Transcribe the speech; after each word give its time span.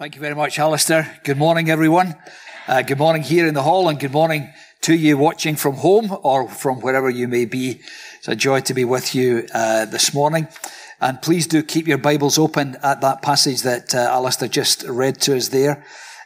Thank 0.00 0.14
you 0.14 0.22
very 0.22 0.34
much, 0.34 0.58
Alistair. 0.58 1.20
Good 1.24 1.36
morning, 1.36 1.68
everyone. 1.68 2.16
Uh, 2.66 2.80
good 2.80 2.96
morning 2.96 3.20
here 3.20 3.46
in 3.46 3.52
the 3.52 3.62
hall 3.62 3.86
and 3.90 4.00
good 4.00 4.12
morning 4.12 4.50
to 4.80 4.94
you 4.94 5.18
watching 5.18 5.56
from 5.56 5.74
home 5.74 6.16
or 6.22 6.48
from 6.48 6.80
wherever 6.80 7.10
you 7.10 7.28
may 7.28 7.44
be. 7.44 7.82
It's 8.16 8.26
a 8.26 8.34
joy 8.34 8.62
to 8.62 8.72
be 8.72 8.86
with 8.86 9.14
you 9.14 9.46
uh, 9.52 9.84
this 9.84 10.14
morning. 10.14 10.48
And 11.02 11.20
please 11.20 11.46
do 11.46 11.62
keep 11.62 11.86
your 11.86 11.98
Bibles 11.98 12.38
open 12.38 12.78
at 12.82 13.02
that 13.02 13.20
passage 13.20 13.60
that 13.60 13.94
uh, 13.94 13.98
Alistair 13.98 14.48
just 14.48 14.84
read 14.84 15.20
to 15.20 15.36
us 15.36 15.48
there 15.48 15.84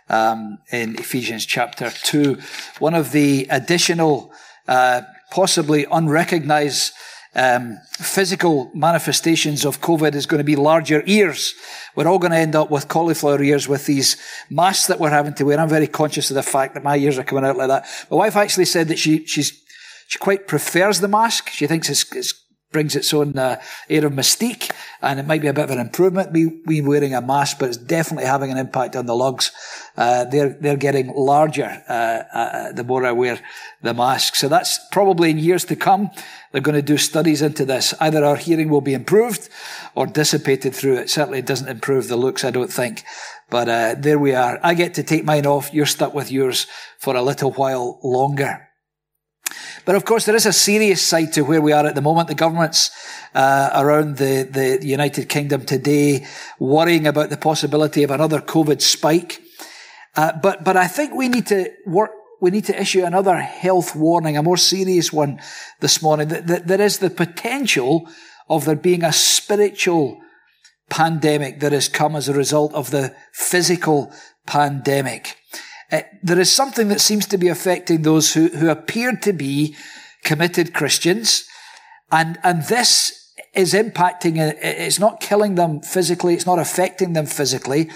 um, 0.08 0.58
in 0.70 0.94
Ephesians 0.94 1.44
chapter 1.44 1.90
2. 1.90 2.38
One 2.78 2.94
of 2.94 3.10
the 3.10 3.48
additional, 3.50 4.32
uh, 4.68 5.02
possibly 5.32 5.84
unrecognized 5.90 6.92
um, 7.34 7.78
physical 7.92 8.70
manifestations 8.74 9.64
of 9.64 9.80
COVID 9.80 10.14
is 10.14 10.26
going 10.26 10.38
to 10.38 10.44
be 10.44 10.56
larger 10.56 11.02
ears. 11.06 11.54
We're 11.96 12.06
all 12.06 12.18
going 12.18 12.32
to 12.32 12.38
end 12.38 12.54
up 12.54 12.70
with 12.70 12.88
cauliflower 12.88 13.42
ears 13.42 13.68
with 13.68 13.86
these 13.86 14.16
masks 14.50 14.86
that 14.86 15.00
we're 15.00 15.10
having 15.10 15.34
to 15.34 15.44
wear. 15.44 15.58
I'm 15.58 15.68
very 15.68 15.86
conscious 15.86 16.30
of 16.30 16.34
the 16.34 16.42
fact 16.42 16.74
that 16.74 16.84
my 16.84 16.96
ears 16.96 17.18
are 17.18 17.24
coming 17.24 17.44
out 17.44 17.56
like 17.56 17.68
that. 17.68 17.86
My 18.10 18.16
wife 18.18 18.36
actually 18.36 18.66
said 18.66 18.88
that 18.88 18.98
she, 18.98 19.26
she's, 19.26 19.62
she 20.06 20.18
quite 20.18 20.46
prefers 20.46 21.00
the 21.00 21.08
mask. 21.08 21.48
She 21.48 21.66
thinks 21.66 21.88
it's, 21.88 22.10
it's 22.14 22.43
brings 22.74 22.96
its 22.96 23.14
own 23.14 23.38
uh, 23.38 23.58
air 23.88 24.04
of 24.04 24.12
mystique, 24.12 24.72
and 25.00 25.20
it 25.20 25.26
might 25.26 25.40
be 25.40 25.46
a 25.46 25.52
bit 25.52 25.64
of 25.64 25.70
an 25.70 25.78
improvement. 25.78 26.32
Me, 26.32 26.60
me 26.66 26.82
wearing 26.82 27.14
a 27.14 27.22
mask, 27.22 27.58
but 27.60 27.68
it's 27.68 27.78
definitely 27.78 28.26
having 28.26 28.50
an 28.50 28.58
impact 28.58 28.96
on 28.96 29.06
the 29.06 29.14
lugs. 29.14 29.52
Uh, 29.96 30.24
they're 30.24 30.58
they're 30.60 30.76
getting 30.76 31.14
larger 31.14 31.70
uh, 31.88 31.92
uh 31.92 32.72
the 32.72 32.82
more 32.82 33.06
I 33.06 33.12
wear 33.12 33.38
the 33.82 33.94
mask. 33.94 34.34
So 34.34 34.48
that's 34.48 34.80
probably 34.90 35.30
in 35.30 35.38
years 35.38 35.64
to 35.66 35.76
come. 35.76 36.10
They're 36.50 36.60
going 36.68 36.74
to 36.74 36.82
do 36.82 36.98
studies 36.98 37.42
into 37.42 37.64
this. 37.64 37.94
Either 38.00 38.24
our 38.24 38.36
hearing 38.36 38.68
will 38.68 38.80
be 38.80 38.94
improved 38.94 39.48
or 39.94 40.06
dissipated 40.06 40.74
through 40.74 40.96
it. 40.96 41.10
Certainly, 41.10 41.38
it 41.38 41.46
doesn't 41.46 41.68
improve 41.68 42.08
the 42.08 42.16
looks. 42.16 42.44
I 42.44 42.50
don't 42.50 42.72
think. 42.72 43.04
But 43.50 43.68
uh, 43.68 43.94
there 43.96 44.18
we 44.18 44.34
are. 44.34 44.58
I 44.64 44.74
get 44.74 44.94
to 44.94 45.04
take 45.04 45.24
mine 45.24 45.46
off. 45.46 45.72
You're 45.72 45.86
stuck 45.86 46.12
with 46.12 46.32
yours 46.32 46.66
for 46.98 47.14
a 47.14 47.22
little 47.22 47.52
while 47.52 48.00
longer. 48.02 48.63
But 49.84 49.96
of 49.96 50.04
course, 50.04 50.24
there 50.24 50.36
is 50.36 50.46
a 50.46 50.52
serious 50.52 51.04
side 51.04 51.32
to 51.34 51.42
where 51.42 51.60
we 51.60 51.72
are 51.72 51.86
at 51.86 51.94
the 51.94 52.00
moment. 52.00 52.28
The 52.28 52.34
governments 52.34 52.90
uh, 53.34 53.70
around 53.74 54.16
the, 54.16 54.48
the 54.50 54.86
United 54.86 55.28
Kingdom 55.28 55.64
today 55.64 56.26
worrying 56.58 57.06
about 57.06 57.30
the 57.30 57.36
possibility 57.36 58.02
of 58.02 58.10
another 58.10 58.40
COVID 58.40 58.80
spike. 58.80 59.42
Uh, 60.16 60.32
but 60.42 60.64
but 60.64 60.76
I 60.76 60.86
think 60.86 61.14
we 61.14 61.28
need 61.28 61.46
to 61.48 61.70
work. 61.86 62.12
We 62.40 62.50
need 62.50 62.64
to 62.66 62.80
issue 62.80 63.04
another 63.04 63.36
health 63.36 63.94
warning, 63.96 64.36
a 64.36 64.42
more 64.42 64.56
serious 64.56 65.12
one 65.12 65.40
this 65.80 66.02
morning. 66.02 66.28
That, 66.28 66.46
that 66.46 66.66
there 66.66 66.80
is 66.80 66.98
the 66.98 67.10
potential 67.10 68.08
of 68.48 68.64
there 68.64 68.76
being 68.76 69.02
a 69.02 69.12
spiritual 69.12 70.20
pandemic 70.88 71.60
that 71.60 71.72
has 71.72 71.88
come 71.88 72.16
as 72.16 72.28
a 72.28 72.34
result 72.34 72.72
of 72.74 72.90
the 72.90 73.14
physical 73.32 74.12
pandemic. 74.46 75.36
Uh, 75.92 76.00
there 76.22 76.40
is 76.40 76.54
something 76.54 76.88
that 76.88 77.00
seems 77.00 77.26
to 77.26 77.38
be 77.38 77.48
affecting 77.48 78.02
those 78.02 78.34
who, 78.34 78.48
who 78.48 78.68
appear 78.68 79.12
to 79.16 79.32
be 79.32 79.76
committed 80.22 80.74
Christians. 80.74 81.44
And, 82.10 82.38
and 82.42 82.64
this 82.64 83.32
is 83.54 83.74
impacting, 83.74 84.38
uh, 84.38 84.54
it's 84.60 84.98
not 84.98 85.20
killing 85.20 85.54
them 85.54 85.80
physically, 85.80 86.34
it's 86.34 86.46
not 86.46 86.58
affecting 86.58 87.12
them 87.12 87.26
physically, 87.26 87.90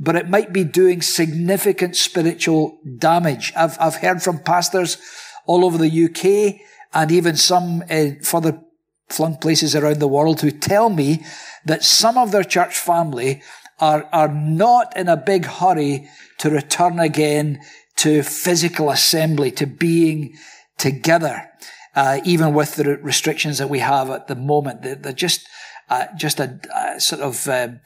but 0.00 0.16
it 0.16 0.28
might 0.28 0.52
be 0.52 0.64
doing 0.64 1.02
significant 1.02 1.96
spiritual 1.96 2.78
damage. 2.98 3.52
I've, 3.56 3.76
I've 3.78 3.96
heard 3.96 4.22
from 4.22 4.38
pastors 4.38 4.98
all 5.46 5.64
over 5.64 5.78
the 5.78 6.04
UK 6.04 6.60
and 6.92 7.12
even 7.12 7.36
some 7.36 7.84
uh, 7.90 8.06
further 8.22 8.60
flung 9.08 9.36
places 9.36 9.76
around 9.76 9.98
the 9.98 10.08
world 10.08 10.40
who 10.40 10.50
tell 10.50 10.88
me 10.88 11.24
that 11.64 11.84
some 11.84 12.18
of 12.18 12.32
their 12.32 12.44
church 12.44 12.76
family 12.76 13.42
are, 13.80 14.08
are 14.12 14.28
not 14.28 14.96
in 14.96 15.08
a 15.08 15.16
big 15.16 15.46
hurry 15.46 16.08
to 16.38 16.50
return 16.50 16.98
again 16.98 17.60
to 17.96 18.22
physical 18.22 18.90
assembly, 18.90 19.50
to 19.52 19.66
being 19.66 20.34
together, 20.78 21.48
uh, 21.94 22.20
even 22.24 22.54
with 22.54 22.76
the 22.76 22.96
restrictions 22.98 23.58
that 23.58 23.70
we 23.70 23.78
have 23.78 24.10
at 24.10 24.26
the 24.26 24.34
moment. 24.34 24.82
They're, 24.82 24.96
they're 24.96 25.12
just, 25.12 25.46
uh, 25.88 26.06
just 26.16 26.40
a, 26.40 26.58
a, 26.74 27.00
sort 27.00 27.22
of, 27.22 27.46
um, 27.48 27.80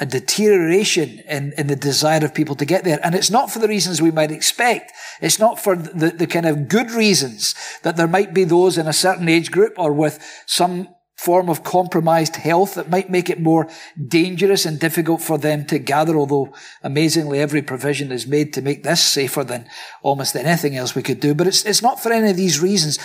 a 0.00 0.06
deterioration 0.06 1.20
in, 1.28 1.52
in 1.58 1.66
the 1.66 1.76
desire 1.76 2.24
of 2.24 2.32
people 2.34 2.54
to 2.54 2.64
get 2.64 2.84
there. 2.84 3.00
And 3.02 3.14
it's 3.14 3.30
not 3.30 3.50
for 3.50 3.58
the 3.58 3.68
reasons 3.68 4.00
we 4.00 4.10
might 4.10 4.30
expect. 4.30 4.92
It's 5.20 5.38
not 5.38 5.58
for 5.58 5.74
the, 5.74 6.10
the 6.10 6.26
kind 6.26 6.46
of 6.46 6.68
good 6.68 6.90
reasons 6.92 7.54
that 7.82 7.96
there 7.96 8.06
might 8.06 8.32
be 8.32 8.44
those 8.44 8.78
in 8.78 8.86
a 8.86 8.92
certain 8.92 9.28
age 9.28 9.50
group 9.50 9.74
or 9.76 9.92
with 9.92 10.22
some 10.46 10.88
form 11.18 11.48
of 11.50 11.64
compromised 11.64 12.36
health 12.36 12.74
that 12.74 12.88
might 12.88 13.10
make 13.10 13.28
it 13.28 13.40
more 13.40 13.68
dangerous 14.06 14.64
and 14.64 14.78
difficult 14.78 15.20
for 15.20 15.36
them 15.36 15.66
to 15.66 15.76
gather, 15.76 16.16
although 16.16 16.54
amazingly 16.84 17.40
every 17.40 17.60
provision 17.60 18.12
is 18.12 18.24
made 18.24 18.52
to 18.52 18.62
make 18.62 18.84
this 18.84 19.02
safer 19.02 19.42
than 19.42 19.68
almost 20.02 20.36
anything 20.36 20.76
else 20.76 20.94
we 20.94 21.02
could 21.02 21.18
do. 21.18 21.34
But 21.34 21.48
it's, 21.48 21.64
it's 21.64 21.82
not 21.82 22.00
for 22.00 22.12
any 22.12 22.30
of 22.30 22.36
these 22.36 22.60
reasons. 22.60 23.00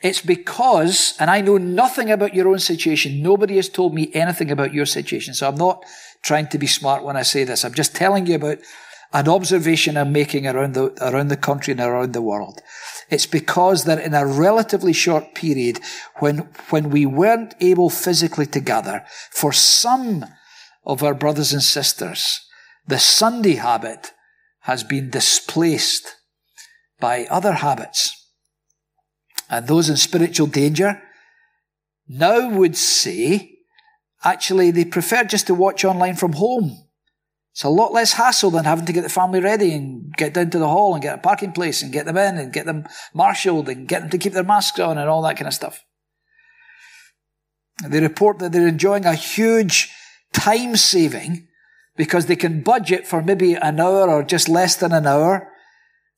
It's 0.00 0.22
because, 0.22 1.16
and 1.18 1.28
I 1.28 1.40
know 1.40 1.58
nothing 1.58 2.12
about 2.12 2.34
your 2.34 2.46
own 2.46 2.60
situation. 2.60 3.20
Nobody 3.20 3.56
has 3.56 3.68
told 3.68 3.92
me 3.94 4.12
anything 4.14 4.52
about 4.52 4.72
your 4.72 4.86
situation. 4.86 5.34
So 5.34 5.48
I'm 5.48 5.56
not 5.56 5.84
trying 6.22 6.46
to 6.48 6.58
be 6.58 6.68
smart 6.68 7.02
when 7.02 7.16
I 7.16 7.22
say 7.22 7.42
this. 7.42 7.64
I'm 7.64 7.74
just 7.74 7.96
telling 7.96 8.28
you 8.28 8.36
about 8.36 8.58
an 9.12 9.28
observation 9.28 9.96
I'm 9.96 10.12
making 10.12 10.46
around 10.46 10.74
the, 10.74 10.96
around 11.00 11.28
the 11.28 11.36
country 11.36 11.72
and 11.72 11.80
around 11.80 12.12
the 12.12 12.22
world. 12.22 12.62
It's 13.08 13.26
because 13.26 13.84
that 13.84 14.00
in 14.00 14.14
a 14.14 14.26
relatively 14.26 14.92
short 14.92 15.34
period, 15.34 15.80
when, 16.16 16.48
when 16.70 16.90
we 16.90 17.06
weren't 17.06 17.54
able 17.60 17.90
physically 17.90 18.46
to 18.46 18.60
gather, 18.60 19.04
for 19.30 19.52
some 19.52 20.24
of 20.84 21.02
our 21.02 21.14
brothers 21.14 21.52
and 21.52 21.62
sisters, 21.62 22.40
the 22.86 22.98
Sunday 22.98 23.54
habit 23.54 24.12
has 24.60 24.82
been 24.82 25.10
displaced 25.10 26.16
by 26.98 27.26
other 27.26 27.52
habits. 27.52 28.12
And 29.48 29.68
those 29.68 29.88
in 29.88 29.96
spiritual 29.96 30.48
danger 30.48 31.00
now 32.08 32.48
would 32.48 32.76
say, 32.76 33.52
actually, 34.24 34.72
they 34.72 34.84
prefer 34.84 35.24
just 35.24 35.46
to 35.46 35.54
watch 35.54 35.84
online 35.84 36.16
from 36.16 36.32
home 36.32 36.85
it's 37.56 37.64
a 37.64 37.70
lot 37.70 37.94
less 37.94 38.12
hassle 38.12 38.50
than 38.50 38.66
having 38.66 38.84
to 38.84 38.92
get 38.92 39.00
the 39.00 39.08
family 39.08 39.40
ready 39.40 39.72
and 39.72 40.12
get 40.14 40.34
down 40.34 40.50
to 40.50 40.58
the 40.58 40.68
hall 40.68 40.92
and 40.92 41.02
get 41.02 41.14
a 41.14 41.22
parking 41.22 41.52
place 41.52 41.80
and 41.80 41.90
get 41.90 42.04
them 42.04 42.18
in 42.18 42.36
and 42.36 42.52
get 42.52 42.66
them 42.66 42.84
marshalled 43.14 43.70
and 43.70 43.88
get 43.88 44.00
them 44.02 44.10
to 44.10 44.18
keep 44.18 44.34
their 44.34 44.44
masks 44.44 44.78
on 44.78 44.98
and 44.98 45.08
all 45.08 45.22
that 45.22 45.38
kind 45.38 45.48
of 45.48 45.54
stuff. 45.54 45.82
They 47.82 48.02
report 48.02 48.40
that 48.40 48.52
they're 48.52 48.68
enjoying 48.68 49.06
a 49.06 49.14
huge 49.14 49.90
time 50.34 50.76
saving 50.76 51.48
because 51.96 52.26
they 52.26 52.36
can 52.36 52.60
budget 52.60 53.06
for 53.06 53.22
maybe 53.22 53.54
an 53.54 53.80
hour 53.80 54.10
or 54.10 54.22
just 54.22 54.50
less 54.50 54.76
than 54.76 54.92
an 54.92 55.06
hour 55.06 55.50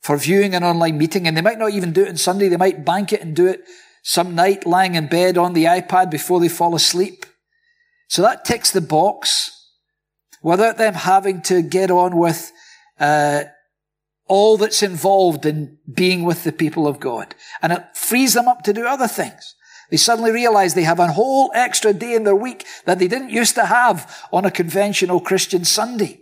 for 0.03 0.17
viewing 0.17 0.57
an 0.57 0.65
online 0.65 0.99
meeting 0.99 1.29
and 1.29 1.37
they 1.37 1.41
might 1.41 1.61
not 1.61 1.71
even 1.71 1.93
do 1.93 2.03
it 2.03 2.09
on 2.09 2.17
Sunday. 2.17 2.49
They 2.49 2.57
might 2.57 2.85
bank 2.85 3.13
it 3.13 3.23
and 3.23 3.37
do 3.37 3.47
it 3.47 3.63
some 4.03 4.35
night 4.35 4.67
lying 4.67 4.97
in 4.97 5.07
bed 5.07 5.39
on 5.39 5.53
the 5.53 5.67
iPad 5.67 6.11
before 6.11 6.41
they 6.41 6.49
fall 6.49 6.75
asleep. 6.75 7.25
So 8.09 8.23
that 8.23 8.45
ticks 8.45 8.73
the 8.73 8.81
box 8.81 9.55
without 10.43 10.79
them 10.79 10.95
having 10.95 11.43
to 11.43 11.63
get 11.63 11.91
on 11.91 12.17
with 12.17 12.53
uh, 13.01 13.45
all 14.27 14.57
that's 14.57 14.83
involved 14.83 15.47
in 15.47 15.79
being 15.93 16.25
with 16.25 16.45
the 16.45 16.53
people 16.53 16.87
of 16.87 17.01
God. 17.01 17.35
And 17.63 17.73
it 17.73 17.85
frees 17.95 18.35
them 18.35 18.49
up 18.49 18.63
to 18.63 18.73
do 18.73 18.87
other 18.87 19.09
things. 19.09 19.55
They 19.91 19.97
suddenly 19.97 20.31
realize 20.31 20.75
they 20.75 20.83
have 20.83 21.01
a 21.01 21.13
whole 21.13 21.51
extra 21.55 21.95
day 21.95 22.15
in 22.15 22.25
their 22.25 22.37
week 22.37 22.67
that 22.85 22.99
they 22.99 23.09
didn't 23.09 23.31
used 23.31 23.55
to 23.55 23.65
have 23.65 24.29
on 24.33 24.45
a 24.45 24.51
conventional 24.51 25.21
Christian 25.21 25.65
Sunday. 25.65 26.21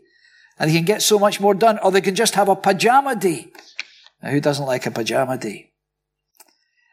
And 0.59 0.71
they 0.71 0.75
can 0.75 0.85
get 0.85 1.03
so 1.03 1.19
much 1.19 1.41
more 1.41 1.55
done. 1.55 1.79
Or 1.81 1.91
they 1.91 2.01
can 2.01 2.15
just 2.15 2.37
have 2.37 2.49
a 2.49 2.57
pajama 2.57 3.17
day. 3.17 3.49
Now, 4.23 4.31
who 4.31 4.41
doesn't 4.41 4.65
like 4.65 4.87
a 4.87 4.91
pajama 4.93 5.37
day? 5.37 5.73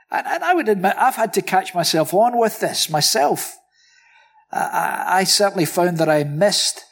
And, 0.09 0.25
and 0.25 0.43
I 0.43 0.55
would 0.55 0.67
admit, 0.67 0.95
I've 0.97 1.15
had 1.15 1.33
to 1.33 1.41
catch 1.41 1.75
myself 1.75 2.13
on 2.13 2.37
with 2.37 2.59
this 2.59 2.89
myself. 2.89 3.55
I, 4.51 5.05
I 5.07 5.23
certainly 5.25 5.65
found 5.65 5.99
that 5.99 6.09
I 6.09 6.23
missed 6.23 6.83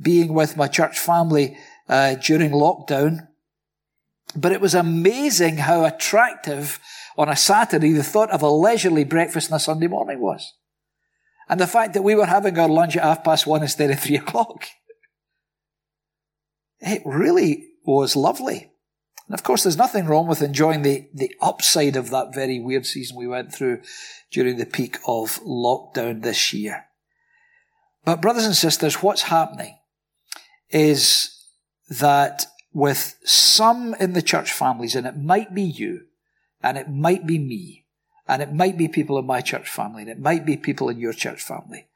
being 0.00 0.34
with 0.34 0.56
my 0.56 0.68
church 0.68 0.98
family 0.98 1.56
uh, 1.88 2.14
during 2.14 2.50
lockdown. 2.50 3.28
But 4.36 4.52
it 4.52 4.60
was 4.60 4.74
amazing 4.74 5.58
how 5.58 5.84
attractive 5.84 6.78
on 7.16 7.28
a 7.28 7.36
Saturday 7.36 7.92
the 7.92 8.02
thought 8.02 8.30
of 8.30 8.42
a 8.42 8.48
leisurely 8.48 9.04
breakfast 9.04 9.50
on 9.50 9.56
a 9.56 9.60
Sunday 9.60 9.86
morning 9.86 10.20
was. 10.20 10.54
And 11.48 11.58
the 11.58 11.66
fact 11.66 11.94
that 11.94 12.02
we 12.02 12.14
were 12.14 12.26
having 12.26 12.58
our 12.58 12.68
lunch 12.68 12.96
at 12.96 13.02
half 13.02 13.24
past 13.24 13.46
one 13.46 13.62
instead 13.62 13.90
of 13.90 14.00
three 14.00 14.16
o'clock. 14.16 14.66
It 16.80 17.02
really 17.04 17.70
was 17.84 18.14
lovely. 18.14 18.70
And 19.26 19.34
of 19.34 19.42
course, 19.42 19.64
there's 19.64 19.76
nothing 19.76 20.06
wrong 20.06 20.28
with 20.28 20.42
enjoying 20.42 20.82
the, 20.82 21.08
the 21.12 21.34
upside 21.40 21.96
of 21.96 22.10
that 22.10 22.34
very 22.34 22.60
weird 22.60 22.86
season 22.86 23.16
we 23.16 23.26
went 23.26 23.52
through 23.52 23.82
during 24.30 24.56
the 24.56 24.66
peak 24.66 24.98
of 25.06 25.40
lockdown 25.40 26.22
this 26.22 26.52
year. 26.52 26.84
But 28.04 28.22
brothers 28.22 28.46
and 28.46 28.54
sisters, 28.54 29.02
what's 29.02 29.22
happening 29.22 29.77
is 30.70 31.44
that 31.88 32.46
with 32.72 33.16
some 33.24 33.94
in 33.94 34.12
the 34.12 34.22
church 34.22 34.52
families, 34.52 34.94
and 34.94 35.06
it 35.06 35.16
might 35.16 35.54
be 35.54 35.62
you, 35.62 36.02
and 36.62 36.76
it 36.76 36.88
might 36.88 37.26
be 37.26 37.38
me, 37.38 37.86
and 38.26 38.42
it 38.42 38.52
might 38.52 38.76
be 38.76 38.88
people 38.88 39.18
in 39.18 39.26
my 39.26 39.40
church 39.40 39.68
family, 39.68 40.02
and 40.02 40.10
it 40.10 40.20
might 40.20 40.44
be 40.44 40.56
people 40.56 40.88
in 40.88 40.98
your 40.98 41.12
church 41.12 41.42
family. 41.42 41.86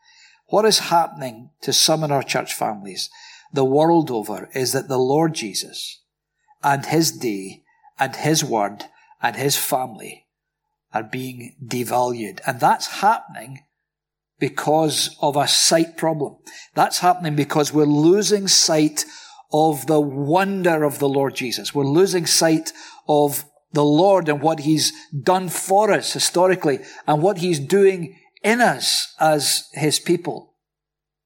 What 0.47 0.65
is 0.65 0.79
happening 0.79 1.51
to 1.63 1.73
some 1.73 2.05
in 2.05 2.11
our 2.11 2.23
church 2.23 2.55
families? 2.55 3.11
the 3.53 3.65
world 3.65 4.11
over 4.11 4.49
is 4.55 4.73
that 4.73 4.89
the 4.89 4.99
Lord 4.99 5.35
Jesus 5.35 6.01
and 6.63 6.87
his 6.87 7.13
day 7.13 7.63
and 7.99 8.17
his 8.17 8.43
word 8.43 8.85
and 9.21 9.37
his 9.37 9.57
family 9.57 10.27
are 10.95 11.03
being 11.03 11.57
devalued. 11.65 12.41
And 12.47 12.61
that's 12.61 13.01
happening 13.01 13.65
because 14.43 15.17
of 15.21 15.37
a 15.37 15.47
sight 15.47 15.97
problem. 15.97 16.37
That's 16.75 16.99
happening 16.99 17.37
because 17.37 17.73
we're 17.73 17.85
losing 17.85 18.49
sight 18.49 19.05
of 19.53 19.87
the 19.87 20.01
wonder 20.01 20.83
of 20.83 20.99
the 20.99 21.09
Lord 21.09 21.37
Jesus. 21.37 21.73
We're 21.73 21.85
losing 21.85 22.27
sight 22.27 22.73
of 23.07 23.45
the 23.73 23.85
Lord 23.85 24.29
and 24.29 24.43
what 24.43 24.59
He's 24.59 24.93
done 25.17 25.49
for 25.49 25.93
us 25.93 26.13
historically 26.13 26.81
and 27.07 27.23
what 27.23 27.39
He's 27.39 27.61
doing 27.61 28.19
in 28.43 28.61
us 28.61 29.15
as 29.21 29.69
His 29.75 30.01
people, 30.01 30.57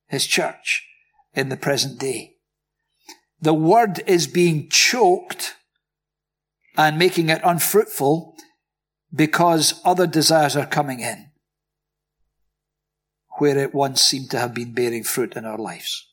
His 0.08 0.26
church 0.26 0.86
in 1.32 1.48
the 1.48 1.56
present 1.56 1.98
day. 1.98 2.34
The 3.40 3.54
word 3.54 4.02
is 4.06 4.26
being 4.26 4.68
choked 4.68 5.54
and 6.76 6.98
making 6.98 7.30
it 7.30 7.40
unfruitful 7.42 8.36
because 9.10 9.80
other 9.86 10.06
desires 10.06 10.54
are 10.54 10.66
coming 10.66 11.00
in 11.00 11.30
where 13.38 13.58
it 13.58 13.74
once 13.74 14.02
seemed 14.02 14.30
to 14.30 14.38
have 14.38 14.54
been 14.54 14.72
bearing 14.72 15.04
fruit 15.04 15.36
in 15.36 15.44
our 15.44 15.58
lives. 15.58 16.06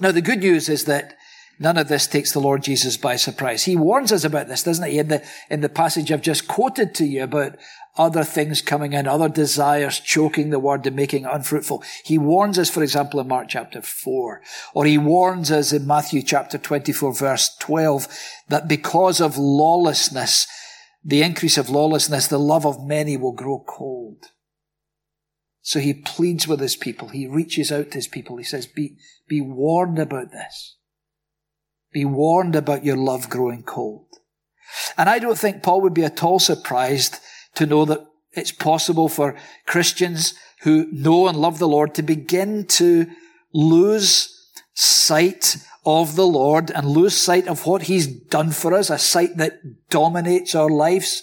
Now, 0.00 0.12
the 0.12 0.22
good 0.22 0.40
news 0.40 0.68
is 0.68 0.84
that 0.84 1.16
none 1.58 1.76
of 1.76 1.88
this 1.88 2.06
takes 2.06 2.32
the 2.32 2.40
Lord 2.40 2.62
Jesus 2.62 2.96
by 2.96 3.16
surprise. 3.16 3.64
He 3.64 3.76
warns 3.76 4.12
us 4.12 4.24
about 4.24 4.48
this, 4.48 4.62
doesn't 4.62 4.88
he? 4.88 4.98
In 4.98 5.08
the, 5.08 5.24
in 5.50 5.60
the 5.60 5.68
passage 5.68 6.12
I've 6.12 6.22
just 6.22 6.46
quoted 6.46 6.94
to 6.96 7.04
you 7.04 7.24
about 7.24 7.56
other 7.96 8.22
things 8.22 8.62
coming 8.62 8.92
in, 8.92 9.08
other 9.08 9.28
desires 9.28 9.98
choking 9.98 10.50
the 10.50 10.60
word 10.60 10.86
and 10.86 10.94
making 10.94 11.24
it 11.24 11.30
unfruitful. 11.32 11.82
He 12.04 12.16
warns 12.16 12.58
us, 12.58 12.70
for 12.70 12.82
example, 12.82 13.18
in 13.18 13.26
Mark 13.26 13.48
chapter 13.48 13.82
4, 13.82 14.40
or 14.74 14.84
he 14.84 14.98
warns 14.98 15.50
us 15.50 15.72
in 15.72 15.86
Matthew 15.86 16.22
chapter 16.22 16.58
24 16.58 17.12
verse 17.14 17.56
12, 17.58 18.06
that 18.48 18.68
because 18.68 19.20
of 19.20 19.36
lawlessness, 19.36 20.46
the 21.04 21.22
increase 21.22 21.58
of 21.58 21.70
lawlessness, 21.70 22.28
the 22.28 22.38
love 22.38 22.64
of 22.64 22.86
many 22.86 23.16
will 23.16 23.32
grow 23.32 23.64
cold. 23.66 24.26
So 25.62 25.80
he 25.80 25.94
pleads 25.94 26.48
with 26.48 26.60
his 26.60 26.76
people. 26.76 27.08
He 27.08 27.26
reaches 27.26 27.70
out 27.70 27.90
to 27.90 27.98
his 27.98 28.08
people. 28.08 28.36
He 28.36 28.44
says, 28.44 28.66
be, 28.66 28.96
be 29.28 29.40
warned 29.40 29.98
about 29.98 30.30
this. 30.30 30.76
Be 31.92 32.04
warned 32.04 32.54
about 32.54 32.84
your 32.84 32.96
love 32.96 33.28
growing 33.28 33.62
cold. 33.62 34.06
And 34.96 35.08
I 35.08 35.18
don't 35.18 35.38
think 35.38 35.62
Paul 35.62 35.80
would 35.82 35.94
be 35.94 36.04
at 36.04 36.22
all 36.22 36.38
surprised 36.38 37.18
to 37.54 37.66
know 37.66 37.84
that 37.86 38.06
it's 38.32 38.52
possible 38.52 39.08
for 39.08 39.36
Christians 39.66 40.34
who 40.62 40.86
know 40.92 41.28
and 41.28 41.36
love 41.36 41.58
the 41.58 41.68
Lord 41.68 41.94
to 41.94 42.02
begin 42.02 42.66
to 42.66 43.06
lose 43.52 44.34
sight 44.74 45.56
of 45.84 46.16
the 46.16 46.26
Lord 46.26 46.70
and 46.70 46.86
lose 46.86 47.16
sight 47.16 47.48
of 47.48 47.66
what 47.66 47.82
He's 47.82 48.06
done 48.06 48.50
for 48.50 48.74
us, 48.74 48.90
a 48.90 48.98
sight 48.98 49.36
that 49.38 49.88
dominates 49.88 50.54
our 50.54 50.68
lives, 50.68 51.22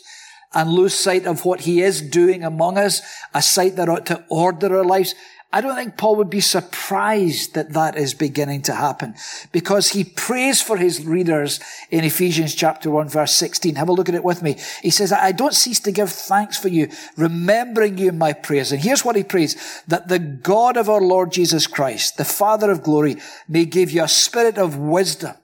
and 0.55 0.71
lose 0.71 0.95
sight 0.95 1.27
of 1.27 1.45
what 1.45 1.61
he 1.61 1.81
is 1.81 2.01
doing 2.01 2.43
among 2.43 2.77
us, 2.77 3.01
a 3.33 3.41
sight 3.41 3.75
that 3.75 3.89
ought 3.89 4.05
to 4.07 4.23
order 4.29 4.77
our 4.77 4.85
lives. 4.85 5.13
I 5.53 5.61
don't 5.61 5.75
think 5.75 5.95
Paul 5.95 6.17
would 6.17 6.29
be 6.29 6.41
surprised 6.41 7.53
that 7.53 7.73
that 7.73 7.97
is 7.97 8.13
beginning 8.13 8.63
to 8.63 8.73
happen 8.73 9.15
because 9.53 9.89
he 9.89 10.03
prays 10.03 10.61
for 10.61 10.75
his 10.75 11.05
readers 11.05 11.61
in 11.89 12.03
Ephesians 12.03 12.53
chapter 12.55 12.89
1 12.89 13.07
verse 13.07 13.31
16. 13.33 13.75
Have 13.75 13.87
a 13.87 13.93
look 13.93 14.09
at 14.09 14.15
it 14.15 14.23
with 14.23 14.41
me. 14.41 14.57
He 14.81 14.89
says, 14.89 15.13
I 15.13 15.31
don't 15.31 15.53
cease 15.53 15.79
to 15.81 15.93
give 15.93 16.09
thanks 16.09 16.57
for 16.57 16.67
you, 16.67 16.89
remembering 17.15 17.97
you 17.97 18.09
in 18.09 18.17
my 18.17 18.33
prayers. 18.33 18.73
And 18.73 18.81
here's 18.81 19.05
what 19.05 19.15
he 19.15 19.23
prays, 19.23 19.83
that 19.87 20.09
the 20.09 20.19
God 20.19 20.75
of 20.75 20.89
our 20.89 21.01
Lord 21.01 21.31
Jesus 21.31 21.67
Christ, 21.67 22.17
the 22.17 22.25
Father 22.25 22.69
of 22.69 22.83
glory, 22.83 23.15
may 23.47 23.63
give 23.63 23.91
you 23.91 24.03
a 24.03 24.09
spirit 24.09 24.57
of 24.57 24.77
wisdom 24.77 25.35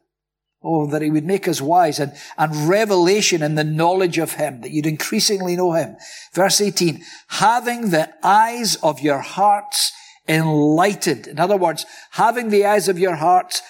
Oh, 0.64 0.86
that 0.88 1.02
he 1.02 1.10
would 1.10 1.26
make 1.26 1.48
us 1.48 1.60
wise 1.60 2.00
and, 2.00 2.14
and 2.38 2.70
revelation 2.70 3.42
in 3.42 3.56
the 3.56 3.64
knowledge 3.64 4.20
of 4.20 4.34
him, 4.34 4.62
that 4.62 4.70
you'd 4.70 4.86
increasingly 4.86 5.56
know 5.56 5.74
him. 5.74 5.98
Verse 6.34 6.62
18, 6.62 7.04
having 7.30 7.90
the 7.90 8.14
eyes 8.24 8.76
of 8.78 9.00
your 9.00 9.20
hearts 9.20 9.92
enlightened. 10.28 11.26
In 11.26 11.40
other 11.40 11.58
words, 11.58 11.86
having 12.12 12.50
the 12.50 12.66
eyes 12.66 12.88
of 12.88 13.00
your 13.00 13.16
hearts 13.16 13.64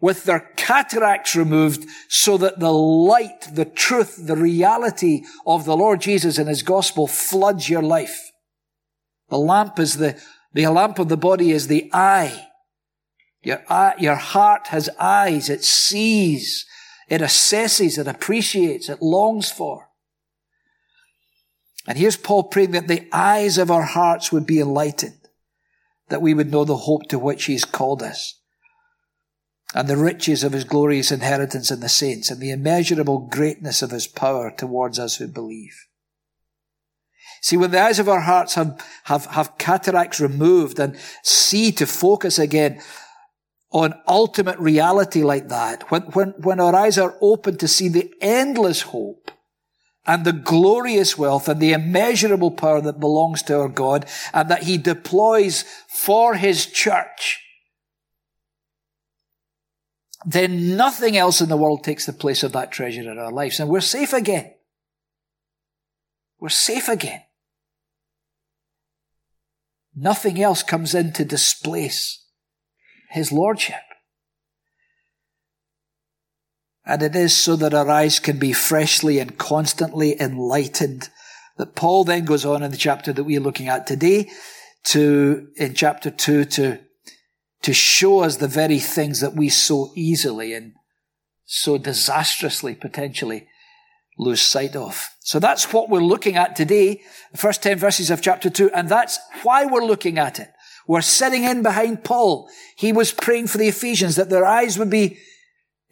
with 0.00 0.24
their 0.24 0.50
cataracts 0.56 1.34
removed 1.34 1.86
so 2.08 2.38
that 2.38 2.60
the 2.60 2.72
light, 2.72 3.48
the 3.52 3.64
truth, 3.64 4.16
the 4.26 4.36
reality 4.36 5.24
of 5.46 5.64
the 5.64 5.76
Lord 5.76 6.00
Jesus 6.00 6.38
and 6.38 6.48
his 6.48 6.62
gospel 6.62 7.06
floods 7.06 7.68
your 7.68 7.82
life. 7.82 8.30
The 9.28 9.38
lamp 9.38 9.78
is 9.78 9.96
the, 9.96 10.18
the 10.54 10.66
lamp 10.68 10.98
of 10.98 11.08
the 11.08 11.16
body 11.16 11.50
is 11.50 11.66
the 11.66 11.90
eye. 11.92 12.47
Your, 13.42 13.62
your 13.98 14.16
heart 14.16 14.68
has 14.68 14.88
eyes. 14.98 15.48
It 15.48 15.64
sees. 15.64 16.66
It 17.08 17.20
assesses. 17.20 17.98
It 17.98 18.06
appreciates. 18.06 18.88
It 18.88 19.00
longs 19.00 19.50
for. 19.50 19.88
And 21.86 21.96
here's 21.96 22.16
Paul 22.16 22.44
praying 22.44 22.72
that 22.72 22.86
the 22.86 23.08
eyes 23.12 23.56
of 23.56 23.70
our 23.70 23.84
hearts 23.84 24.30
would 24.30 24.46
be 24.46 24.60
enlightened, 24.60 25.28
that 26.10 26.20
we 26.20 26.34
would 26.34 26.50
know 26.50 26.64
the 26.64 26.76
hope 26.76 27.08
to 27.08 27.18
which 27.18 27.46
he's 27.46 27.64
called 27.64 28.02
us, 28.02 28.38
and 29.74 29.88
the 29.88 29.96
riches 29.96 30.44
of 30.44 30.52
his 30.52 30.64
glorious 30.64 31.10
inheritance 31.10 31.70
in 31.70 31.80
the 31.80 31.88
saints, 31.88 32.30
and 32.30 32.42
the 32.42 32.50
immeasurable 32.50 33.20
greatness 33.20 33.80
of 33.80 33.90
his 33.90 34.06
power 34.06 34.50
towards 34.50 34.98
us 34.98 35.16
who 35.16 35.26
believe. 35.26 35.86
See, 37.40 37.56
when 37.56 37.70
the 37.70 37.80
eyes 37.80 37.98
of 37.98 38.08
our 38.08 38.20
hearts 38.20 38.54
have, 38.54 38.84
have, 39.04 39.24
have 39.26 39.56
cataracts 39.56 40.20
removed 40.20 40.78
and 40.78 40.98
see 41.22 41.72
to 41.72 41.86
focus 41.86 42.38
again 42.38 42.82
on 43.70 43.94
ultimate 44.06 44.58
reality 44.58 45.22
like 45.22 45.48
that, 45.48 45.90
when, 45.90 46.02
when, 46.02 46.30
when 46.38 46.60
our 46.60 46.74
eyes 46.74 46.98
are 46.98 47.16
open 47.20 47.56
to 47.58 47.68
see 47.68 47.88
the 47.88 48.10
endless 48.20 48.82
hope 48.82 49.30
and 50.06 50.24
the 50.24 50.32
glorious 50.32 51.18
wealth 51.18 51.48
and 51.48 51.60
the 51.60 51.72
immeasurable 51.72 52.50
power 52.50 52.80
that 52.80 52.98
belongs 52.98 53.42
to 53.42 53.58
our 53.58 53.68
God 53.68 54.06
and 54.32 54.50
that 54.50 54.62
He 54.62 54.78
deploys 54.78 55.64
for 55.86 56.34
His 56.34 56.64
church, 56.64 57.42
then 60.24 60.76
nothing 60.76 61.16
else 61.16 61.40
in 61.40 61.50
the 61.50 61.56
world 61.56 61.84
takes 61.84 62.06
the 62.06 62.12
place 62.12 62.42
of 62.42 62.52
that 62.52 62.72
treasure 62.72 63.02
in 63.02 63.18
our 63.18 63.32
lives. 63.32 63.60
And 63.60 63.68
we're 63.68 63.80
safe 63.80 64.12
again. 64.14 64.54
We're 66.40 66.48
safe 66.48 66.88
again. 66.88 67.22
Nothing 69.94 70.40
else 70.40 70.62
comes 70.62 70.94
in 70.94 71.12
to 71.14 71.24
displace 71.24 72.24
his 73.10 73.32
lordship. 73.32 73.76
And 76.84 77.02
it 77.02 77.14
is 77.14 77.36
so 77.36 77.54
that 77.56 77.74
our 77.74 77.88
eyes 77.88 78.18
can 78.18 78.38
be 78.38 78.52
freshly 78.52 79.18
and 79.18 79.36
constantly 79.36 80.18
enlightened 80.20 81.10
that 81.58 81.74
Paul 81.74 82.04
then 82.04 82.24
goes 82.24 82.46
on 82.46 82.62
in 82.62 82.70
the 82.70 82.76
chapter 82.76 83.12
that 83.12 83.24
we're 83.24 83.40
looking 83.40 83.68
at 83.68 83.86
today 83.86 84.30
to, 84.84 85.48
in 85.56 85.74
chapter 85.74 86.10
two, 86.10 86.44
to, 86.46 86.78
to 87.62 87.74
show 87.74 88.20
us 88.20 88.36
the 88.36 88.48
very 88.48 88.78
things 88.78 89.20
that 89.20 89.34
we 89.34 89.50
so 89.50 89.92
easily 89.94 90.54
and 90.54 90.72
so 91.44 91.76
disastrously 91.76 92.74
potentially 92.74 93.48
lose 94.18 94.40
sight 94.40 94.74
of. 94.74 95.08
So 95.20 95.38
that's 95.38 95.72
what 95.72 95.90
we're 95.90 96.00
looking 96.00 96.36
at 96.36 96.56
today, 96.56 97.02
the 97.32 97.38
first 97.38 97.62
10 97.62 97.78
verses 97.78 98.10
of 98.10 98.22
chapter 98.22 98.48
2, 98.48 98.70
and 98.70 98.88
that's 98.88 99.18
why 99.42 99.66
we're 99.66 99.84
looking 99.84 100.18
at 100.18 100.38
it 100.38 100.48
were 100.88 101.02
sitting 101.02 101.44
in 101.44 101.62
behind 101.62 102.02
Paul. 102.02 102.48
He 102.74 102.92
was 102.92 103.12
praying 103.12 103.46
for 103.46 103.58
the 103.58 103.68
Ephesians 103.68 104.16
that 104.16 104.30
their 104.30 104.44
eyes 104.44 104.76
would 104.76 104.90
be 104.90 105.18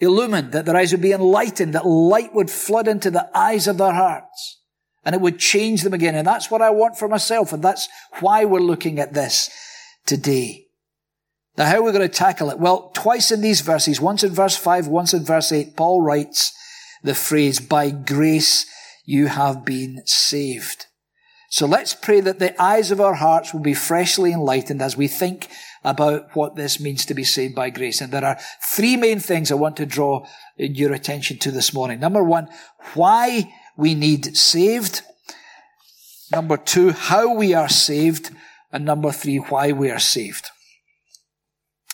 illumined, 0.00 0.50
that 0.52 0.64
their 0.64 0.76
eyes 0.76 0.90
would 0.90 1.02
be 1.02 1.12
enlightened, 1.12 1.74
that 1.74 1.86
light 1.86 2.34
would 2.34 2.50
flood 2.50 2.88
into 2.88 3.12
the 3.12 3.30
eyes 3.36 3.68
of 3.68 3.78
their 3.78 3.92
hearts 3.92 4.60
and 5.06 5.14
it 5.14 5.20
would 5.20 5.38
change 5.38 5.82
them 5.82 5.94
again. 5.94 6.16
And 6.16 6.26
that's 6.26 6.50
what 6.50 6.60
I 6.60 6.70
want 6.70 6.98
for 6.98 7.06
myself. 7.06 7.52
And 7.52 7.62
that's 7.62 7.88
why 8.18 8.44
we're 8.44 8.58
looking 8.58 8.98
at 8.98 9.14
this 9.14 9.50
today. 10.04 10.66
Now, 11.56 11.66
how 11.66 11.76
are 11.76 11.82
we 11.84 11.92
going 11.92 12.02
to 12.06 12.08
tackle 12.08 12.50
it? 12.50 12.58
Well, 12.58 12.90
twice 12.92 13.30
in 13.30 13.40
these 13.40 13.60
verses, 13.60 14.00
once 14.00 14.24
in 14.24 14.32
verse 14.32 14.56
5, 14.56 14.88
once 14.88 15.14
in 15.14 15.24
verse 15.24 15.52
8, 15.52 15.76
Paul 15.76 16.02
writes 16.02 16.52
the 17.04 17.14
phrase, 17.14 17.60
by 17.60 17.90
grace 17.90 18.66
you 19.04 19.28
have 19.28 19.64
been 19.64 20.02
saved. 20.06 20.85
So 21.56 21.64
let's 21.64 21.94
pray 21.94 22.20
that 22.20 22.38
the 22.38 22.62
eyes 22.62 22.90
of 22.90 23.00
our 23.00 23.14
hearts 23.14 23.54
will 23.54 23.62
be 23.62 23.72
freshly 23.72 24.30
enlightened 24.30 24.82
as 24.82 24.94
we 24.94 25.08
think 25.08 25.48
about 25.82 26.36
what 26.36 26.54
this 26.54 26.78
means 26.78 27.06
to 27.06 27.14
be 27.14 27.24
saved 27.24 27.54
by 27.54 27.70
grace. 27.70 28.02
And 28.02 28.12
there 28.12 28.26
are 28.26 28.38
three 28.62 28.94
main 28.98 29.20
things 29.20 29.50
I 29.50 29.54
want 29.54 29.78
to 29.78 29.86
draw 29.86 30.26
your 30.58 30.92
attention 30.92 31.38
to 31.38 31.50
this 31.50 31.72
morning. 31.72 31.98
Number 31.98 32.22
one, 32.22 32.48
why 32.92 33.50
we 33.74 33.94
need 33.94 34.36
saved. 34.36 35.00
Number 36.30 36.58
two, 36.58 36.90
how 36.90 37.34
we 37.34 37.54
are 37.54 37.70
saved. 37.70 38.32
And 38.70 38.84
number 38.84 39.10
three, 39.10 39.38
why 39.38 39.72
we 39.72 39.90
are 39.90 39.98
saved. 39.98 40.50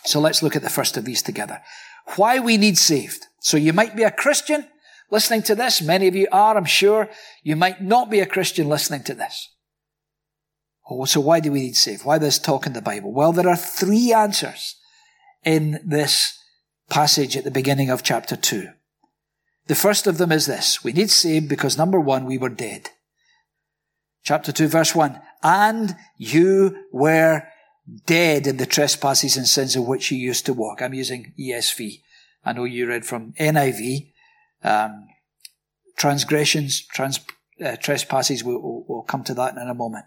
So 0.05 0.19
let's 0.19 0.43
look 0.43 0.57
at 0.57 0.63
the 0.63 0.71
first 0.71 0.97
of 0.97 1.05
these 1.05 1.23
together. 1.23 1.61
Why 2.17 2.41
we 2.41 2.57
need 2.57 2.79
saved. 2.79 3.29
So 3.39 3.57
you 3.57 3.73
might 3.73 3.95
be 3.95 4.03
a 4.03 4.11
Christian 4.11 4.67
listening 5.13 5.43
to 5.43 5.55
this. 5.55 5.81
Many 5.81 6.09
of 6.09 6.17
you 6.17 6.27
are, 6.33 6.57
I'm 6.57 6.65
sure. 6.65 7.09
You 7.45 7.55
might 7.55 7.81
not 7.81 8.11
be 8.11 8.19
a 8.19 8.27
Christian 8.27 8.69
listening 8.69 9.05
to 9.05 9.15
this. 9.15 9.51
Oh, 10.89 11.05
so 11.05 11.21
why 11.21 11.41
do 11.41 11.53
we 11.53 11.61
need 11.61 11.77
saved? 11.77 12.05
Why 12.05 12.19
this 12.19 12.39
talk 12.39 12.67
in 12.67 12.73
the 12.73 12.83
Bible? 12.83 13.13
Well, 13.13 13.33
there 13.33 13.49
are 13.49 13.57
three 13.57 14.13
answers 14.13 14.77
in 15.45 15.81
this 15.85 16.39
passage 16.91 17.37
at 17.37 17.45
the 17.45 17.51
beginning 17.51 17.91
of 17.91 18.03
chapter 18.03 18.37
2. 18.37 18.69
The 19.67 19.75
first 19.75 20.07
of 20.07 20.19
them 20.19 20.33
is 20.33 20.47
this. 20.47 20.83
We 20.83 20.93
need 20.93 21.11
saved 21.11 21.49
because 21.49 21.79
number 21.79 22.01
one, 22.01 22.25
we 22.25 22.37
were 22.37 22.49
dead. 22.49 22.91
Chapter 24.25 24.53
2 24.53 24.69
verse 24.69 24.95
1. 24.95 25.21
And 25.43 25.97
you 26.17 26.77
were 26.93 27.45
dead 28.07 28.47
in 28.47 28.57
the 28.57 28.67
trespasses 28.67 29.37
and 29.37 29.47
sins 29.47 29.77
in 29.77 29.87
which 29.87 30.11
you 30.11 30.19
used 30.19 30.47
to 30.47 30.53
walk. 30.53 30.83
I'm 30.83 30.95
using 30.95 31.33
ESV. 31.39 32.01
I 32.45 32.53
know 32.53 32.65
you 32.65 32.89
read 32.89 33.05
from 33.05 33.33
NIV. 33.39 34.13
Um, 34.65 35.09
transgressions, 35.97 36.85
trans, 36.87 37.21
uh, 37.65 37.77
trespasses, 37.77 38.43
we'll, 38.43 38.61
we'll, 38.61 38.85
we'll 38.89 39.03
come 39.03 39.25
to 39.25 39.35
that 39.35 39.57
in 39.57 39.69
a 39.69 39.75
moment. 39.75 40.05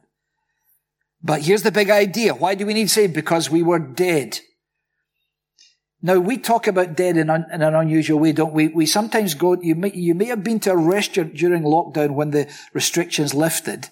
But 1.25 1.41
here's 1.41 1.63
the 1.63 1.72
big 1.72 1.89
idea. 1.89 2.36
Why 2.36 2.53
do 2.53 2.67
we 2.67 2.75
need 2.75 2.91
saved? 2.91 3.15
Because 3.15 3.50
we 3.50 3.63
were 3.63 3.79
dead. 3.79 4.39
Now, 6.00 6.20
we 6.20 6.38
talk 6.38 6.67
about 6.67 6.96
dead 6.96 7.17
in, 7.17 7.32
un, 7.32 7.48
in, 7.51 7.63
an 7.63 7.74
unusual 7.74 8.20
way, 8.20 8.32
don't 8.32 8.53
we? 8.53 8.67
We 8.67 8.86
sometimes 8.86 9.34
go, 9.34 9.60
you 9.60 9.74
may, 9.74 9.91
you 9.91 10.13
may 10.13 10.25
have 10.25 10.44
been 10.44 10.60
to 10.62 10.72
a 10.72 10.77
restaurant 10.77 11.34
during 11.34 11.63
lockdown 11.63 12.12
when 12.12 12.29
the 12.29 12.48
restrictions 12.74 13.34
lifted 13.34 13.89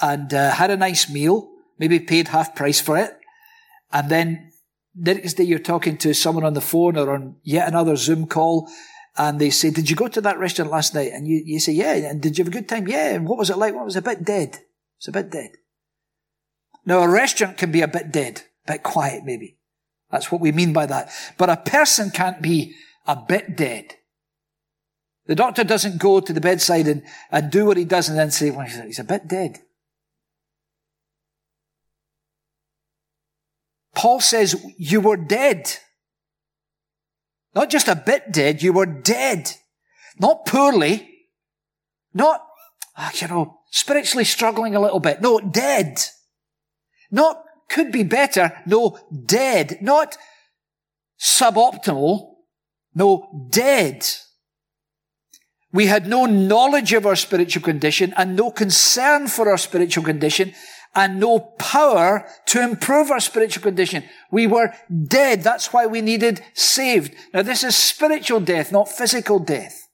and 0.00 0.32
uh, 0.32 0.52
had 0.52 0.70
a 0.70 0.76
nice 0.76 1.10
meal, 1.10 1.50
maybe 1.80 1.98
paid 1.98 2.28
half 2.28 2.54
price 2.54 2.80
for 2.80 2.96
it. 2.96 3.18
And 3.92 4.08
then 4.08 4.52
the 4.94 5.14
next 5.14 5.34
day 5.34 5.42
you're 5.42 5.58
talking 5.58 5.96
to 5.98 6.14
someone 6.14 6.44
on 6.44 6.54
the 6.54 6.60
phone 6.60 6.96
or 6.96 7.12
on 7.12 7.34
yet 7.42 7.66
another 7.66 7.96
Zoom 7.96 8.28
call 8.28 8.70
and 9.16 9.40
they 9.40 9.50
say, 9.50 9.70
did 9.70 9.90
you 9.90 9.96
go 9.96 10.06
to 10.06 10.20
that 10.20 10.38
restaurant 10.38 10.70
last 10.70 10.94
night? 10.94 11.10
And 11.12 11.26
you, 11.26 11.42
you 11.44 11.58
say, 11.58 11.72
yeah. 11.72 11.94
And 11.94 12.22
did 12.22 12.38
you 12.38 12.44
have 12.44 12.52
a 12.52 12.56
good 12.56 12.68
time? 12.68 12.86
Yeah. 12.86 13.14
And 13.14 13.26
what 13.26 13.38
was 13.38 13.50
it 13.50 13.58
like? 13.58 13.74
Well, 13.74 13.82
it 13.82 13.86
was 13.86 13.96
a 13.96 14.02
bit 14.02 14.24
dead? 14.24 14.60
It's 14.98 15.08
a 15.08 15.12
bit 15.12 15.30
dead. 15.30 15.50
Now, 16.90 17.02
a 17.02 17.08
restaurant 17.08 17.56
can 17.56 17.70
be 17.70 17.82
a 17.82 17.86
bit 17.86 18.10
dead, 18.10 18.42
a 18.66 18.72
bit 18.72 18.82
quiet 18.82 19.22
maybe. 19.24 19.56
That's 20.10 20.32
what 20.32 20.40
we 20.40 20.50
mean 20.50 20.72
by 20.72 20.86
that. 20.86 21.08
But 21.38 21.48
a 21.48 21.56
person 21.56 22.10
can't 22.10 22.42
be 22.42 22.74
a 23.06 23.14
bit 23.14 23.56
dead. 23.56 23.94
The 25.26 25.36
doctor 25.36 25.62
doesn't 25.62 26.00
go 26.00 26.18
to 26.18 26.32
the 26.32 26.40
bedside 26.40 26.88
and, 26.88 27.04
and 27.30 27.48
do 27.48 27.66
what 27.66 27.76
he 27.76 27.84
does 27.84 28.08
and 28.08 28.18
then 28.18 28.32
say, 28.32 28.50
well, 28.50 28.66
he's 28.66 28.98
a 28.98 29.04
bit 29.04 29.28
dead. 29.28 29.60
Paul 33.94 34.18
says, 34.18 34.60
you 34.76 35.00
were 35.00 35.16
dead. 35.16 35.72
Not 37.54 37.70
just 37.70 37.86
a 37.86 37.94
bit 37.94 38.32
dead, 38.32 38.64
you 38.64 38.72
were 38.72 38.86
dead. 38.86 39.52
Not 40.18 40.44
poorly. 40.44 41.08
Not, 42.12 42.44
ah, 42.96 43.12
you 43.14 43.28
know, 43.28 43.60
spiritually 43.70 44.24
struggling 44.24 44.74
a 44.74 44.80
little 44.80 44.98
bit. 44.98 45.22
No, 45.22 45.38
dead. 45.38 46.00
Not 47.10 47.42
could 47.68 47.92
be 47.92 48.02
better. 48.02 48.52
No, 48.66 48.98
dead. 49.26 49.78
Not 49.80 50.16
suboptimal. 51.20 52.34
No, 52.94 53.48
dead. 53.50 54.06
We 55.72 55.86
had 55.86 56.08
no 56.08 56.26
knowledge 56.26 56.92
of 56.92 57.06
our 57.06 57.16
spiritual 57.16 57.62
condition 57.62 58.12
and 58.16 58.34
no 58.34 58.50
concern 58.50 59.28
for 59.28 59.48
our 59.48 59.58
spiritual 59.58 60.02
condition 60.02 60.52
and 60.94 61.20
no 61.20 61.38
power 61.38 62.26
to 62.46 62.60
improve 62.60 63.12
our 63.12 63.20
spiritual 63.20 63.62
condition. 63.62 64.02
We 64.32 64.48
were 64.48 64.74
dead. 65.06 65.42
That's 65.42 65.72
why 65.72 65.86
we 65.86 66.00
needed 66.00 66.42
saved. 66.54 67.14
Now 67.32 67.42
this 67.42 67.62
is 67.62 67.76
spiritual 67.76 68.40
death, 68.40 68.72
not 68.72 68.88
physical 68.88 69.38
death. 69.38 69.86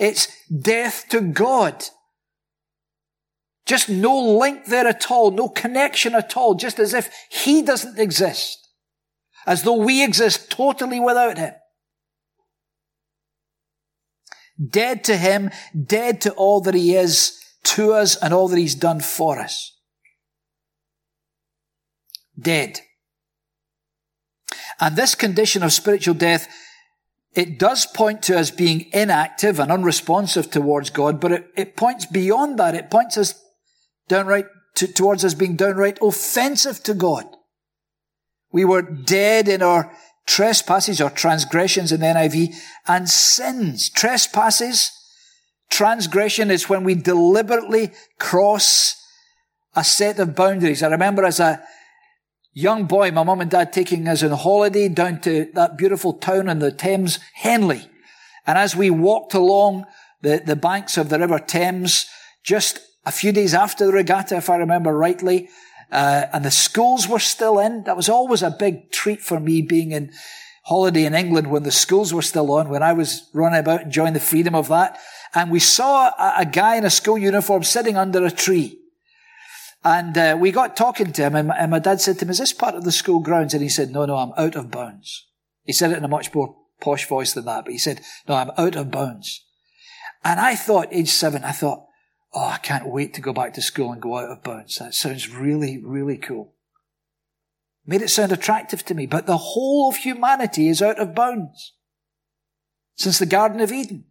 It's 0.00 0.28
death 0.50 1.06
to 1.10 1.20
God. 1.20 1.84
Just 3.66 3.88
no 3.88 4.18
link 4.18 4.66
there 4.66 4.86
at 4.86 5.10
all, 5.10 5.30
no 5.30 5.48
connection 5.48 6.14
at 6.14 6.36
all, 6.36 6.54
just 6.54 6.78
as 6.78 6.92
if 6.92 7.10
He 7.30 7.62
doesn't 7.62 7.98
exist. 7.98 8.68
As 9.46 9.62
though 9.62 9.76
we 9.76 10.04
exist 10.04 10.50
totally 10.50 11.00
without 11.00 11.38
Him. 11.38 11.54
Dead 14.70 15.02
to 15.04 15.16
Him, 15.16 15.50
dead 15.86 16.20
to 16.22 16.32
all 16.32 16.60
that 16.60 16.74
He 16.74 16.94
is 16.94 17.40
to 17.64 17.94
us 17.94 18.16
and 18.16 18.34
all 18.34 18.48
that 18.48 18.58
He's 18.58 18.74
done 18.74 19.00
for 19.00 19.38
us. 19.38 19.78
Dead. 22.38 22.80
And 24.80 24.96
this 24.96 25.14
condition 25.14 25.62
of 25.62 25.72
spiritual 25.72 26.14
death, 26.14 26.48
it 27.32 27.58
does 27.58 27.86
point 27.86 28.22
to 28.24 28.38
us 28.38 28.50
being 28.50 28.90
inactive 28.92 29.58
and 29.58 29.72
unresponsive 29.72 30.50
towards 30.50 30.90
God, 30.90 31.20
but 31.20 31.32
it, 31.32 31.46
it 31.56 31.76
points 31.76 32.06
beyond 32.06 32.58
that. 32.58 32.74
It 32.74 32.90
points 32.90 33.16
us 33.16 33.43
downright 34.08 34.46
to, 34.76 34.86
towards 34.86 35.24
us 35.24 35.34
being 35.34 35.56
downright 35.56 35.98
offensive 36.02 36.82
to 36.84 36.94
God. 36.94 37.24
We 38.52 38.64
were 38.64 38.82
dead 38.82 39.48
in 39.48 39.62
our 39.62 39.92
trespasses 40.26 41.00
or 41.00 41.10
transgressions 41.10 41.92
in 41.92 42.00
the 42.00 42.06
NIV 42.06 42.54
and 42.86 43.08
sins. 43.08 43.90
Trespasses, 43.90 44.90
transgression 45.70 46.50
is 46.50 46.68
when 46.68 46.84
we 46.84 46.94
deliberately 46.94 47.92
cross 48.18 48.94
a 49.76 49.84
set 49.84 50.18
of 50.18 50.36
boundaries. 50.36 50.82
I 50.82 50.88
remember 50.88 51.24
as 51.24 51.40
a 51.40 51.62
young 52.52 52.84
boy, 52.84 53.10
my 53.10 53.24
mum 53.24 53.40
and 53.40 53.50
dad 53.50 53.72
taking 53.72 54.06
us 54.08 54.22
on 54.22 54.30
holiday 54.30 54.88
down 54.88 55.20
to 55.22 55.50
that 55.54 55.76
beautiful 55.76 56.14
town 56.14 56.48
in 56.48 56.60
the 56.60 56.70
Thames, 56.70 57.18
Henley. 57.34 57.90
And 58.46 58.56
as 58.56 58.76
we 58.76 58.90
walked 58.90 59.34
along 59.34 59.84
the, 60.22 60.42
the 60.44 60.56
banks 60.56 60.96
of 60.96 61.08
the 61.08 61.18
River 61.18 61.38
Thames, 61.38 62.06
just 62.44 62.80
a 63.06 63.12
few 63.12 63.32
days 63.32 63.54
after 63.54 63.86
the 63.86 63.92
regatta, 63.92 64.36
if 64.36 64.48
I 64.48 64.56
remember 64.56 64.96
rightly, 64.96 65.48
uh, 65.92 66.26
and 66.32 66.44
the 66.44 66.50
schools 66.50 67.06
were 67.06 67.18
still 67.18 67.58
in. 67.58 67.84
That 67.84 67.96
was 67.96 68.08
always 68.08 68.42
a 68.42 68.50
big 68.50 68.90
treat 68.90 69.20
for 69.20 69.38
me 69.38 69.62
being 69.62 69.92
in 69.92 70.12
holiday 70.64 71.04
in 71.04 71.14
England 71.14 71.50
when 71.50 71.62
the 71.62 71.70
schools 71.70 72.12
were 72.12 72.22
still 72.22 72.50
on, 72.52 72.68
when 72.68 72.82
I 72.82 72.92
was 72.92 73.28
running 73.32 73.60
about 73.60 73.82
enjoying 73.82 74.14
the 74.14 74.20
freedom 74.20 74.54
of 74.54 74.68
that. 74.68 74.98
And 75.34 75.50
we 75.50 75.60
saw 75.60 76.08
a, 76.08 76.34
a 76.38 76.46
guy 76.46 76.76
in 76.76 76.84
a 76.84 76.90
school 76.90 77.18
uniform 77.18 77.62
sitting 77.64 77.96
under 77.96 78.24
a 78.24 78.30
tree. 78.30 78.78
And 79.84 80.16
uh, 80.16 80.36
we 80.40 80.50
got 80.50 80.76
talking 80.76 81.12
to 81.12 81.22
him, 81.22 81.34
and 81.34 81.48
my, 81.48 81.56
and 81.56 81.70
my 81.70 81.78
dad 81.78 82.00
said 82.00 82.18
to 82.18 82.24
him, 82.24 82.30
Is 82.30 82.38
this 82.38 82.54
part 82.54 82.74
of 82.74 82.84
the 82.84 82.92
school 82.92 83.20
grounds? 83.20 83.52
And 83.52 83.62
he 83.62 83.68
said, 83.68 83.90
No, 83.90 84.06
no, 84.06 84.16
I'm 84.16 84.32
out 84.38 84.56
of 84.56 84.70
bounds. 84.70 85.26
He 85.64 85.74
said 85.74 85.90
it 85.90 85.98
in 85.98 86.04
a 86.04 86.08
much 86.08 86.34
more 86.34 86.56
posh 86.80 87.06
voice 87.06 87.34
than 87.34 87.44
that, 87.44 87.64
but 87.64 87.72
he 87.72 87.78
said, 87.78 88.00
No, 88.26 88.34
I'm 88.34 88.50
out 88.56 88.76
of 88.76 88.90
bounds. 88.90 89.44
And 90.24 90.40
I 90.40 90.54
thought, 90.54 90.88
age 90.90 91.10
seven, 91.10 91.44
I 91.44 91.52
thought, 91.52 91.84
oh, 92.34 92.46
I 92.46 92.58
can't 92.58 92.88
wait 92.88 93.14
to 93.14 93.20
go 93.20 93.32
back 93.32 93.54
to 93.54 93.62
school 93.62 93.92
and 93.92 94.02
go 94.02 94.18
out 94.18 94.30
of 94.30 94.42
bounds. 94.42 94.78
That 94.78 94.94
sounds 94.94 95.30
really, 95.30 95.78
really 95.82 96.18
cool. 96.18 96.54
Made 97.86 98.02
it 98.02 98.10
sound 98.10 98.32
attractive 98.32 98.84
to 98.86 98.94
me, 98.94 99.06
but 99.06 99.26
the 99.26 99.36
whole 99.36 99.90
of 99.90 99.96
humanity 99.96 100.68
is 100.68 100.82
out 100.82 100.98
of 100.98 101.14
bounds. 101.14 101.74
Since 102.96 103.18
the 103.18 103.26
Garden 103.26 103.60
of 103.60 103.72
Eden. 103.72 104.06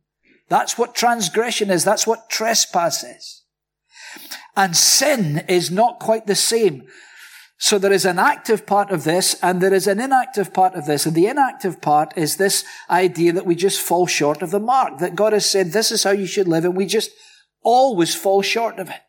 That's 0.49 0.77
what 0.77 0.95
transgression 0.95 1.69
is. 1.69 1.83
That's 1.83 2.05
what 2.05 2.29
trespass 2.29 3.03
is. 3.03 3.43
And 4.55 4.75
sin 4.75 5.43
is 5.47 5.71
not 5.71 5.99
quite 5.99 6.27
the 6.27 6.35
same. 6.35 6.83
So 7.57 7.79
there 7.79 7.93
is 7.93 8.05
an 8.05 8.19
active 8.19 8.65
part 8.65 8.91
of 8.91 9.05
this 9.05 9.35
and 9.41 9.61
there 9.61 9.73
is 9.73 9.87
an 9.87 9.99
inactive 9.99 10.53
part 10.53 10.75
of 10.75 10.85
this. 10.85 11.05
And 11.05 11.15
the 11.15 11.27
inactive 11.27 11.81
part 11.81 12.15
is 12.17 12.35
this 12.35 12.65
idea 12.89 13.31
that 13.31 13.45
we 13.45 13.55
just 13.55 13.81
fall 13.81 14.05
short 14.05 14.41
of 14.41 14.51
the 14.51 14.59
mark, 14.59 14.99
that 14.99 15.15
God 15.15 15.33
has 15.33 15.49
said, 15.49 15.71
this 15.71 15.91
is 15.91 16.03
how 16.03 16.11
you 16.11 16.27
should 16.27 16.47
live 16.47 16.65
and 16.65 16.75
we 16.75 16.85
just 16.85 17.11
always 17.63 18.15
fall 18.15 18.41
short 18.41 18.79
of 18.79 18.89
it. 18.89 19.01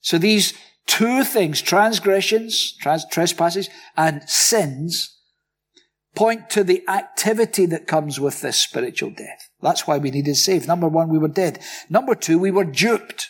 So 0.00 0.18
these 0.18 0.54
two 0.86 1.24
things, 1.24 1.60
transgressions, 1.60 2.76
trans- 2.76 3.06
trespasses, 3.10 3.68
and 3.96 4.28
sins, 4.28 5.16
point 6.14 6.50
to 6.50 6.64
the 6.64 6.82
activity 6.88 7.66
that 7.66 7.86
comes 7.86 8.18
with 8.18 8.40
this 8.40 8.56
spiritual 8.56 9.10
death. 9.10 9.50
That's 9.60 9.86
why 9.86 9.98
we 9.98 10.10
needed 10.10 10.36
saved. 10.36 10.66
Number 10.66 10.88
one, 10.88 11.08
we 11.08 11.18
were 11.18 11.28
dead. 11.28 11.60
Number 11.88 12.14
two, 12.14 12.38
we 12.38 12.50
were 12.50 12.64
duped. 12.64 13.28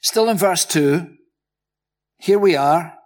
Still 0.00 0.28
in 0.28 0.36
verse 0.36 0.64
two, 0.64 1.16
here 2.18 2.38
we 2.38 2.54
are, 2.54 2.97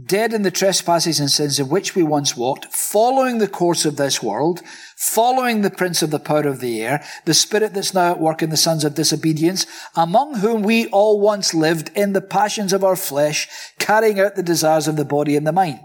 dead 0.00 0.32
in 0.32 0.42
the 0.42 0.50
trespasses 0.50 1.20
and 1.20 1.30
sins 1.30 1.60
in 1.60 1.68
which 1.68 1.94
we 1.94 2.02
once 2.02 2.36
walked, 2.36 2.72
following 2.72 3.38
the 3.38 3.48
course 3.48 3.84
of 3.84 3.96
this 3.96 4.22
world, 4.22 4.62
following 4.96 5.60
the 5.60 5.70
prince 5.70 6.02
of 6.02 6.10
the 6.10 6.18
power 6.18 6.46
of 6.46 6.60
the 6.60 6.80
air, 6.80 7.04
the 7.26 7.34
spirit 7.34 7.74
that's 7.74 7.92
now 7.92 8.12
at 8.12 8.20
work 8.20 8.42
in 8.42 8.50
the 8.50 8.56
sons 8.56 8.84
of 8.84 8.94
disobedience, 8.94 9.66
among 9.94 10.38
whom 10.38 10.62
we 10.62 10.86
all 10.88 11.20
once 11.20 11.52
lived 11.52 11.90
in 11.94 12.14
the 12.14 12.22
passions 12.22 12.72
of 12.72 12.82
our 12.82 12.96
flesh, 12.96 13.48
carrying 13.78 14.18
out 14.18 14.34
the 14.34 14.42
desires 14.42 14.88
of 14.88 14.96
the 14.96 15.04
body 15.04 15.36
and 15.36 15.46
the 15.46 15.52
mind. 15.52 15.80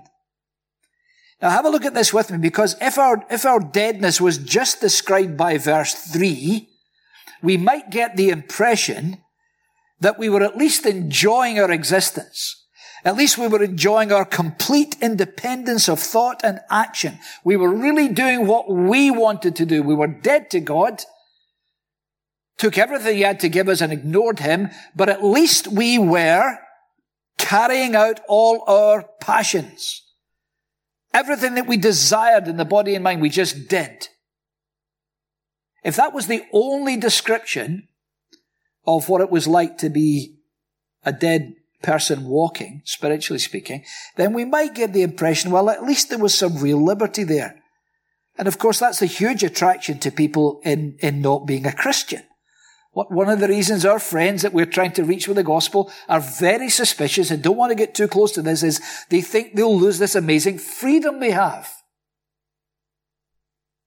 Now 1.41 1.49
have 1.49 1.65
a 1.65 1.69
look 1.69 1.85
at 1.85 1.93
this 1.93 2.13
with 2.13 2.31
me, 2.31 2.37
because 2.37 2.77
if 2.79 2.97
our, 2.97 3.25
if 3.29 3.45
our 3.45 3.59
deadness 3.59 4.21
was 4.21 4.37
just 4.37 4.79
described 4.79 5.35
by 5.35 5.57
verse 5.57 5.93
3, 5.93 6.67
we 7.43 7.57
might 7.57 7.91
get 7.91 8.15
the 8.15 8.29
impression 8.29 9.17
that 9.99 10.17
we 10.17 10.29
were 10.29 10.43
at 10.43 10.57
least 10.57 10.85
enjoying 10.85 11.59
our 11.59 11.71
existence 11.71 12.66
at 13.07 13.15
least 13.15 13.37
we 13.37 13.47
were 13.47 13.63
enjoying 13.63 14.11
our 14.11 14.25
complete 14.25 14.97
independence 15.01 15.87
of 15.87 15.97
thought 15.97 16.41
and 16.43 16.59
action. 16.69 17.19
We 17.43 17.55
were 17.55 17.73
really 17.73 18.09
doing 18.09 18.47
what 18.47 18.69
we 18.69 19.11
wanted 19.11 19.55
to 19.55 19.65
do. 19.65 19.81
We 19.81 19.95
were 19.95 20.07
dead 20.07 20.49
to 20.51 20.59
God, 20.59 21.03
took 22.57 22.77
everything 22.77 23.15
he 23.15 23.21
had 23.21 23.39
to 23.39 23.49
give 23.49 23.69
us 23.69 23.79
and 23.79 23.93
ignored 23.93 24.39
him, 24.39 24.71
but 24.93 25.07
at 25.07 25.23
least 25.23 25.67
we 25.67 25.97
were 25.97 26.57
carrying 27.37 27.95
out 27.95 28.19
all 28.27 28.63
our 28.67 29.07
passions. 29.21 30.03
Everything 31.13 31.55
that 31.55 31.67
we 31.67 31.77
desired 31.77 32.47
in 32.49 32.57
the 32.57 32.65
body 32.65 32.93
and 32.93 33.05
mind, 33.05 33.21
we 33.21 33.29
just 33.29 33.69
did. 33.69 34.09
If 35.81 35.95
that 35.95 36.13
was 36.13 36.27
the 36.27 36.43
only 36.51 36.97
description 36.97 37.87
of 38.85 39.07
what 39.07 39.21
it 39.21 39.29
was 39.29 39.47
like 39.47 39.77
to 39.77 39.89
be 39.89 40.39
a 41.05 41.13
dead 41.13 41.53
person 41.81 42.25
walking, 42.25 42.81
spiritually 42.86 43.39
speaking, 43.39 43.84
then 44.15 44.34
we 44.34 44.46
might 44.46 44.75
get 44.75 44.93
the 44.93 45.03
impression, 45.03 45.51
well, 45.51 45.69
at 45.69 45.84
least 45.84 46.10
there 46.10 46.19
was 46.19 46.34
some 46.34 46.57
real 46.57 46.84
liberty 46.84 47.24
there. 47.24 47.62
And 48.38 48.48
of 48.48 48.57
course, 48.57 48.79
that's 48.79 49.01
a 49.01 49.07
huge 49.07 49.43
attraction 49.43 50.00
to 50.00 50.12
people 50.12 50.62
in, 50.63 50.98
in 51.00 51.22
not 51.22 51.48
being 51.48 51.65
a 51.65 51.72
Christian. 51.72 52.24
What, 52.91 53.12
one 53.12 53.29
of 53.29 53.39
the 53.39 53.48
reasons 53.48 53.86
our 53.86 54.00
friends 54.00 54.41
that 54.41 54.53
we're 54.53 54.65
trying 54.65 54.93
to 54.93 55.03
reach 55.03 55.27
with 55.27 55.38
the 55.38 55.43
gospel 55.43 55.91
are 56.10 56.19
very 56.19 56.69
suspicious 56.69 57.29
and 57.29 57.43
don't 57.43 57.57
want 57.57 57.72
to 57.72 57.75
get 57.75 57.93
too 57.93 58.07
close 58.07 58.31
to 58.34 58.41
this 58.41 58.63
is 58.63 58.81
they 59.10 59.22
think 59.22 59.55
they'll 59.55 59.77
lose 59.77 60.00
this 60.00 60.15
amazing 60.15 60.57
freedom 60.57 61.19
they 61.19 61.31
have. 61.31 61.72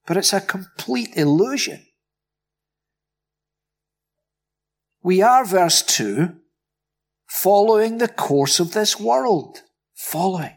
But 0.07 0.17
it's 0.17 0.33
a 0.33 0.41
complete 0.41 1.17
illusion. 1.17 1.87
We 5.03 5.23
are, 5.23 5.45
verse 5.45 5.83
2, 5.83 6.35
following 7.31 7.99
the 7.99 8.09
course 8.09 8.59
of 8.59 8.73
this 8.73 8.99
world. 8.99 9.63
Following. 9.95 10.57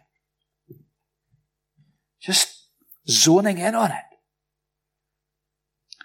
Just 2.20 2.68
zoning 3.08 3.60
in 3.60 3.76
on 3.76 3.92
it. 3.92 4.04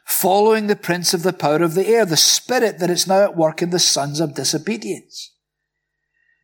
Following 0.05 0.67
the 0.67 0.77
prince 0.77 1.15
of 1.15 1.23
the 1.23 1.33
power 1.33 1.63
of 1.63 1.75
the 1.75 1.89
air, 1.89 2.05
the 2.05 2.19
spirit 2.19 2.81
that 2.81 2.91
is 2.91 3.07
now 3.07 3.23
at 3.23 3.37
work 3.37 3.63
in 3.63 3.71
the 3.71 3.79
sons 3.79 4.21
of 4.21 4.35
disobedience. 4.35 5.35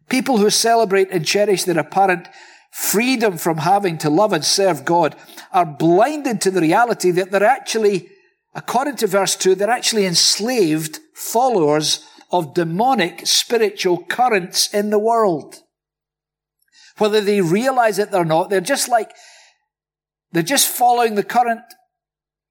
People 0.09 0.39
who 0.39 0.49
celebrate 0.49 1.11
and 1.11 1.27
cherish 1.27 1.65
their 1.65 1.79
apparent 1.79 2.27
freedom 2.73 3.37
from 3.37 3.59
having 3.59 3.99
to 3.99 4.11
love 4.11 4.33
and 4.33 4.45
serve 4.45 4.87
God 4.87 5.17
are 5.53 5.67
blinded 5.67 6.41
to 6.41 6.51
the 6.51 6.63
reality 6.63 7.11
that 7.11 7.31
they're 7.31 7.45
actually, 7.45 8.09
according 8.55 8.97
to 8.97 9.07
verse 9.07 9.37
2, 9.37 9.55
they're 9.55 9.69
actually 9.69 10.07
enslaved 10.07 10.99
followers 11.15 12.07
of 12.35 12.53
demonic 12.53 13.25
spiritual 13.29 14.03
currents 14.03 14.75
in 14.75 14.91
the 14.91 14.99
world. 14.99 15.63
Whether 16.99 17.21
they 17.21 17.41
realize 17.41 18.01
it 18.01 18.13
or 18.13 18.25
not, 18.25 18.51
they're 18.51 18.61
just 18.61 18.89
like, 18.89 19.13
they're 20.33 20.43
just 20.43 20.69
following 20.69 21.15
the 21.15 21.23
current 21.23 21.63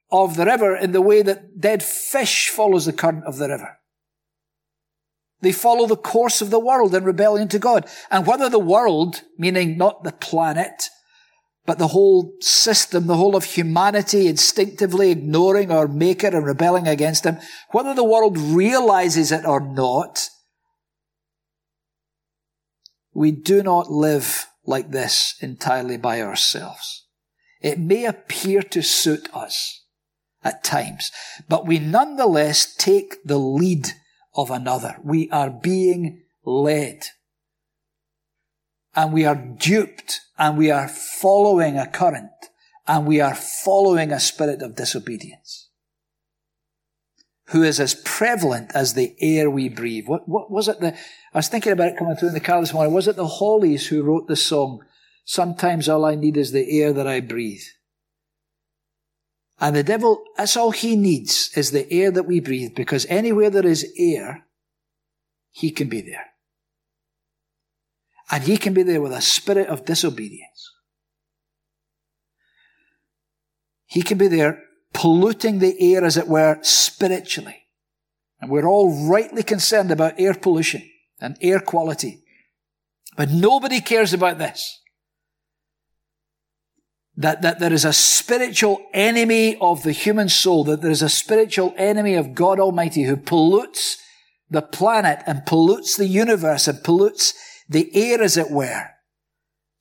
of 0.10 0.38
the 0.38 0.46
river 0.46 0.74
in 0.74 0.94
the 0.94 1.02
way 1.02 1.22
that 1.22 1.60
dead 1.60 1.84
fish 1.84 2.48
follows 2.48 2.86
the 2.86 2.94
current 2.94 3.25
of 3.25 3.38
the 3.38 3.50
river. 3.50 3.78
They 5.42 5.52
follow 5.52 5.86
the 5.86 5.98
course 5.98 6.42
of 6.42 6.50
the 6.50 6.60
world 6.60 6.96
in 6.96 7.04
rebellion 7.04 7.50
to 7.50 7.60
God. 7.60 7.86
And 8.10 8.25
whether 8.25 8.48
the 8.48 8.60
world, 8.60 9.24
meaning 9.38 9.78
not 9.78 10.06
the 10.06 10.13
planet, 10.13 10.90
but 11.65 11.77
the 11.77 11.89
whole 11.89 12.34
system, 12.41 13.08
the 13.08 13.15
whole 13.15 13.36
of 13.36 13.46
humanity 13.46 14.27
instinctively 14.27 15.12
ignoring 15.12 15.72
our 15.72 15.88
maker 15.88 16.27
and 16.27 16.46
rebelling 16.46 16.88
against 16.88 17.25
him, 17.25 17.38
whether 17.72 17.93
the 17.93 18.03
world 18.03 18.38
realizes 18.38 19.32
it 19.32 19.46
or 19.46 19.60
not, 19.60 20.29
we 23.13 23.32
do 23.32 23.63
not 23.63 23.89
live 23.89 24.48
like 24.65 24.91
this 24.91 25.36
entirely 25.39 25.98
by 25.98 26.22
ourselves. 26.22 27.05
It 27.62 27.79
may 27.79 28.05
appear 28.05 28.62
to 28.62 28.82
suit 28.82 29.29
us 29.34 29.86
at 30.43 30.63
times, 30.63 31.12
but 31.48 31.65
we 31.65 31.79
nonetheless 31.79 32.75
take 32.75 33.24
the 33.24 33.38
lead 33.38 33.89
of 34.36 34.51
another. 34.51 34.98
We 35.03 35.29
are 35.29 35.50
being 35.50 36.24
led 36.43 37.05
and 38.96 39.14
we 39.14 39.26
are 39.26 39.36
duped 39.36 40.22
and 40.38 40.58
we 40.58 40.72
are 40.72 40.88
following 40.88 41.78
a 41.78 41.88
current 41.88 42.32
and 42.88 43.06
we 43.06 43.22
are 43.22 43.36
following 43.36 44.12
a 44.12 44.20
spirit 44.20 44.62
of 44.62 44.75
disobedience 44.75 45.70
who 47.48 47.64
is 47.64 47.79
as 47.79 47.94
prevalent 48.06 48.72
as 48.74 48.94
the 48.94 49.16
air 49.20 49.50
we 49.50 49.70
breathe. 49.70 50.08
What, 50.08 50.27
what 50.27 50.50
was 50.50 50.68
it? 50.68 50.79
The, 50.79 50.94
I 50.94 51.38
was 51.38 51.50
thinking 51.50 51.72
about 51.72 51.90
it 51.90 51.98
coming 51.98 52.16
through 52.16 52.29
in 52.29 52.34
the 52.34 52.40
car 52.40 52.60
this 52.60 52.74
morning. 52.74 52.94
Was 52.94 53.08
it 53.08 53.16
the 53.16 53.27
Hollies 53.27 53.88
who 53.88 54.03
wrote 54.03 54.27
the 54.27 54.36
song, 54.36 54.84
Sometimes 55.25 55.88
all 55.88 56.03
I 56.03 56.16
need 56.16 56.36
is 56.36 56.51
the 56.51 56.82
air 56.82 56.92
that 56.94 57.08
I 57.08 57.22
breathe? 57.22 57.64
And 59.60 59.75
the 59.75 59.84
devil, 59.84 60.24
that's 60.36 60.58
all 60.58 60.72
he 60.72 60.96
needs 60.96 61.51
is 61.56 61.72
the 61.72 61.90
air 61.92 62.12
that 62.12 62.24
we 62.24 62.40
breathe 62.40 62.75
because 62.75 63.06
anywhere 63.06 63.50
there 63.50 63.66
is 63.66 63.94
air, 63.98 64.46
he 65.51 65.72
can 65.72 65.88
be 65.88 66.01
there. 66.01 66.32
And 68.33 68.46
he 68.46 68.57
can 68.57 68.74
be 68.74 68.81
there 68.81 69.00
with 69.00 69.11
a 69.11 69.22
spirit 69.22 69.67
of 69.67 69.85
disobedience. 69.85 70.72
He 73.85 74.01
can 74.01 74.17
be 74.17 74.27
there 74.27 74.59
polluting 74.91 75.59
the 75.59 75.93
air, 75.93 76.03
as 76.03 76.17
it 76.17 76.27
were, 76.27 76.57
spiritually. 76.63 77.67
And 78.41 78.50
we're 78.50 78.65
all 78.65 79.07
rightly 79.07 79.43
concerned 79.43 79.91
about 79.91 80.19
air 80.19 80.33
pollution 80.33 80.81
and 81.22 81.37
air 81.41 81.59
quality. 81.59 82.24
But 83.15 83.29
nobody 83.29 83.79
cares 83.81 84.13
about 84.13 84.39
this. 84.39 84.79
That, 87.15 87.43
that 87.43 87.59
there 87.59 87.72
is 87.72 87.85
a 87.85 87.93
spiritual 87.93 88.81
enemy 88.96 89.57
of 89.61 89.83
the 89.83 89.91
human 89.91 90.27
soul, 90.27 90.63
that 90.63 90.81
there 90.81 90.89
is 90.89 91.03
a 91.03 91.09
spiritual 91.09 91.75
enemy 91.77 92.15
of 92.15 92.33
God 92.33 92.59
Almighty 92.59 93.03
who 93.03 93.15
pollutes 93.15 94.00
the 94.50 94.63
planet 94.63 95.19
and 95.27 95.46
pollutes 95.46 95.96
the 95.96 96.07
universe 96.07 96.67
and 96.67 96.83
pollutes 96.83 97.35
the 97.70 97.90
air, 97.96 98.22
as 98.22 98.38
it 98.38 98.52
were, 98.52 98.90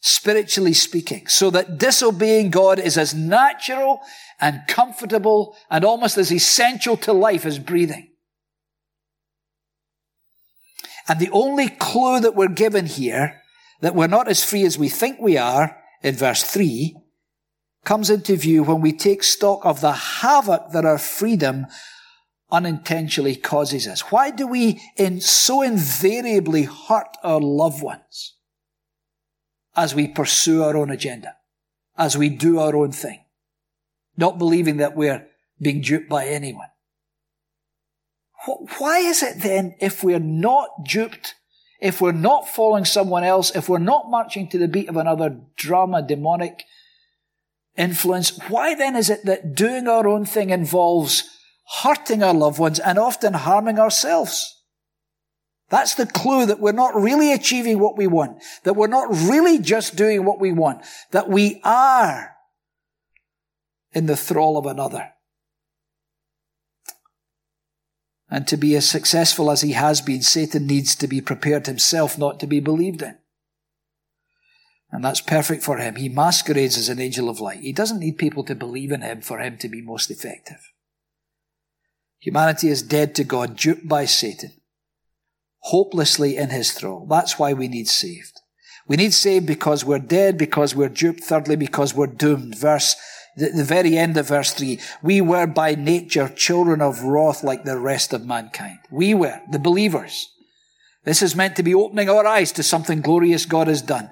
spiritually 0.01 0.73
speaking, 0.73 1.27
so 1.27 1.51
that 1.51 1.79
disobeying 1.79 2.51
God 2.51 2.79
is 2.79 2.99
as 2.99 3.15
natural 3.15 4.01
and 4.41 4.61
comfortable 4.69 5.57
and 5.71 5.85
almost 5.85 6.19
as 6.19 6.33
essential 6.33 6.97
to 6.99 7.13
life 7.13 7.47
as 7.47 7.59
breathing. 7.59 8.09
And 11.09 11.19
the 11.19 11.31
only 11.31 11.69
clue 11.69 12.21
that 12.21 12.35
we're 12.35 12.49
given 12.49 12.87
here 12.87 13.41
that 13.81 13.95
we're 13.95 14.07
not 14.07 14.29
as 14.29 14.45
free 14.45 14.65
as 14.65 14.79
we 14.79 14.89
think 14.89 15.21
we 15.21 15.37
are 15.37 15.77
in 16.03 16.15
verse 16.15 16.43
3 16.45 16.97
comes 17.85 18.11
into 18.11 18.37
view 18.37 18.63
when 18.63 18.81
we 18.81 18.93
take 18.93 19.25
stock 19.25 19.65
of 19.65 19.81
the 19.81 19.93
havoc 19.93 20.71
that 20.73 20.85
our 20.85 20.99
freedom 20.99 21.67
unintentionally 22.53 23.35
causes 23.35 23.89
us? 23.89 24.13
Why 24.13 24.31
do 24.31 24.47
we 24.47 24.81
in 24.97 25.21
so 25.21 25.63
invariably 25.63 26.65
hurt 26.65 27.17
our 27.25 27.41
loved 27.41 27.83
ones 27.83 28.35
as 29.75 29.95
we 29.95 30.07
pursue 30.07 30.63
our 30.63 30.77
own 30.77 30.91
agenda, 30.91 31.35
as 31.97 32.17
we 32.17 32.29
do 32.29 32.61
our 32.61 32.77
own 32.77 32.93
thing, 32.93 33.25
not 34.17 34.39
believing 34.39 34.77
that 34.77 34.95
we're 34.95 35.27
being 35.61 35.81
duped 35.81 36.11
by 36.11 36.27
anyone? 36.27 36.69
Why 38.79 38.99
is 38.99 39.23
it 39.23 39.41
then, 39.41 39.77
if 39.81 40.05
we're 40.05 40.19
not 40.19 40.69
duped, 40.85 41.37
if 41.81 42.01
we're 42.01 42.13
not 42.13 42.49
following 42.49 42.85
someone 42.85 43.25
else, 43.25 43.55
if 43.55 43.69
we're 43.69 43.79
not 43.79 44.11
marching 44.11 44.49
to 44.49 44.59
the 44.59 44.69
beat 44.69 44.89
of 44.89 44.97
another 44.97 45.41
drama, 45.57 46.03
demonic 46.03 46.65
influence, 47.77 48.39
why 48.49 48.75
then 48.75 48.95
is 48.97 49.09
it 49.09 49.25
that 49.25 49.55
doing 49.55 49.89
our 49.89 50.07
own 50.07 50.27
thing 50.27 50.51
involves 50.51 51.25
hurting 51.83 52.23
our 52.23 52.35
loved 52.35 52.59
ones, 52.59 52.79
and 52.79 52.99
often 52.99 53.35
harming 53.35 53.79
ourselves. 53.79 54.63
That's 55.71 55.95
the 55.95 56.07
clue 56.07 56.45
that 56.47 56.61
we're 56.61 56.73
not 56.73 56.95
really 56.95 57.33
achieving 57.33 57.79
what 57.79 57.97
we 57.97 58.07
want, 58.07 58.43
that 58.65 58.75
we're 58.75 58.89
not 58.89 59.09
really 59.11 59.59
just 59.59 59.97
doing 59.97 60.25
what 60.25 60.39
we 60.39 60.53
want, 60.53 60.85
that 61.13 61.31
we 61.31 61.61
are 61.65 62.37
in 63.93 64.07
the 64.07 64.17
thrall 64.17 64.59
of 64.59 64.67
another. 64.67 65.11
And 68.31 68.47
to 68.49 68.57
be 68.57 68.75
as 68.77 68.89
successful 68.89 69.51
as 69.51 69.61
he 69.61 69.73
has 69.73 70.01
been, 70.01 70.23
Satan 70.23 70.67
needs 70.67 70.95
to 70.97 71.07
be 71.07 71.21
prepared 71.21 71.67
himself 71.67 72.19
not 72.19 72.41
to 72.41 72.47
be 72.47 72.61
believed 72.61 73.03
in. 73.03 73.19
And 74.91 75.03
that's 75.05 75.21
perfect 75.21 75.63
for 75.63 75.79
him. 75.79 75.97
He 75.97 76.09
masquerades 76.09 76.77
as 76.77 76.91
an 76.91 77.01
angel 77.01 77.31
of 77.31 77.41
light. 77.41 77.61
He 77.61 77.73
doesn't 77.73 77.99
need 77.99 78.19
people 78.19 78.45
to 78.45 78.55
believe 78.55 78.93
in 78.93 79.01
him 79.01 79.23
for 79.23 79.39
him 79.39 79.57
to 79.59 79.69
be 79.69 79.81
most 79.81 80.11
effective. 80.11 80.72
Humanity 82.23 82.69
is 82.69 82.83
dead 82.83 83.17
to 83.17 83.25
God, 83.25 83.57
duped 83.57 83.89
by 83.89 84.05
Satan, 84.05 84.53
hopelessly 85.59 86.37
in 86.37 86.51
his 86.51 86.71
thrall. 86.71 87.05
That's 87.11 87.37
why 87.37 87.53
we 87.53 87.67
need 87.67 87.89
saved. 87.89 88.41
We 88.87 88.95
need 88.95 89.13
saved 89.13 89.45
because 89.45 89.85
we're 89.85 89.99
dead, 89.99 90.39
because 90.39 90.77
we're 90.77 90.89
duped, 90.89 91.25
thirdly, 91.25 91.57
because 91.57 91.95
we're 91.95 92.07
doomed. 92.07 92.57
Verse, 92.57 92.95
the, 93.37 93.49
the 93.49 93.65
very 93.65 93.99
end 93.99 94.17
of 94.17 94.29
verse 94.29 94.53
3. 94.53 94.79
We 95.03 95.21
were 95.21 95.49
by 95.49 95.75
nature 95.75 96.29
children 96.29 96.81
of 96.81 97.03
wrath 97.03 97.43
like 97.43 97.65
the 97.65 97.77
rest 97.77 98.13
of 98.13 98.25
mankind. 98.25 98.79
We 98.89 99.15
were, 99.15 99.41
the 99.51 99.59
believers. 99.59 100.29
This 101.05 101.23
is 101.23 101.35
meant 101.35 101.57
to 101.57 101.65
be 101.65 101.75
opening 101.75 102.09
our 102.09 102.25
eyes 102.25 102.53
to 102.53 102.63
something 102.63 103.01
glorious 103.01 103.47
God 103.47 103.67
has 103.67 103.83
done. 103.83 104.11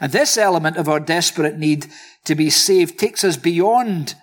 And 0.00 0.12
this 0.12 0.38
element 0.38 0.76
of 0.76 0.88
our 0.88 1.00
desperate 1.00 1.58
need 1.58 1.88
to 2.24 2.36
be 2.36 2.50
saved 2.50 3.00
takes 3.00 3.24
us 3.24 3.36
beyond 3.36 4.14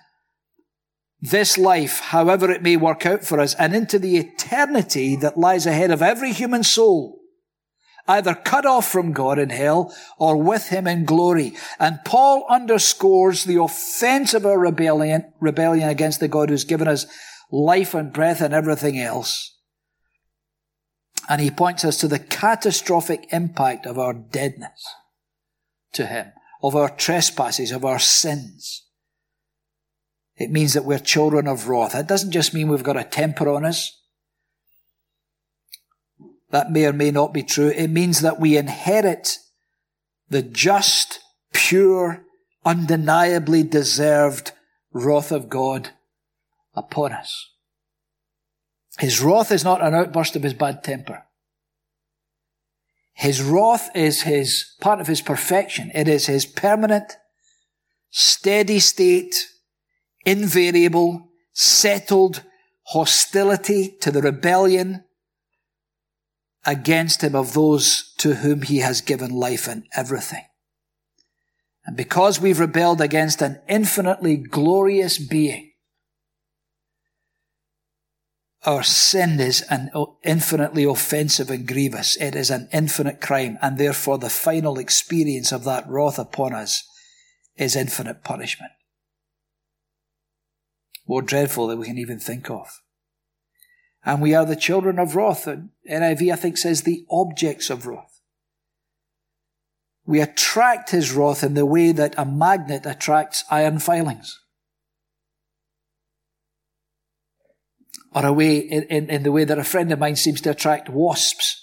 this 1.30 1.58
life, 1.58 2.00
however 2.00 2.50
it 2.52 2.62
may 2.62 2.78
work 2.78 3.06
out 3.06 3.24
for 3.24 3.40
us, 3.40 3.54
and 3.56 3.76
into 3.76 4.00
the 4.00 4.18
eternity 4.18 5.16
that 5.18 5.38
lies 5.38 5.66
ahead 5.66 5.92
of 5.92 6.02
every 6.02 6.32
human 6.32 6.64
soul 6.64 7.20
either 8.08 8.36
cut 8.36 8.66
off 8.66 8.88
from 8.88 9.14
God 9.14 9.40
in 9.40 9.50
hell 9.50 9.94
or 10.18 10.38
with 10.38 10.70
him 10.70 10.88
in 10.88 11.06
glory. 11.06 11.54
And 11.80 12.00
Paul 12.06 12.46
underscores 12.50 13.44
the 13.44 13.62
offense 13.62 14.34
of 14.34 14.46
our 14.46 14.60
rebellion, 14.60 15.34
rebellion 15.40 15.90
against 15.90 16.20
the 16.20 16.28
God 16.28 16.50
who's 16.50 16.66
given 16.66 16.88
us 16.88 17.06
life 17.52 17.94
and 17.94 18.14
breath 18.14 18.42
and 18.42 18.54
everything 18.54 19.00
else. 19.00 19.58
And 21.28 21.42
he 21.42 21.50
points 21.50 21.84
us 21.84 21.98
to 22.00 22.08
the 22.08 22.20
catastrophic 22.20 23.28
impact 23.32 23.86
of 23.88 23.98
our 23.98 24.14
deadness 24.14 24.84
to 25.94 26.06
him, 26.06 26.32
of 26.62 26.76
our 26.76 26.90
trespasses, 26.90 27.72
of 27.72 27.84
our 27.84 28.00
sins. 28.00 28.85
It 30.38 30.52
means 30.52 30.74
that 30.74 30.86
we're 30.86 31.00
children 31.00 31.48
of 31.48 31.70
wrath. 31.70 31.96
It 31.96 32.08
doesn't 32.08 32.32
just 32.32 32.54
mean 32.54 32.68
we've 32.68 32.84
got 32.84 32.98
a 32.98 33.04
temper 33.04 33.48
on 33.50 33.64
us. 33.64 34.02
That 36.52 36.72
may 36.72 36.86
or 36.86 36.94
may 36.94 37.12
not 37.12 37.34
be 37.34 37.44
true. 37.44 37.70
It 37.70 37.88
means 37.90 38.22
that 38.22 38.40
we 38.40 38.58
inherit 38.58 39.38
the 40.30 40.42
just, 40.42 41.20
pure, 41.54 42.24
undeniably 42.66 43.64
deserved 43.64 44.52
wrath 44.92 45.32
of 45.32 45.50
God 45.50 45.90
upon 46.74 47.14
us. 47.14 47.52
His 49.00 49.22
wrath 49.22 49.52
is 49.52 49.64
not 49.64 49.84
an 49.84 49.94
outburst 49.94 50.36
of 50.36 50.44
his 50.44 50.54
bad 50.54 50.84
temper. 50.84 51.24
His 53.14 53.42
wrath 53.42 53.90
is 53.96 54.24
his, 54.24 54.74
part 54.82 55.00
of 55.00 55.08
his 55.08 55.22
perfection. 55.22 55.92
It 55.94 56.08
is 56.08 56.26
his 56.26 56.46
permanent, 56.46 57.16
steady 58.10 58.80
state, 58.80 59.48
invariable, 60.26 61.30
settled 61.54 62.44
hostility 62.88 63.96
to 64.02 64.12
the 64.12 64.22
rebellion 64.22 65.04
against 66.66 67.24
him 67.24 67.36
of 67.36 67.54
those 67.54 68.14
to 68.18 68.36
whom 68.36 68.64
he 68.64 68.80
has 68.80 69.02
given 69.02 69.32
life 69.32 69.68
and 69.68 69.86
everything. 69.96 70.44
And 71.86 71.96
because 71.96 72.42
we've 72.42 72.60
rebelled 72.60 73.02
against 73.02 73.42
an 73.42 73.62
infinitely 73.70 74.38
glorious 74.38 75.20
being, 75.20 75.72
our 78.66 78.82
sin 78.82 79.40
is 79.40 79.62
an 79.70 79.92
infinitely 80.24 80.86
offensive 80.86 81.52
and 81.52 81.68
grievous. 81.68 82.18
It 82.18 82.36
is 82.36 82.50
an 82.50 82.68
infinite 82.74 83.22
crime, 83.22 83.60
and 83.62 83.78
therefore 83.78 84.18
the 84.18 84.30
final 84.32 84.80
experience 84.80 85.52
of 85.52 85.64
that 85.66 85.88
wrath 85.88 86.18
upon 86.18 86.56
us 86.56 86.84
is 87.56 87.76
infinite 87.76 88.24
punishment. 88.24 88.72
More 91.08 91.22
dreadful 91.22 91.68
than 91.68 91.80
we 91.80 91.88
can 91.88 91.98
even 91.98 92.20
think 92.20 92.50
of. 92.50 92.82
And 94.04 94.22
we 94.22 94.34
are 94.34 94.46
the 94.46 94.56
children 94.56 95.00
of 95.00 95.16
wrath. 95.16 95.48
And 95.48 95.70
NIV, 95.90 96.32
I 96.32 96.36
think, 96.36 96.58
says 96.58 96.84
the 96.84 97.06
objects 97.10 97.70
of 97.70 97.88
wrath. 97.88 98.22
We 100.06 100.22
attract 100.22 100.92
his 100.92 101.12
wrath 101.12 101.44
in 101.44 101.56
the 101.56 101.66
way 101.66 101.92
that 101.92 102.14
a 102.18 102.26
magnet 102.26 102.86
attracts 102.86 103.44
iron 103.50 103.80
filings. 103.80 104.40
or 108.16 108.26
a 108.26 108.34
way 108.34 108.58
in, 108.58 108.84
in, 108.84 109.10
in 109.10 109.24
the 109.24 109.32
way 109.32 109.44
that 109.44 109.60
a 109.60 109.64
friend 109.64 109.92
of 109.92 110.00
mine 110.00 110.16
seems 110.16 110.40
to 110.42 110.52
attract 110.52 110.90
wasps. 110.90 111.62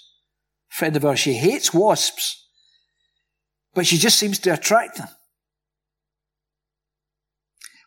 A 0.71 0.75
friend 0.75 0.95
of 0.95 1.01
hers, 1.01 1.19
she 1.19 1.33
hates 1.33 1.73
wasps, 1.73 2.47
but 3.73 3.87
she 3.87 3.97
just 3.97 4.19
seems 4.19 4.37
to 4.39 4.53
attract 4.53 4.99
them. 4.99 5.07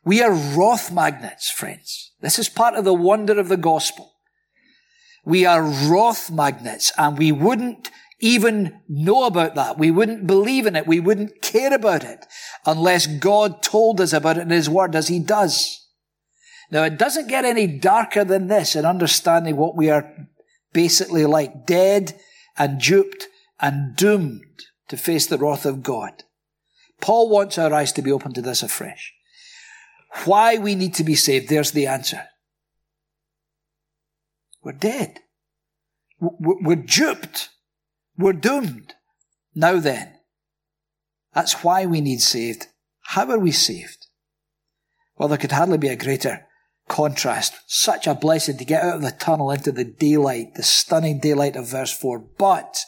We 0.06 0.22
are 0.22 0.32
wrath 0.32 0.92
magnets, 0.92 1.50
friends. 1.50 2.12
This 2.20 2.38
is 2.38 2.48
part 2.48 2.74
of 2.74 2.84
the 2.84 2.94
wonder 2.94 3.40
of 3.40 3.48
the 3.48 3.56
gospel. 3.56 4.12
We 5.24 5.44
are 5.44 5.64
wrath 5.64 6.30
magnets 6.30 6.92
and 6.96 7.18
we 7.18 7.32
wouldn't 7.32 7.90
even 8.20 8.82
know 8.88 9.24
about 9.24 9.56
that. 9.56 9.78
We 9.78 9.90
wouldn't 9.90 10.28
believe 10.28 10.64
in 10.64 10.76
it. 10.76 10.86
We 10.86 11.00
wouldn't 11.00 11.42
care 11.42 11.74
about 11.74 12.04
it 12.04 12.24
unless 12.64 13.08
God 13.08 13.64
told 13.64 14.00
us 14.00 14.12
about 14.12 14.38
it 14.38 14.42
in 14.42 14.50
His 14.50 14.70
Word 14.70 14.94
as 14.94 15.08
He 15.08 15.18
does. 15.18 15.84
Now, 16.70 16.84
it 16.84 16.98
doesn't 16.98 17.26
get 17.26 17.44
any 17.44 17.66
darker 17.66 18.22
than 18.22 18.46
this 18.46 18.76
in 18.76 18.84
understanding 18.84 19.56
what 19.56 19.76
we 19.76 19.90
are 19.90 20.28
basically 20.72 21.26
like 21.26 21.66
dead 21.66 22.14
and 22.56 22.80
duped 22.80 23.26
and 23.60 23.96
doomed 23.96 24.62
to 24.86 24.96
face 24.96 25.26
the 25.26 25.36
wrath 25.36 25.66
of 25.66 25.82
God. 25.82 26.22
Paul 27.00 27.28
wants 27.28 27.58
our 27.58 27.74
eyes 27.74 27.90
to 27.94 28.02
be 28.02 28.12
open 28.12 28.32
to 28.34 28.42
this 28.42 28.62
afresh. 28.62 29.15
Why 30.24 30.58
we 30.58 30.74
need 30.74 30.94
to 30.94 31.04
be 31.04 31.14
saved, 31.14 31.48
there's 31.48 31.72
the 31.72 31.86
answer. 31.86 32.22
We're 34.62 34.72
dead. 34.72 35.20
We're 36.20 36.76
duped. 36.76 37.50
We're 38.16 38.32
doomed. 38.32 38.94
Now 39.54 39.78
then, 39.78 40.14
that's 41.34 41.62
why 41.62 41.86
we 41.86 42.00
need 42.00 42.20
saved. 42.20 42.66
How 43.00 43.30
are 43.30 43.38
we 43.38 43.52
saved? 43.52 44.06
Well, 45.16 45.28
there 45.28 45.38
could 45.38 45.52
hardly 45.52 45.78
be 45.78 45.88
a 45.88 45.96
greater 45.96 46.46
contrast. 46.88 47.54
Such 47.66 48.06
a 48.06 48.14
blessing 48.14 48.58
to 48.58 48.64
get 48.64 48.82
out 48.82 48.96
of 48.96 49.02
the 49.02 49.12
tunnel 49.12 49.50
into 49.50 49.72
the 49.72 49.84
daylight, 49.84 50.54
the 50.54 50.62
stunning 50.62 51.20
daylight 51.20 51.56
of 51.56 51.68
verse 51.68 51.92
4. 51.96 52.18
But 52.18 52.78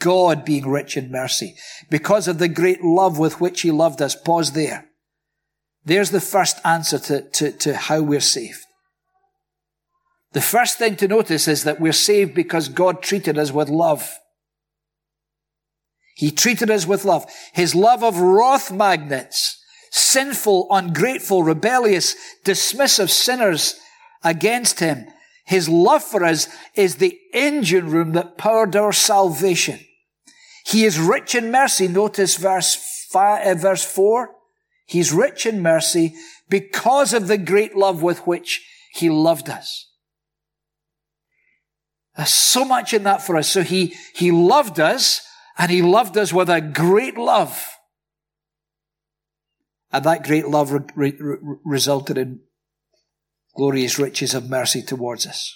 God 0.00 0.44
being 0.44 0.68
rich 0.68 0.96
in 0.96 1.10
mercy, 1.10 1.56
because 1.88 2.28
of 2.28 2.38
the 2.38 2.48
great 2.48 2.82
love 2.82 3.18
with 3.18 3.40
which 3.40 3.60
He 3.62 3.70
loved 3.70 4.02
us. 4.02 4.14
Pause 4.14 4.52
there. 4.52 4.87
There's 5.88 6.10
the 6.10 6.20
first 6.20 6.58
answer 6.66 6.98
to, 6.98 7.22
to, 7.22 7.50
to 7.50 7.74
how 7.74 8.02
we're 8.02 8.20
saved. 8.20 8.60
The 10.32 10.42
first 10.42 10.76
thing 10.76 10.96
to 10.96 11.08
notice 11.08 11.48
is 11.48 11.64
that 11.64 11.80
we're 11.80 11.94
saved 11.94 12.34
because 12.34 12.68
God 12.68 13.02
treated 13.02 13.38
us 13.38 13.52
with 13.52 13.70
love. 13.70 14.06
He 16.14 16.30
treated 16.30 16.70
us 16.70 16.86
with 16.86 17.06
love. 17.06 17.24
His 17.54 17.74
love 17.74 18.04
of 18.04 18.20
wrath 18.20 18.70
magnets 18.70 19.58
sinful, 19.90 20.66
ungrateful, 20.70 21.42
rebellious, 21.42 22.14
dismissive 22.44 23.08
sinners 23.08 23.80
against 24.22 24.80
him. 24.80 25.06
His 25.46 25.70
love 25.70 26.02
for 26.02 26.22
us 26.22 26.48
is 26.74 26.96
the 26.96 27.18
engine 27.32 27.90
room 27.90 28.12
that 28.12 28.36
powered 28.36 28.76
our 28.76 28.92
salvation. 28.92 29.80
He 30.66 30.84
is 30.84 31.00
rich 31.00 31.34
in 31.34 31.50
mercy. 31.50 31.88
Notice 31.88 32.36
verse 32.36 33.06
five, 33.10 33.46
uh, 33.46 33.58
verse 33.58 33.82
four. 33.82 34.34
He's 34.88 35.12
rich 35.12 35.44
in 35.44 35.60
mercy 35.60 36.14
because 36.48 37.12
of 37.12 37.28
the 37.28 37.36
great 37.36 37.76
love 37.76 38.02
with 38.02 38.26
which 38.26 38.66
he 38.94 39.10
loved 39.10 39.50
us. 39.50 39.90
There's 42.16 42.32
so 42.32 42.64
much 42.64 42.94
in 42.94 43.02
that 43.02 43.20
for 43.20 43.36
us. 43.36 43.48
So 43.48 43.62
he, 43.62 43.94
he 44.14 44.32
loved 44.32 44.80
us 44.80 45.20
and 45.58 45.70
he 45.70 45.82
loved 45.82 46.16
us 46.16 46.32
with 46.32 46.48
a 46.48 46.62
great 46.62 47.18
love. 47.18 47.62
And 49.92 50.04
that 50.04 50.24
great 50.24 50.48
love 50.48 50.72
re- 50.72 51.14
re- 51.18 51.36
resulted 51.66 52.16
in 52.16 52.40
glorious 53.54 53.98
riches 53.98 54.32
of 54.32 54.48
mercy 54.48 54.80
towards 54.80 55.26
us. 55.26 55.54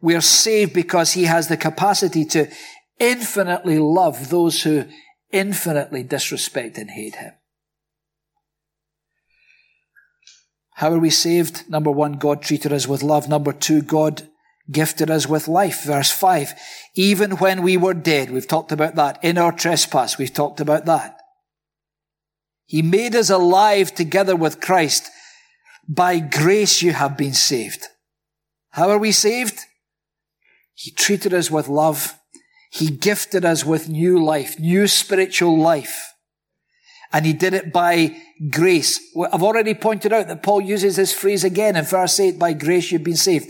We 0.00 0.14
are 0.14 0.22
saved 0.22 0.72
because 0.72 1.12
he 1.12 1.24
has 1.24 1.48
the 1.48 1.58
capacity 1.58 2.24
to 2.26 2.50
infinitely 2.98 3.78
love 3.78 4.30
those 4.30 4.62
who 4.62 4.86
infinitely 5.34 6.02
disrespect 6.04 6.78
and 6.78 6.90
hate 6.90 7.16
him. 7.16 7.32
How 10.76 10.92
are 10.92 10.98
we 10.98 11.10
saved? 11.10 11.68
Number 11.68 11.90
one, 11.90 12.14
God 12.14 12.40
treated 12.40 12.72
us 12.72 12.88
with 12.88 13.02
love. 13.02 13.28
Number 13.28 13.52
two, 13.52 13.82
God 13.82 14.28
gifted 14.70 15.10
us 15.10 15.28
with 15.28 15.46
life. 15.46 15.84
Verse 15.84 16.10
five. 16.10 16.54
Even 16.94 17.32
when 17.32 17.62
we 17.62 17.76
were 17.76 17.94
dead, 17.94 18.30
we've 18.30 18.48
talked 18.48 18.72
about 18.72 18.94
that. 18.94 19.22
In 19.22 19.36
our 19.38 19.52
trespass, 19.52 20.16
we've 20.18 20.32
talked 20.32 20.60
about 20.60 20.86
that. 20.86 21.18
He 22.64 22.80
made 22.80 23.14
us 23.14 23.28
alive 23.30 23.94
together 23.94 24.34
with 24.34 24.60
Christ. 24.60 25.10
By 25.86 26.18
grace 26.18 26.80
you 26.80 26.92
have 26.92 27.16
been 27.16 27.34
saved. 27.34 27.88
How 28.70 28.88
are 28.88 28.98
we 28.98 29.12
saved? 29.12 29.60
He 30.72 30.90
treated 30.90 31.34
us 31.34 31.50
with 31.50 31.68
love. 31.68 32.18
He 32.74 32.90
gifted 32.90 33.44
us 33.44 33.64
with 33.64 33.88
new 33.88 34.22
life, 34.22 34.58
new 34.58 34.88
spiritual 34.88 35.56
life. 35.56 36.12
And 37.12 37.24
he 37.24 37.32
did 37.32 37.54
it 37.54 37.72
by 37.72 38.16
grace. 38.50 39.00
I've 39.32 39.44
already 39.44 39.74
pointed 39.74 40.12
out 40.12 40.26
that 40.26 40.42
Paul 40.42 40.60
uses 40.60 40.96
this 40.96 41.12
phrase 41.12 41.44
again 41.44 41.76
in 41.76 41.84
verse 41.84 42.18
8, 42.18 42.36
by 42.36 42.52
grace 42.52 42.90
you've 42.90 43.04
been 43.04 43.14
saved. 43.14 43.48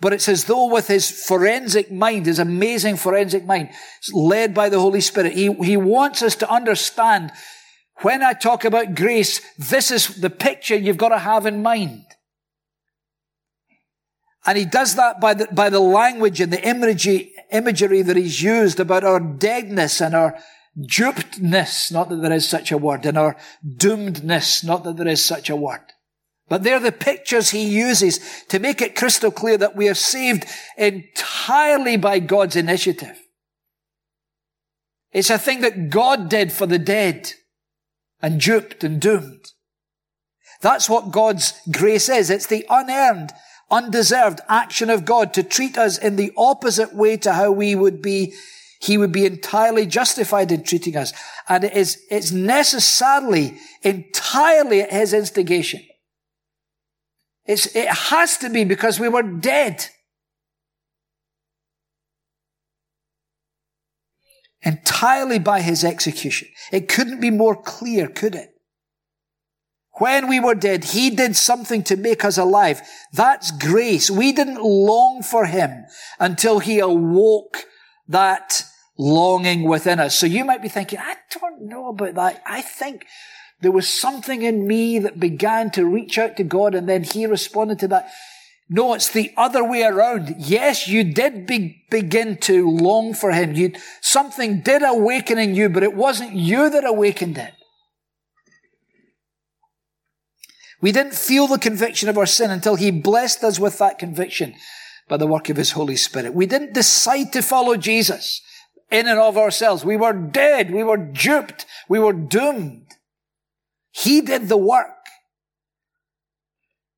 But 0.00 0.14
it's 0.14 0.26
as 0.26 0.44
though 0.44 0.72
with 0.72 0.88
his 0.88 1.10
forensic 1.10 1.92
mind, 1.92 2.24
his 2.24 2.38
amazing 2.38 2.96
forensic 2.96 3.44
mind, 3.44 3.68
led 4.10 4.54
by 4.54 4.70
the 4.70 4.80
Holy 4.80 5.02
Spirit, 5.02 5.34
he, 5.34 5.52
he 5.52 5.76
wants 5.76 6.22
us 6.22 6.34
to 6.36 6.50
understand 6.50 7.30
when 7.96 8.22
I 8.22 8.32
talk 8.32 8.64
about 8.64 8.94
grace, 8.94 9.42
this 9.58 9.90
is 9.90 10.16
the 10.16 10.30
picture 10.30 10.74
you've 10.74 10.96
got 10.96 11.10
to 11.10 11.18
have 11.18 11.44
in 11.44 11.62
mind. 11.62 12.04
And 14.46 14.56
he 14.56 14.64
does 14.64 14.96
that 14.96 15.20
by 15.20 15.34
the, 15.34 15.46
by 15.52 15.68
the 15.68 15.78
language 15.78 16.40
and 16.40 16.52
the 16.52 16.66
imagery, 16.66 17.31
imagery 17.52 18.02
that 18.02 18.16
he's 18.16 18.42
used 18.42 18.80
about 18.80 19.04
our 19.04 19.20
deadness 19.20 20.00
and 20.00 20.14
our 20.14 20.38
dupedness, 20.78 21.92
not 21.92 22.08
that 22.08 22.22
there 22.22 22.32
is 22.32 22.48
such 22.48 22.72
a 22.72 22.78
word, 22.78 23.04
and 23.04 23.18
our 23.18 23.36
doomedness, 23.66 24.64
not 24.64 24.84
that 24.84 24.96
there 24.96 25.08
is 25.08 25.24
such 25.24 25.50
a 25.50 25.56
word. 25.56 25.80
But 26.48 26.62
they're 26.62 26.80
the 26.80 26.92
pictures 26.92 27.50
he 27.50 27.64
uses 27.64 28.20
to 28.48 28.58
make 28.58 28.82
it 28.82 28.96
crystal 28.96 29.30
clear 29.30 29.56
that 29.58 29.76
we 29.76 29.88
are 29.88 29.94
saved 29.94 30.44
entirely 30.76 31.96
by 31.96 32.18
God's 32.18 32.56
initiative. 32.56 33.18
It's 35.12 35.30
a 35.30 35.38
thing 35.38 35.60
that 35.60 35.90
God 35.90 36.28
did 36.28 36.52
for 36.52 36.66
the 36.66 36.78
dead 36.78 37.32
and 38.20 38.40
duped 38.40 38.82
and 38.82 39.00
doomed. 39.00 39.52
That's 40.60 40.88
what 40.88 41.10
God's 41.10 41.54
grace 41.70 42.08
is. 42.08 42.30
It's 42.30 42.46
the 42.46 42.64
unearned, 42.70 43.32
undeserved 43.72 44.40
action 44.48 44.90
of 44.90 45.04
God 45.04 45.32
to 45.34 45.42
treat 45.42 45.78
us 45.78 45.98
in 45.98 46.16
the 46.16 46.32
opposite 46.36 46.94
way 46.94 47.16
to 47.16 47.32
how 47.32 47.50
we 47.50 47.74
would 47.74 48.02
be, 48.02 48.34
he 48.80 48.98
would 48.98 49.10
be 49.10 49.24
entirely 49.24 49.86
justified 49.86 50.52
in 50.52 50.62
treating 50.62 50.96
us. 50.96 51.12
And 51.48 51.64
it 51.64 51.72
is, 51.72 52.00
it's 52.10 52.30
necessarily 52.30 53.58
entirely 53.82 54.82
at 54.82 54.92
his 54.92 55.14
instigation. 55.14 55.80
It's, 57.46 57.74
it 57.74 57.88
has 57.88 58.36
to 58.38 58.50
be 58.50 58.64
because 58.64 59.00
we 59.00 59.08
were 59.08 59.22
dead. 59.22 59.86
Entirely 64.60 65.40
by 65.40 65.60
his 65.60 65.82
execution. 65.82 66.48
It 66.70 66.88
couldn't 66.88 67.20
be 67.20 67.30
more 67.30 67.60
clear, 67.60 68.06
could 68.06 68.36
it? 68.36 68.51
When 69.94 70.28
we 70.28 70.40
were 70.40 70.54
dead, 70.54 70.84
he 70.84 71.10
did 71.10 71.36
something 71.36 71.82
to 71.84 71.96
make 71.96 72.24
us 72.24 72.38
alive. 72.38 72.80
That's 73.12 73.50
grace. 73.50 74.10
We 74.10 74.32
didn't 74.32 74.62
long 74.62 75.22
for 75.22 75.44
him 75.44 75.84
until 76.18 76.60
he 76.60 76.78
awoke 76.78 77.64
that 78.08 78.64
longing 78.98 79.64
within 79.64 80.00
us. 80.00 80.18
So 80.18 80.26
you 80.26 80.44
might 80.44 80.62
be 80.62 80.68
thinking, 80.68 80.98
I 80.98 81.16
don't 81.30 81.62
know 81.62 81.88
about 81.88 82.14
that. 82.14 82.42
I 82.46 82.62
think 82.62 83.06
there 83.60 83.72
was 83.72 83.88
something 83.88 84.42
in 84.42 84.66
me 84.66 84.98
that 84.98 85.20
began 85.20 85.70
to 85.72 85.84
reach 85.84 86.18
out 86.18 86.36
to 86.36 86.44
God 86.44 86.74
and 86.74 86.88
then 86.88 87.04
He 87.04 87.26
responded 87.26 87.78
to 87.80 87.88
that. 87.88 88.10
No, 88.68 88.94
it's 88.94 89.10
the 89.10 89.32
other 89.36 89.62
way 89.62 89.82
around. 89.82 90.34
Yes, 90.38 90.88
you 90.88 91.04
did 91.04 91.46
be, 91.46 91.84
begin 91.90 92.38
to 92.38 92.68
long 92.68 93.14
for 93.14 93.32
Him. 93.32 93.54
You, 93.54 93.72
something 94.00 94.62
did 94.62 94.82
awaken 94.82 95.38
in 95.38 95.54
you, 95.54 95.68
but 95.68 95.82
it 95.82 95.94
wasn't 95.94 96.32
you 96.32 96.70
that 96.70 96.84
awakened 96.84 97.38
it. 97.38 97.52
We 100.82 100.92
didn't 100.92 101.14
feel 101.14 101.46
the 101.46 101.58
conviction 101.58 102.08
of 102.08 102.18
our 102.18 102.26
sin 102.26 102.50
until 102.50 102.74
He 102.74 102.90
blessed 102.90 103.44
us 103.44 103.58
with 103.58 103.78
that 103.78 103.98
conviction 103.98 104.54
by 105.08 105.16
the 105.16 105.28
work 105.28 105.48
of 105.48 105.56
His 105.56 105.72
Holy 105.72 105.96
Spirit. 105.96 106.34
We 106.34 106.44
didn't 106.44 106.74
decide 106.74 107.32
to 107.32 107.40
follow 107.40 107.76
Jesus 107.76 108.42
in 108.90 109.06
and 109.06 109.18
of 109.18 109.38
ourselves. 109.38 109.84
We 109.84 109.96
were 109.96 110.12
dead. 110.12 110.72
We 110.72 110.82
were 110.82 110.96
duped. 110.96 111.64
We 111.88 112.00
were 112.00 112.12
doomed. 112.12 112.88
He 113.92 114.20
did 114.20 114.48
the 114.48 114.56
work. 114.56 114.88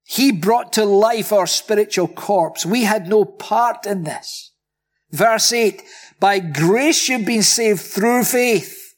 He 0.03 0.33
brought 0.33 0.73
to 0.75 0.85
life 0.85 1.33
our 1.33 1.47
spiritual 1.47 2.09
corpse. 2.09 2.65
We 2.65 2.85
had 2.85 3.09
no 3.09 3.25
part 3.25 3.87
in 3.87 4.05
this. 4.05 4.53
Verse 5.11 5.53
8, 5.53 5.83
by 6.21 6.39
grace 6.39 7.09
you've 7.09 7.27
been 7.27 7.43
saved 7.43 7.81
through 7.81 8.25
faith. 8.25 8.95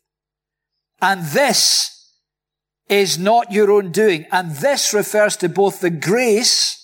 And 1.00 1.24
this 1.26 1.95
is 2.88 3.18
not 3.18 3.52
your 3.52 3.70
own 3.70 3.90
doing. 3.90 4.26
And 4.30 4.52
this 4.56 4.94
refers 4.94 5.36
to 5.38 5.48
both 5.48 5.80
the 5.80 5.90
grace 5.90 6.82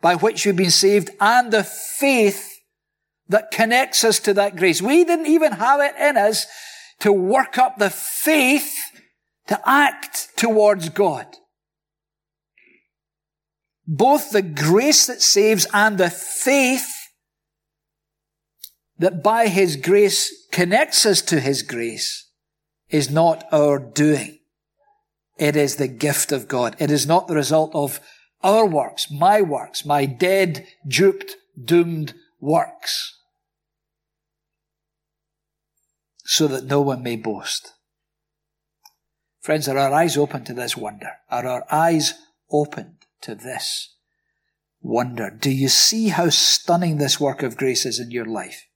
by 0.00 0.14
which 0.14 0.44
you've 0.44 0.56
been 0.56 0.70
saved 0.70 1.10
and 1.20 1.52
the 1.52 1.64
faith 1.64 2.60
that 3.28 3.50
connects 3.50 4.04
us 4.04 4.18
to 4.20 4.34
that 4.34 4.56
grace. 4.56 4.80
We 4.80 5.04
didn't 5.04 5.26
even 5.26 5.52
have 5.52 5.80
it 5.80 5.94
in 6.00 6.16
us 6.16 6.46
to 7.00 7.12
work 7.12 7.58
up 7.58 7.78
the 7.78 7.90
faith 7.90 8.74
to 9.48 9.60
act 9.68 10.28
towards 10.36 10.88
God. 10.88 11.26
Both 13.86 14.30
the 14.30 14.42
grace 14.42 15.06
that 15.06 15.22
saves 15.22 15.66
and 15.72 15.98
the 15.98 16.10
faith 16.10 16.88
that 18.98 19.22
by 19.22 19.46
His 19.48 19.76
grace 19.76 20.46
connects 20.52 21.06
us 21.06 21.22
to 21.22 21.40
His 21.40 21.62
grace 21.62 22.30
is 22.90 23.10
not 23.10 23.44
our 23.52 23.78
doing. 23.78 24.37
It 25.38 25.56
is 25.56 25.76
the 25.76 25.88
gift 25.88 26.32
of 26.32 26.48
God. 26.48 26.76
It 26.78 26.90
is 26.90 27.06
not 27.06 27.28
the 27.28 27.34
result 27.34 27.74
of 27.74 28.00
our 28.42 28.66
works, 28.66 29.10
my 29.10 29.40
works, 29.40 29.84
my 29.84 30.04
dead, 30.04 30.66
duped, 30.86 31.36
doomed 31.62 32.14
works. 32.40 33.16
So 36.24 36.46
that 36.48 36.64
no 36.64 36.80
one 36.80 37.02
may 37.02 37.16
boast. 37.16 37.72
Friends, 39.40 39.68
are 39.68 39.78
our 39.78 39.92
eyes 39.92 40.16
open 40.16 40.44
to 40.44 40.52
this 40.52 40.76
wonder? 40.76 41.12
Are 41.30 41.46
our 41.46 41.64
eyes 41.72 42.14
opened 42.50 43.06
to 43.22 43.34
this 43.34 43.94
wonder? 44.80 45.30
Do 45.30 45.50
you 45.50 45.68
see 45.68 46.08
how 46.08 46.28
stunning 46.28 46.98
this 46.98 47.18
work 47.18 47.42
of 47.42 47.56
grace 47.56 47.86
is 47.86 47.98
in 47.98 48.10
your 48.10 48.26
life? 48.26 48.67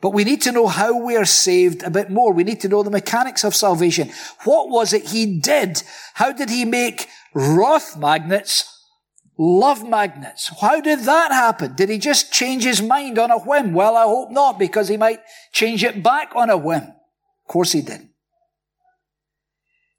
But 0.00 0.10
we 0.10 0.24
need 0.24 0.42
to 0.42 0.52
know 0.52 0.66
how 0.66 1.04
we 1.04 1.16
are 1.16 1.24
saved 1.24 1.82
a 1.82 1.90
bit 1.90 2.10
more. 2.10 2.32
We 2.32 2.44
need 2.44 2.60
to 2.60 2.68
know 2.68 2.82
the 2.82 2.90
mechanics 2.90 3.44
of 3.44 3.54
salvation. 3.54 4.10
What 4.44 4.68
was 4.68 4.92
it 4.92 5.08
he 5.08 5.38
did? 5.38 5.82
How 6.14 6.32
did 6.32 6.50
he 6.50 6.64
make 6.64 7.08
wrath 7.34 7.96
magnets 7.96 8.72
love 9.38 9.88
magnets? 9.88 10.50
How 10.60 10.80
did 10.80 11.00
that 11.00 11.32
happen? 11.32 11.74
Did 11.74 11.88
he 11.88 11.98
just 11.98 12.32
change 12.32 12.64
his 12.64 12.82
mind 12.82 13.18
on 13.18 13.30
a 13.30 13.38
whim? 13.38 13.72
Well, 13.72 13.96
I 13.96 14.04
hope 14.04 14.30
not, 14.30 14.58
because 14.58 14.88
he 14.88 14.96
might 14.96 15.20
change 15.52 15.84
it 15.84 16.02
back 16.02 16.32
on 16.34 16.50
a 16.50 16.56
whim. 16.56 16.82
Of 16.82 17.46
course 17.46 17.72
he 17.72 17.82
did. 17.82 18.08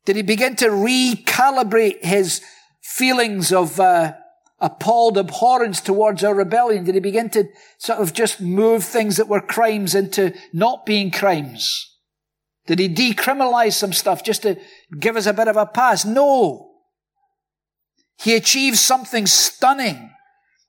Did 0.06 0.16
he 0.16 0.22
begin 0.22 0.56
to 0.58 0.70
recalibrate 0.70 2.04
his 2.04 2.42
feelings 2.82 3.52
of 3.52 3.80
uh, 3.80 4.14
appalled 4.60 5.17
abhorrence 5.17 5.82
towards 5.82 6.24
our 6.24 6.34
rebellion? 6.34 6.84
Did 6.84 6.96
he 6.96 7.02
begin 7.02 7.30
to 7.32 7.46
sort 7.78 8.00
of 8.00 8.13
just 8.13 8.41
move 8.41 8.84
things 8.84 9.17
that 9.17 9.28
were 9.28 9.41
crimes 9.41 9.96
into 9.96 10.34
not 10.54 10.86
being 10.86 11.12
crimes? 11.12 11.93
Did 12.65 12.80
he 12.80 12.93
decriminalize 12.93 13.74
some 13.74 13.93
stuff 13.93 14.24
just 14.24 14.43
to 14.43 14.58
give 15.00 15.15
us 15.15 15.26
a 15.26 15.34
bit 15.34 15.48
of 15.48 15.58
a 15.58 15.65
pass? 15.65 16.06
No. 16.06 16.72
He 18.20 18.36
achieved 18.36 18.78
something 18.78 19.26
stunning 19.26 20.12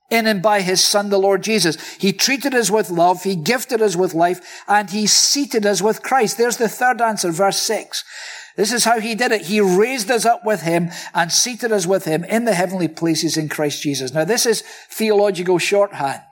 in 0.09 0.25
and 0.25 0.41
by 0.41 0.61
his 0.61 0.83
son, 0.83 1.09
the 1.09 1.19
Lord 1.19 1.43
Jesus. 1.43 1.77
He 1.97 2.13
treated 2.13 2.55
us 2.55 2.71
with 2.71 2.89
love, 2.89 3.23
he 3.23 3.35
gifted 3.35 3.81
us 3.81 3.95
with 3.95 4.13
life, 4.13 4.63
and 4.67 4.89
he 4.89 5.07
seated 5.07 5.65
us 5.65 5.81
with 5.81 6.01
Christ. 6.01 6.37
There's 6.37 6.57
the 6.57 6.69
third 6.69 7.01
answer, 7.01 7.31
verse 7.31 7.61
six. 7.61 8.03
This 8.59 8.73
is 8.73 8.83
how 8.83 8.99
he 8.99 9.15
did 9.15 9.31
it. 9.31 9.43
He 9.43 9.61
raised 9.61 10.11
us 10.11 10.25
up 10.25 10.43
with 10.43 10.63
him 10.63 10.89
and 11.13 11.31
seated 11.31 11.71
us 11.71 11.87
with 11.87 12.03
him 12.03 12.25
in 12.25 12.43
the 12.43 12.53
heavenly 12.53 12.89
places 12.89 13.37
in 13.37 13.47
Christ 13.47 13.81
Jesus. 13.81 14.13
Now, 14.13 14.25
this 14.25 14.45
is 14.45 14.65
theological 14.89 15.59
shorthand. 15.59 16.23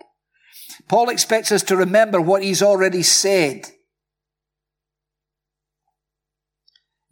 Paul 0.89 1.07
expects 1.07 1.53
us 1.53 1.63
to 1.63 1.77
remember 1.77 2.19
what 2.19 2.43
he's 2.43 2.61
already 2.61 3.01
said. 3.01 3.69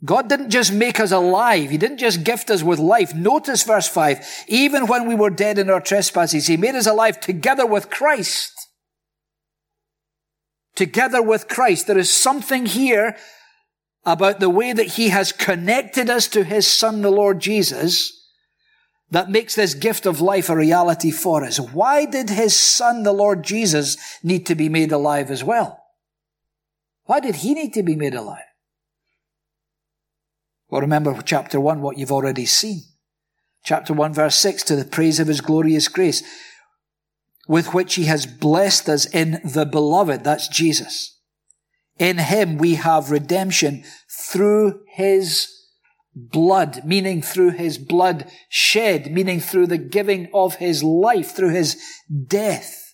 God 0.04 0.28
didn't 0.28 0.50
just 0.50 0.74
make 0.74 1.00
us 1.00 1.14
alive. 1.14 1.70
He 1.70 1.78
didn't 1.78 2.00
just 2.00 2.26
gift 2.26 2.50
us 2.50 2.62
with 2.62 2.80
life. 2.80 3.16
Notice 3.16 3.64
verse 3.64 3.88
5. 3.88 4.44
Even 4.50 4.86
when 4.86 5.08
we 5.08 5.16
were 5.16 5.30
dead 5.30 5.58
in 5.58 5.70
our 5.70 5.80
trespasses, 5.80 6.48
He 6.48 6.58
made 6.58 6.76
us 6.76 6.88
alive 6.88 7.22
together 7.22 7.66
with 7.66 7.90
Christ. 7.90 8.52
Together 10.76 11.22
with 11.22 11.48
Christ. 11.48 11.88
There 11.88 11.98
is 11.98 12.10
something 12.10 12.66
here 12.66 13.16
about 14.06 14.40
the 14.40 14.50
way 14.50 14.72
that 14.72 14.88
he 14.88 15.10
has 15.10 15.32
connected 15.32 16.10
us 16.10 16.28
to 16.30 16.44
his 16.44 16.68
son, 16.68 17.02
the 17.02 17.12
Lord 17.12 17.40
Jesus, 17.40 18.12
that 19.12 19.30
makes 19.30 19.56
this 19.56 19.74
gift 19.74 20.06
of 20.06 20.22
life 20.22 20.50
a 20.50 20.56
reality 20.56 21.12
for 21.12 21.44
us. 21.44 21.60
Why 21.60 22.06
did 22.06 22.30
his 22.30 22.58
son, 22.58 23.04
the 23.04 23.14
Lord 23.14 23.44
Jesus, 23.44 23.98
need 24.24 24.46
to 24.48 24.56
be 24.56 24.70
made 24.70 24.92
alive 24.92 25.32
as 25.32 25.44
well? 25.44 25.82
Why 27.06 27.20
did 27.20 27.38
he 27.38 27.54
need 27.54 27.74
to 27.74 27.84
be 27.84 27.96
made 27.96 28.16
alive? 28.16 28.44
Well, 30.70 30.82
remember 30.82 31.20
chapter 31.24 31.60
1, 31.60 31.82
what 31.82 31.98
you've 31.98 32.12
already 32.12 32.46
seen. 32.46 32.82
Chapter 33.64 33.94
1, 33.94 34.14
verse 34.14 34.36
6, 34.36 34.64
to 34.64 34.76
the 34.76 34.86
praise 34.86 35.20
of 35.20 35.28
his 35.28 35.42
glorious 35.42 35.88
grace, 35.88 36.24
with 37.48 37.74
which 37.74 37.96
he 37.96 38.06
has 38.06 38.26
blessed 38.26 38.90
us 38.90 39.06
in 39.06 39.40
the 39.44 39.66
beloved. 39.66 40.24
That's 40.24 40.48
Jesus. 40.48 41.15
In 41.98 42.18
him 42.18 42.58
we 42.58 42.76
have 42.76 43.12
redemption 43.12 43.84
through 44.10 44.82
his 44.88 45.52
blood, 46.16 46.84
meaning 46.86 47.22
through 47.22 47.52
his 47.52 47.78
blood 47.78 48.30
shed, 48.50 49.12
meaning 49.12 49.40
through 49.40 49.68
the 49.68 49.78
giving 49.78 50.30
of 50.34 50.56
his 50.56 50.84
life, 50.84 51.32
through 51.32 51.54
his 51.54 51.78
death. 52.28 52.94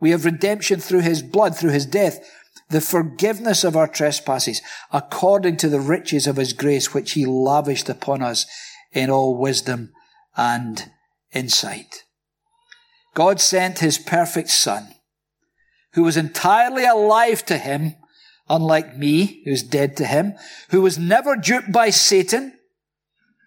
We 0.00 0.10
have 0.10 0.24
redemption 0.24 0.80
through 0.80 1.00
his 1.00 1.22
blood, 1.22 1.56
through 1.56 1.70
his 1.70 1.86
death, 1.86 2.18
the 2.68 2.80
forgiveness 2.80 3.64
of 3.64 3.76
our 3.76 3.88
trespasses, 3.88 4.60
according 4.92 5.56
to 5.58 5.68
the 5.68 5.80
riches 5.80 6.26
of 6.26 6.36
his 6.36 6.52
grace, 6.52 6.92
which 6.92 7.12
he 7.12 7.24
lavished 7.24 7.88
upon 7.88 8.22
us 8.22 8.46
in 8.92 9.08
all 9.08 9.36
wisdom 9.36 9.92
and 10.36 10.90
insight. 11.32 12.04
God 13.14 13.40
sent 13.40 13.78
his 13.78 13.98
perfect 13.98 14.50
son 14.50 14.95
who 15.96 16.02
was 16.02 16.18
entirely 16.18 16.84
alive 16.84 17.44
to 17.46 17.56
him, 17.56 17.94
unlike 18.50 18.98
me, 18.98 19.42
who's 19.46 19.62
dead 19.62 19.96
to 19.96 20.04
him, 20.04 20.34
who 20.68 20.82
was 20.82 20.98
never 20.98 21.36
duped 21.36 21.72
by 21.72 21.88
Satan, 21.88 22.52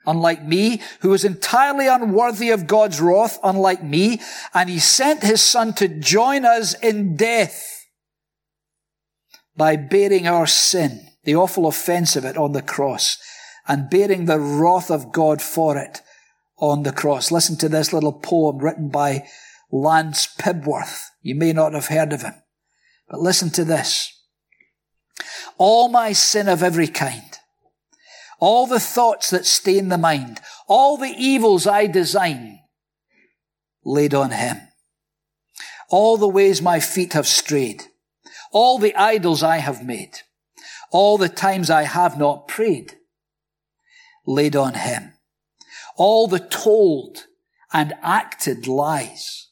unlike 0.07 0.43
me, 0.43 0.81
who 1.01 1.09
was 1.09 1.23
entirely 1.23 1.88
unworthy 1.88 2.49
of 2.49 2.65
God's 2.65 2.99
wrath, 2.99 3.38
unlike 3.43 3.83
me, 3.83 4.19
and 4.51 4.67
he 4.67 4.79
sent 4.79 5.21
his 5.21 5.43
son 5.43 5.73
to 5.73 5.88
join 5.88 6.43
us 6.43 6.73
in 6.73 7.15
death 7.15 7.85
by 9.55 9.75
bearing 9.75 10.27
our 10.27 10.47
sin, 10.47 11.07
the 11.25 11.35
awful 11.35 11.67
offense 11.67 12.15
of 12.15 12.25
it 12.25 12.35
on 12.35 12.53
the 12.53 12.63
cross, 12.63 13.19
and 13.67 13.91
bearing 13.91 14.25
the 14.25 14.39
wrath 14.39 14.89
of 14.89 15.12
God 15.12 15.39
for 15.39 15.77
it 15.77 16.01
on 16.57 16.81
the 16.81 16.93
cross. 16.93 17.29
Listen 17.31 17.57
to 17.57 17.69
this 17.69 17.93
little 17.93 18.13
poem 18.13 18.57
written 18.57 18.89
by 18.89 19.27
Lance 19.71 20.25
Pibworth. 20.39 21.08
You 21.21 21.36
may 21.36 21.53
not 21.53 21.73
have 21.73 21.88
heard 21.88 22.13
of 22.13 22.21
him, 22.21 22.36
but 23.10 23.19
listen 23.19 23.49
to 23.51 23.63
this. 23.63 24.13
All 25.58 25.89
my 25.89 26.13
sin 26.13 26.47
of 26.47 26.63
every 26.63 26.88
kind, 26.88 27.38
all 28.39 28.67
the 28.67 28.79
thoughts 28.79 29.29
that 29.32 29.45
stain 29.45 29.89
the 29.89 29.97
mind, 29.97 30.39
all 30.67 30.97
the 30.97 31.13
evils 31.17 31.67
I 31.67 31.88
design, 31.88 32.60
laid 33.84 34.13
on 34.13 34.32
him. 34.32 34.58
All 35.89 36.17
the 36.17 36.27
ways 36.27 36.62
my 36.62 36.79
feet 36.79 37.13
have 37.13 37.27
strayed, 37.27 37.84
all 38.51 38.77
the 38.77 38.95
idols 38.95 39.41
I 39.41 39.58
have 39.58 39.84
made, 39.84 40.19
all 40.91 41.17
the 41.17 41.29
times 41.29 41.69
I 41.69 41.84
have 41.84 42.17
not 42.17 42.47
prayed, 42.47 42.95
laid 44.25 44.55
on 44.55 44.75
him. 44.75 45.13
All 45.97 46.27
the 46.27 46.39
told 46.39 47.25
and 47.73 47.93
acted 48.01 48.67
lies, 48.67 49.48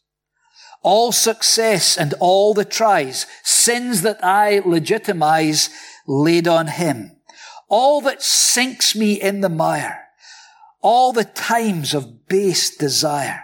all 0.82 1.12
success 1.12 1.98
and 1.98 2.14
all 2.20 2.54
the 2.54 2.66
tries, 2.66 3.26
sins 3.44 4.02
that 4.02 4.24
I 4.24 4.60
legitimize, 4.60 5.70
laid 6.08 6.48
on 6.48 6.68
him. 6.68 7.18
All 7.68 8.02
that 8.02 8.22
sinks 8.22 8.96
me 8.96 9.14
in 9.14 9.42
the 9.42 9.50
mire, 9.50 10.06
all 10.82 11.12
the 11.12 11.26
times 11.26 11.94
of 11.94 12.28
base 12.28 12.76
desire, 12.76 13.44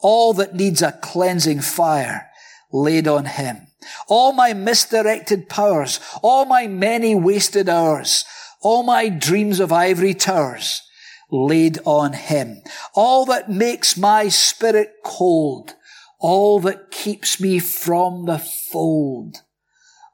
all 0.00 0.32
that 0.34 0.54
needs 0.54 0.82
a 0.82 0.92
cleansing 0.92 1.60
fire 1.60 2.30
laid 2.72 3.08
on 3.08 3.24
him, 3.24 3.66
all 4.06 4.32
my 4.32 4.52
misdirected 4.52 5.48
powers, 5.48 5.98
all 6.22 6.44
my 6.44 6.66
many 6.66 7.14
wasted 7.14 7.68
hours, 7.68 8.24
all 8.60 8.82
my 8.82 9.08
dreams 9.08 9.58
of 9.58 9.72
ivory 9.72 10.14
towers 10.14 10.82
laid 11.30 11.78
on 11.84 12.12
him, 12.12 12.62
all 12.94 13.24
that 13.24 13.50
makes 13.50 13.96
my 13.96 14.28
spirit 14.28 14.94
cold, 15.04 15.74
all 16.20 16.60
that 16.60 16.90
keeps 16.90 17.40
me 17.40 17.58
from 17.58 18.26
the 18.26 18.38
fold, 18.38 19.38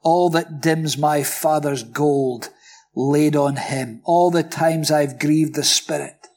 all 0.01 0.29
that 0.29 0.61
dims 0.61 0.97
my 0.97 1.21
father's 1.21 1.83
gold 1.83 2.49
laid 2.95 3.35
on 3.35 3.57
him. 3.57 4.01
All 4.05 4.31
the 4.31 4.43
times 4.43 4.89
I've 4.89 5.19
grieved 5.19 5.55
the 5.55 5.63
Spirit, 5.63 6.27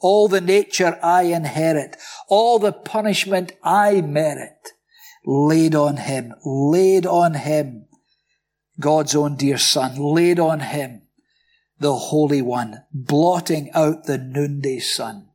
all 0.00 0.28
the 0.28 0.40
nature 0.40 0.98
I 1.02 1.22
inherit, 1.22 1.96
all 2.28 2.58
the 2.58 2.72
punishment 2.72 3.52
I 3.62 4.00
merit, 4.00 4.72
laid 5.26 5.74
on 5.74 5.96
him, 5.96 6.34
laid 6.44 7.04
on 7.04 7.34
him. 7.34 7.86
God's 8.80 9.16
own 9.16 9.34
dear 9.34 9.58
Son, 9.58 9.96
laid 9.96 10.38
on 10.38 10.60
him, 10.60 11.02
the 11.80 11.94
Holy 11.94 12.40
One, 12.40 12.84
blotting 12.92 13.70
out 13.74 14.04
the 14.04 14.18
noonday 14.18 14.78
sun 14.78 15.28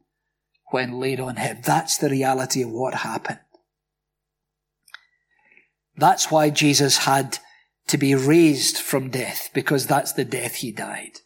when 0.72 1.00
laid 1.00 1.19
on 1.19 1.36
him. 1.36 1.58
That's 1.63 1.98
the 1.98 2.10
reality 2.10 2.63
of 2.63 2.72
what 2.72 2.96
happened. 2.96 3.39
That's 5.95 6.32
why 6.32 6.49
Jesus 6.49 6.97
had 6.99 7.39
to 7.88 7.97
be 7.97 8.15
raised 8.15 8.77
from 8.77 9.10
death 9.10 9.49
because 9.53 9.86
that's 9.86 10.13
the 10.13 10.25
death 10.25 10.56
he 10.56 10.71
died. 10.71 11.19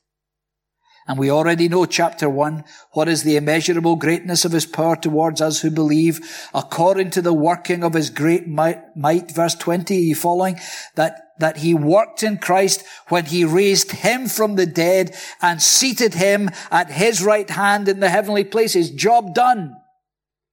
And 1.07 1.17
we 1.17 1.31
already 1.31 1.69
know 1.69 1.85
chapter 1.85 2.29
one, 2.29 2.65
what 2.91 3.07
is 3.07 3.23
the 3.23 3.37
immeasurable 3.37 3.95
greatness 3.95 4.43
of 4.43 4.51
his 4.51 4.65
power 4.65 4.97
towards 4.97 5.39
us 5.39 5.61
who 5.61 5.71
believe 5.71 6.19
according 6.53 7.11
to 7.11 7.21
the 7.21 7.33
working 7.33 7.81
of 7.81 7.93
his 7.93 8.09
great 8.09 8.45
might, 8.45 9.31
verse 9.31 9.55
20, 9.55 9.95
are 9.95 10.01
you 10.01 10.15
following? 10.15 10.59
That, 10.95 11.29
that 11.39 11.57
he 11.57 11.73
worked 11.73 12.23
in 12.23 12.39
Christ 12.39 12.83
when 13.07 13.25
he 13.25 13.45
raised 13.45 13.91
him 13.91 14.27
from 14.27 14.55
the 14.55 14.65
dead 14.65 15.15
and 15.41 15.61
seated 15.61 16.15
him 16.15 16.49
at 16.71 16.91
his 16.91 17.23
right 17.23 17.49
hand 17.49 17.87
in 17.87 18.01
the 18.01 18.09
heavenly 18.09 18.43
places. 18.43 18.89
Job 18.89 19.33
done 19.33 19.77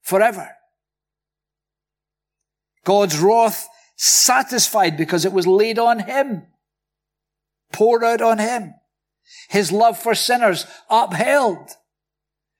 forever. 0.02 0.50
God's 2.84 3.18
wrath 3.18 3.66
satisfied 3.96 4.96
because 4.96 5.24
it 5.24 5.32
was 5.32 5.46
laid 5.46 5.78
on 5.78 6.00
him, 6.00 6.46
poured 7.72 8.04
out 8.04 8.20
on 8.20 8.38
him. 8.38 8.74
His 9.48 9.72
love 9.72 9.98
for 9.98 10.14
sinners 10.14 10.66
upheld. 10.90 11.70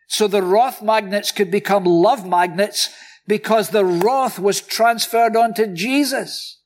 So 0.09 0.29
the 0.29 0.43
wrath 0.43 0.83
magnets 0.83 1.33
could 1.33 1.51
become 1.51 1.85
love 1.85 2.27
magnets 2.27 2.91
because 3.27 3.71
the 3.71 3.85
wrath 3.85 4.39
was 4.39 4.61
transferred 4.61 5.37
onto 5.37 5.67
Jesus. 5.67 6.61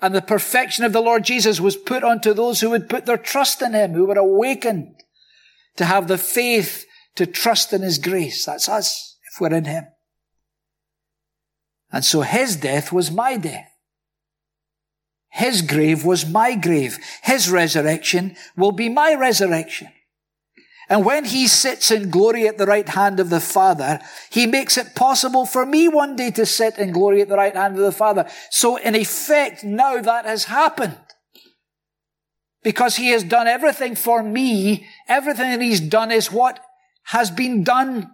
And 0.00 0.14
the 0.14 0.22
perfection 0.22 0.84
of 0.84 0.92
the 0.92 1.02
Lord 1.02 1.24
Jesus 1.24 1.60
was 1.60 1.76
put 1.76 2.02
onto 2.02 2.32
those 2.32 2.60
who 2.60 2.70
would 2.70 2.88
put 2.88 3.06
their 3.06 3.18
trust 3.18 3.60
in 3.60 3.74
Him, 3.74 3.92
who 3.92 4.06
were 4.06 4.18
awakened 4.18 4.94
to 5.76 5.84
have 5.84 6.08
the 6.08 6.16
faith 6.16 6.86
to 7.16 7.26
trust 7.26 7.72
in 7.72 7.82
His 7.82 7.98
grace. 7.98 8.46
That's 8.46 8.68
us, 8.68 9.18
if 9.30 9.40
we're 9.40 9.54
in 9.54 9.66
Him. 9.66 9.84
And 11.92 12.04
so 12.04 12.22
His 12.22 12.56
death 12.56 12.92
was 12.92 13.10
my 13.10 13.36
death. 13.36 13.69
His 15.30 15.62
grave 15.62 16.04
was 16.04 16.28
my 16.28 16.54
grave. 16.54 16.98
His 17.22 17.50
resurrection 17.50 18.36
will 18.56 18.72
be 18.72 18.88
my 18.88 19.14
resurrection. 19.14 19.88
And 20.88 21.04
when 21.04 21.24
he 21.24 21.46
sits 21.46 21.92
in 21.92 22.10
glory 22.10 22.48
at 22.48 22.58
the 22.58 22.66
right 22.66 22.88
hand 22.88 23.20
of 23.20 23.30
the 23.30 23.38
Father, 23.40 24.00
he 24.28 24.44
makes 24.46 24.76
it 24.76 24.96
possible 24.96 25.46
for 25.46 25.64
me 25.64 25.86
one 25.86 26.16
day 26.16 26.32
to 26.32 26.44
sit 26.44 26.78
in 26.78 26.90
glory 26.90 27.22
at 27.22 27.28
the 27.28 27.36
right 27.36 27.54
hand 27.54 27.76
of 27.76 27.82
the 27.82 27.92
Father. 27.92 28.28
So 28.50 28.76
in 28.76 28.96
effect, 28.96 29.62
now 29.62 30.02
that 30.02 30.26
has 30.26 30.44
happened. 30.44 30.98
Because 32.64 32.96
he 32.96 33.10
has 33.10 33.22
done 33.22 33.46
everything 33.46 33.94
for 33.94 34.20
me, 34.22 34.86
everything 35.08 35.52
that 35.52 35.62
he's 35.62 35.80
done 35.80 36.10
is 36.10 36.32
what 36.32 36.58
has 37.04 37.30
been 37.30 37.62
done 37.62 38.10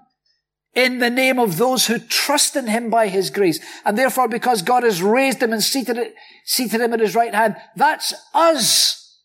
in 0.77 0.99
the 0.99 1.11
name 1.11 1.39
of 1.39 1.57
those 1.57 1.87
who 1.87 1.99
trust 1.99 2.55
in 2.55 2.67
him 2.67 2.91
by 2.91 3.09
his 3.09 3.31
grace. 3.31 3.59
And 3.85 3.97
therefore, 3.97 4.29
because 4.29 4.61
God 4.61 4.83
has 4.83 5.03
raised 5.03 5.43
him 5.43 5.55
and 5.55 5.63
seated, 5.63 5.97
it, 5.97 6.15
seated 6.45 6.83
him 6.83 6.93
at 6.93 7.01
his 7.01 7.15
right 7.15 7.35
hand, 7.35 7.57
that's 7.75 8.13
us 8.35 9.23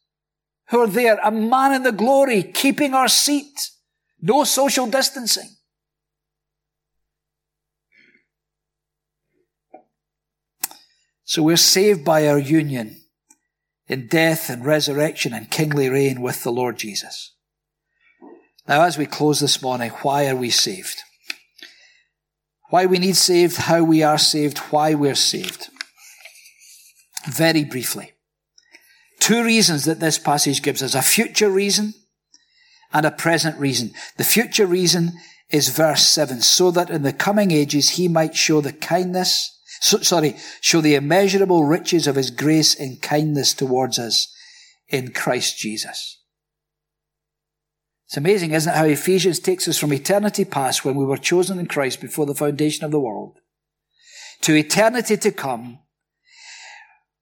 who 0.69 0.79
are 0.79 0.87
there, 0.87 1.19
a 1.21 1.29
man 1.29 1.73
in 1.73 1.83
the 1.83 1.91
glory, 1.91 2.41
keeping 2.41 2.93
our 2.93 3.09
seat. 3.09 3.69
No 4.21 4.45
social 4.45 4.87
distancing. 4.87 5.49
So 11.25 11.43
we're 11.43 11.57
saved 11.57 12.05
by 12.05 12.27
our 12.27 12.39
union 12.39 13.01
in 13.87 14.07
death 14.07 14.49
and 14.49 14.65
resurrection 14.65 15.33
and 15.33 15.51
kingly 15.51 15.89
reign 15.89 16.21
with 16.21 16.43
the 16.43 16.51
Lord 16.51 16.77
Jesus. 16.77 17.35
Now, 18.67 18.83
as 18.83 18.97
we 18.97 19.05
close 19.05 19.41
this 19.41 19.61
morning, 19.61 19.89
why 20.01 20.27
are 20.27 20.35
we 20.35 20.49
saved? 20.49 21.01
Why 22.71 22.85
we 22.85 22.97
need 22.99 23.17
saved, 23.17 23.57
how 23.57 23.83
we 23.83 24.01
are 24.01 24.17
saved, 24.17 24.57
why 24.57 24.95
we're 24.95 25.13
saved. 25.13 25.69
Very 27.27 27.65
briefly. 27.65 28.13
Two 29.19 29.43
reasons 29.43 29.85
that 29.85 29.99
this 29.99 30.17
passage 30.17 30.63
gives 30.63 30.81
us. 30.81 30.95
A 30.95 31.01
future 31.01 31.49
reason 31.49 31.93
and 32.93 33.05
a 33.05 33.11
present 33.11 33.59
reason. 33.59 33.91
The 34.17 34.23
future 34.23 34.65
reason 34.65 35.11
is 35.49 35.67
verse 35.67 36.03
7. 36.03 36.41
So 36.41 36.71
that 36.71 36.89
in 36.89 37.03
the 37.03 37.13
coming 37.13 37.51
ages 37.51 37.91
he 37.91 38.07
might 38.07 38.35
show 38.35 38.61
the 38.61 38.73
kindness, 38.73 39.59
so, 39.81 39.97
sorry, 39.99 40.37
show 40.61 40.79
the 40.79 40.95
immeasurable 40.95 41.65
riches 41.65 42.07
of 42.07 42.15
his 42.15 42.31
grace 42.31 42.79
and 42.79 43.01
kindness 43.01 43.53
towards 43.53 43.99
us 43.99 44.33
in 44.87 45.11
Christ 45.11 45.57
Jesus. 45.57 46.20
It's 48.11 48.17
amazing, 48.17 48.51
isn't 48.51 48.73
it, 48.73 48.75
how 48.75 48.83
Ephesians 48.83 49.39
takes 49.39 49.69
us 49.69 49.77
from 49.77 49.93
eternity 49.93 50.43
past 50.43 50.83
when 50.83 50.95
we 50.95 51.05
were 51.05 51.15
chosen 51.15 51.57
in 51.59 51.67
Christ 51.67 52.01
before 52.01 52.25
the 52.25 52.35
foundation 52.35 52.83
of 52.83 52.91
the 52.91 52.99
world 52.99 53.39
to 54.41 54.53
eternity 54.53 55.15
to 55.15 55.31
come. 55.31 55.79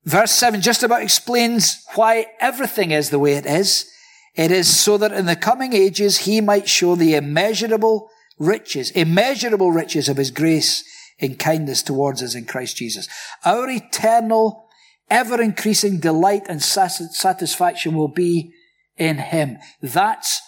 Verse 0.03 0.31
7 0.31 0.61
just 0.61 0.81
about 0.81 1.03
explains 1.03 1.85
why 1.93 2.25
everything 2.39 2.89
is 2.89 3.11
the 3.11 3.19
way 3.19 3.33
it 3.33 3.45
is. 3.45 3.87
It 4.33 4.49
is 4.49 4.67
so 4.67 4.97
that 4.97 5.11
in 5.11 5.27
the 5.27 5.35
coming 5.35 5.73
ages 5.73 6.21
he 6.21 6.41
might 6.41 6.67
show 6.67 6.95
the 6.95 7.13
immeasurable 7.13 8.09
riches, 8.39 8.89
immeasurable 8.89 9.71
riches 9.71 10.09
of 10.09 10.17
his 10.17 10.31
grace 10.31 10.83
in 11.19 11.35
kindness 11.35 11.83
towards 11.83 12.23
us 12.23 12.33
in 12.33 12.45
Christ 12.45 12.77
Jesus. 12.77 13.07
Our 13.45 13.69
eternal, 13.69 14.65
ever 15.07 15.39
increasing 15.39 15.99
delight 15.99 16.47
and 16.49 16.63
satisfaction 16.63 17.93
will 17.93 18.07
be 18.07 18.53
in 18.97 19.19
him. 19.19 19.59
That's 19.83 20.41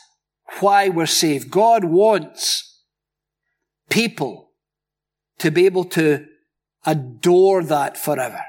why 0.60 0.90
we're 0.90 1.06
saved. 1.06 1.50
God 1.50 1.84
wants 1.84 2.80
people 3.90 4.52
to 5.40 5.52
be 5.52 5.66
able 5.66 5.86
to 5.86 6.26
adore 6.86 7.64
that 7.64 7.98
forever 7.98 8.44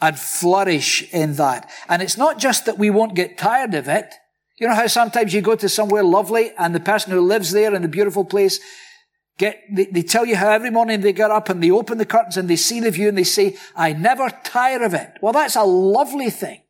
and 0.00 0.18
flourish 0.18 1.12
in 1.12 1.34
that. 1.34 1.70
And 1.88 2.02
it's 2.02 2.16
not 2.16 2.38
just 2.38 2.66
that 2.66 2.78
we 2.78 2.90
won't 2.90 3.14
get 3.14 3.38
tired 3.38 3.74
of 3.74 3.88
it. 3.88 4.14
You 4.58 4.68
know 4.68 4.74
how 4.74 4.86
sometimes 4.86 5.32
you 5.32 5.40
go 5.40 5.56
to 5.56 5.68
somewhere 5.68 6.04
lovely 6.04 6.52
and 6.58 6.74
the 6.74 6.80
person 6.80 7.12
who 7.12 7.20
lives 7.20 7.50
there 7.52 7.74
in 7.74 7.82
the 7.82 7.88
beautiful 7.88 8.24
place 8.24 8.60
get, 9.38 9.62
they, 9.72 9.86
they 9.86 10.02
tell 10.02 10.26
you 10.26 10.36
how 10.36 10.50
every 10.50 10.70
morning 10.70 11.00
they 11.00 11.12
get 11.12 11.30
up 11.30 11.48
and 11.48 11.62
they 11.62 11.70
open 11.70 11.98
the 11.98 12.06
curtains 12.06 12.36
and 12.36 12.48
they 12.48 12.56
see 12.56 12.78
the 12.78 12.90
view 12.90 13.08
and 13.08 13.16
they 13.16 13.24
say, 13.24 13.56
I 13.74 13.94
never 13.94 14.30
tire 14.44 14.82
of 14.84 14.94
it. 14.94 15.14
Well, 15.22 15.32
that's 15.32 15.56
a 15.56 15.64
lovely 15.64 16.30
thing. 16.30 16.60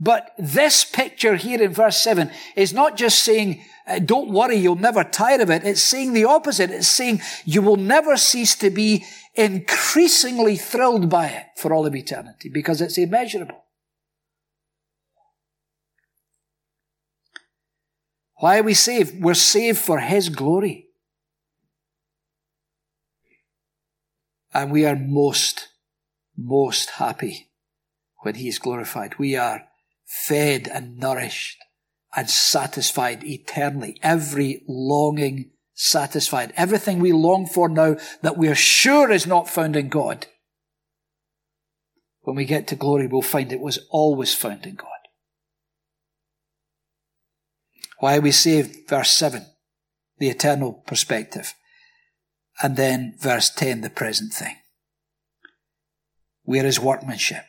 But 0.00 0.30
this 0.38 0.84
picture 0.84 1.36
here 1.36 1.62
in 1.62 1.72
verse 1.72 2.02
7 2.02 2.30
is 2.56 2.72
not 2.72 2.96
just 2.96 3.20
saying, 3.20 3.64
uh, 3.86 3.98
don't 3.98 4.30
worry, 4.30 4.56
you'll 4.56 4.76
never 4.76 5.04
tire 5.04 5.40
of 5.40 5.50
it. 5.50 5.64
It's 5.64 5.82
saying 5.82 6.12
the 6.12 6.24
opposite. 6.24 6.70
It's 6.70 6.88
saying 6.88 7.20
you 7.44 7.62
will 7.62 7.76
never 7.76 8.16
cease 8.16 8.54
to 8.56 8.70
be 8.70 9.04
increasingly 9.34 10.56
thrilled 10.56 11.08
by 11.08 11.28
it 11.28 11.46
for 11.56 11.72
all 11.72 11.86
of 11.86 11.94
eternity 11.94 12.48
because 12.48 12.80
it's 12.80 12.98
immeasurable. 12.98 13.64
Why 18.36 18.58
are 18.58 18.64
we 18.64 18.74
saved? 18.74 19.22
We're 19.22 19.34
saved 19.34 19.78
for 19.78 20.00
His 20.00 20.28
glory. 20.28 20.88
And 24.52 24.70
we 24.70 24.84
are 24.84 24.96
most, 24.96 25.68
most 26.36 26.90
happy 26.90 27.50
when 28.18 28.34
He 28.34 28.48
is 28.48 28.58
glorified. 28.58 29.18
We 29.18 29.36
are 29.36 29.68
fed 30.12 30.68
and 30.68 30.98
nourished 30.98 31.58
and 32.14 32.28
satisfied 32.28 33.24
eternally. 33.24 33.98
Every 34.02 34.62
longing 34.68 35.52
satisfied. 35.72 36.52
Everything 36.54 36.98
we 36.98 37.12
long 37.12 37.46
for 37.46 37.68
now 37.68 37.96
that 38.20 38.36
we're 38.36 38.54
sure 38.54 39.10
is 39.10 39.26
not 39.26 39.48
found 39.48 39.74
in 39.74 39.88
God. 39.88 40.26
When 42.20 42.36
we 42.36 42.44
get 42.44 42.68
to 42.68 42.76
glory, 42.76 43.06
we'll 43.06 43.22
find 43.22 43.50
it 43.52 43.60
was 43.60 43.86
always 43.90 44.34
found 44.34 44.66
in 44.66 44.74
God. 44.74 44.88
Why 47.98 48.18
are 48.18 48.20
we 48.20 48.32
saved? 48.32 48.88
Verse 48.88 49.10
7, 49.10 49.46
the 50.18 50.28
eternal 50.28 50.82
perspective. 50.86 51.54
And 52.62 52.76
then 52.76 53.14
verse 53.18 53.48
10, 53.48 53.80
the 53.80 53.90
present 53.90 54.34
thing. 54.34 54.56
Where 56.42 56.66
is 56.66 56.78
workmanship? 56.78 57.44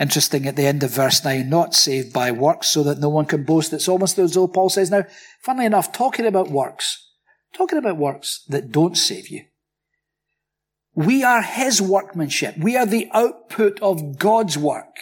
Interesting 0.00 0.46
at 0.46 0.56
the 0.56 0.66
end 0.66 0.82
of 0.82 0.90
verse 0.90 1.22
9, 1.24 1.48
not 1.48 1.74
saved 1.74 2.12
by 2.12 2.32
works 2.32 2.68
so 2.68 2.82
that 2.82 2.98
no 2.98 3.10
one 3.10 3.26
can 3.26 3.44
boast. 3.44 3.72
It's 3.72 3.88
almost 3.88 4.18
as 4.18 4.34
though 4.34 4.48
Paul 4.48 4.70
says 4.70 4.90
now, 4.90 5.04
funnily 5.42 5.66
enough, 5.66 5.92
talking 5.92 6.26
about 6.26 6.50
works, 6.50 7.06
talking 7.52 7.78
about 7.78 7.98
works 7.98 8.42
that 8.48 8.72
don't 8.72 8.96
save 8.96 9.28
you. 9.28 9.44
We 10.94 11.22
are 11.22 11.42
his 11.42 11.82
workmanship. 11.82 12.56
We 12.56 12.76
are 12.76 12.86
the 12.86 13.08
output 13.12 13.78
of 13.80 14.18
God's 14.18 14.56
work. 14.56 14.96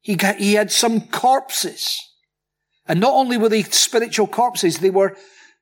He, 0.00 0.16
got, 0.16 0.36
he 0.36 0.54
had 0.54 0.72
some 0.72 1.02
corpses 1.02 2.00
and 2.88 3.00
not 3.00 3.12
only 3.12 3.36
were 3.36 3.50
they 3.50 3.62
spiritual 3.62 4.26
corpses, 4.26 4.78
they 4.78 4.90
were, 4.90 5.14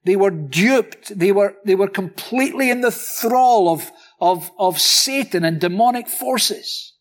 they 0.04 0.14
were 0.14 0.30
duped. 0.30 1.18
They 1.18 1.32
were, 1.32 1.56
they 1.64 1.74
were 1.74 1.88
completely 1.88 2.70
in 2.70 2.80
the 2.80 2.92
thrall 2.92 3.68
of, 3.68 3.90
of, 4.20 4.50
of 4.58 4.80
Satan 4.80 5.44
and 5.44 5.60
demonic 5.60 6.08
forces. 6.08 6.92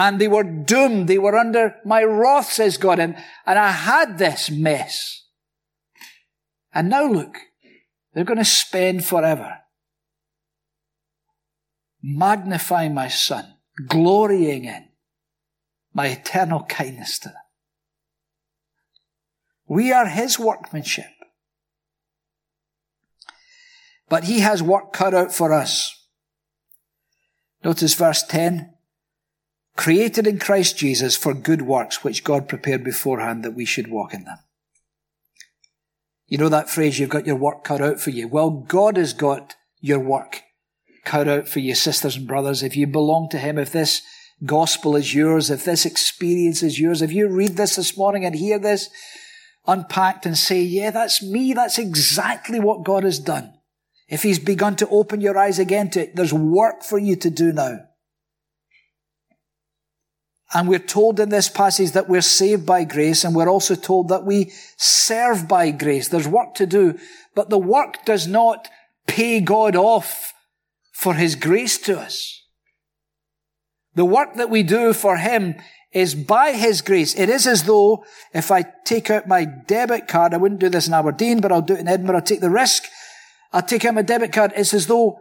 And 0.00 0.18
they 0.18 0.28
were 0.28 0.44
doomed. 0.44 1.08
They 1.08 1.18
were 1.18 1.36
under 1.36 1.76
my 1.84 2.02
wrath, 2.02 2.50
says 2.50 2.78
God. 2.78 2.98
And, 2.98 3.16
and 3.44 3.58
I 3.58 3.70
had 3.70 4.16
this 4.16 4.50
mess. 4.50 5.26
And 6.72 6.88
now 6.88 7.06
look, 7.06 7.36
they're 8.14 8.24
going 8.24 8.38
to 8.38 8.44
spend 8.46 9.04
forever 9.04 9.58
magnifying 12.02 12.94
my 12.94 13.08
son, 13.08 13.44
glorying 13.88 14.64
in 14.64 14.88
my 15.92 16.06
eternal 16.06 16.64
kindness 16.64 17.18
to 17.18 17.28
them. 17.28 17.36
We 19.68 19.92
are 19.92 20.06
his 20.06 20.38
workmanship. 20.38 21.12
But 24.08 24.24
he 24.24 24.40
has 24.40 24.62
work 24.62 24.94
cut 24.94 25.12
out 25.12 25.34
for 25.34 25.52
us. 25.52 25.94
Notice 27.62 27.92
verse 27.92 28.22
10. 28.22 28.72
Created 29.76 30.26
in 30.26 30.38
Christ 30.38 30.76
Jesus 30.76 31.16
for 31.16 31.32
good 31.32 31.62
works 31.62 32.04
which 32.04 32.24
God 32.24 32.48
prepared 32.48 32.84
beforehand 32.84 33.44
that 33.44 33.54
we 33.54 33.64
should 33.64 33.90
walk 33.90 34.12
in 34.12 34.24
them. 34.24 34.38
You 36.26 36.38
know 36.38 36.48
that 36.48 36.70
phrase, 36.70 36.98
you've 36.98 37.10
got 37.10 37.26
your 37.26 37.36
work 37.36 37.64
cut 37.64 37.80
out 37.80 38.00
for 38.00 38.10
you. 38.10 38.28
Well, 38.28 38.50
God 38.50 38.96
has 38.96 39.12
got 39.12 39.56
your 39.80 39.98
work 39.98 40.42
cut 41.04 41.26
out 41.26 41.48
for 41.48 41.58
you, 41.58 41.74
sisters 41.74 42.16
and 42.16 42.26
brothers. 42.26 42.62
If 42.62 42.76
you 42.76 42.86
belong 42.86 43.28
to 43.30 43.38
Him, 43.38 43.58
if 43.58 43.72
this 43.72 44.02
gospel 44.44 44.94
is 44.96 45.14
yours, 45.14 45.50
if 45.50 45.64
this 45.64 45.84
experience 45.84 46.62
is 46.62 46.78
yours, 46.78 47.02
if 47.02 47.12
you 47.12 47.28
read 47.28 47.56
this 47.56 47.76
this 47.76 47.96
morning 47.96 48.24
and 48.24 48.34
hear 48.34 48.58
this, 48.58 48.90
unpacked 49.66 50.24
and 50.24 50.38
say, 50.38 50.60
yeah, 50.62 50.90
that's 50.90 51.22
me. 51.22 51.52
That's 51.52 51.78
exactly 51.78 52.60
what 52.60 52.84
God 52.84 53.04
has 53.04 53.18
done. 53.18 53.54
If 54.08 54.22
He's 54.22 54.38
begun 54.38 54.76
to 54.76 54.88
open 54.88 55.20
your 55.20 55.36
eyes 55.36 55.58
again 55.58 55.90
to 55.90 56.02
it, 56.02 56.16
there's 56.16 56.32
work 56.32 56.82
for 56.82 56.98
you 56.98 57.16
to 57.16 57.30
do 57.30 57.52
now. 57.52 57.78
And 60.52 60.68
we're 60.68 60.80
told 60.80 61.20
in 61.20 61.28
this 61.28 61.48
passage 61.48 61.92
that 61.92 62.08
we're 62.08 62.20
saved 62.20 62.66
by 62.66 62.84
grace, 62.84 63.24
and 63.24 63.34
we're 63.34 63.48
also 63.48 63.76
told 63.76 64.08
that 64.08 64.24
we 64.24 64.52
serve 64.76 65.46
by 65.46 65.70
grace. 65.70 66.08
There's 66.08 66.26
work 66.26 66.54
to 66.54 66.66
do, 66.66 66.98
but 67.34 67.50
the 67.50 67.58
work 67.58 68.04
does 68.04 68.26
not 68.26 68.68
pay 69.06 69.40
God 69.40 69.76
off 69.76 70.32
for 70.92 71.14
His 71.14 71.36
grace 71.36 71.78
to 71.78 71.98
us. 71.98 72.44
The 73.94 74.04
work 74.04 74.34
that 74.34 74.50
we 74.50 74.62
do 74.62 74.92
for 74.92 75.16
Him 75.16 75.54
is 75.92 76.14
by 76.14 76.52
His 76.52 76.82
grace. 76.82 77.14
It 77.14 77.28
is 77.28 77.46
as 77.46 77.64
though 77.64 78.04
if 78.32 78.50
I 78.50 78.64
take 78.84 79.08
out 79.08 79.28
my 79.28 79.44
debit 79.44 80.08
card, 80.08 80.34
I 80.34 80.38
wouldn't 80.38 80.60
do 80.60 80.68
this 80.68 80.88
in 80.88 80.94
Aberdeen, 80.94 81.40
but 81.40 81.52
I'll 81.52 81.62
do 81.62 81.74
it 81.74 81.80
in 81.80 81.88
Edinburgh. 81.88 82.16
I'll 82.16 82.22
take 82.22 82.40
the 82.40 82.50
risk. 82.50 82.84
I'll 83.52 83.62
take 83.62 83.84
out 83.84 83.94
my 83.94 84.02
debit 84.02 84.32
card. 84.32 84.52
It's 84.56 84.74
as 84.74 84.86
though 84.86 85.20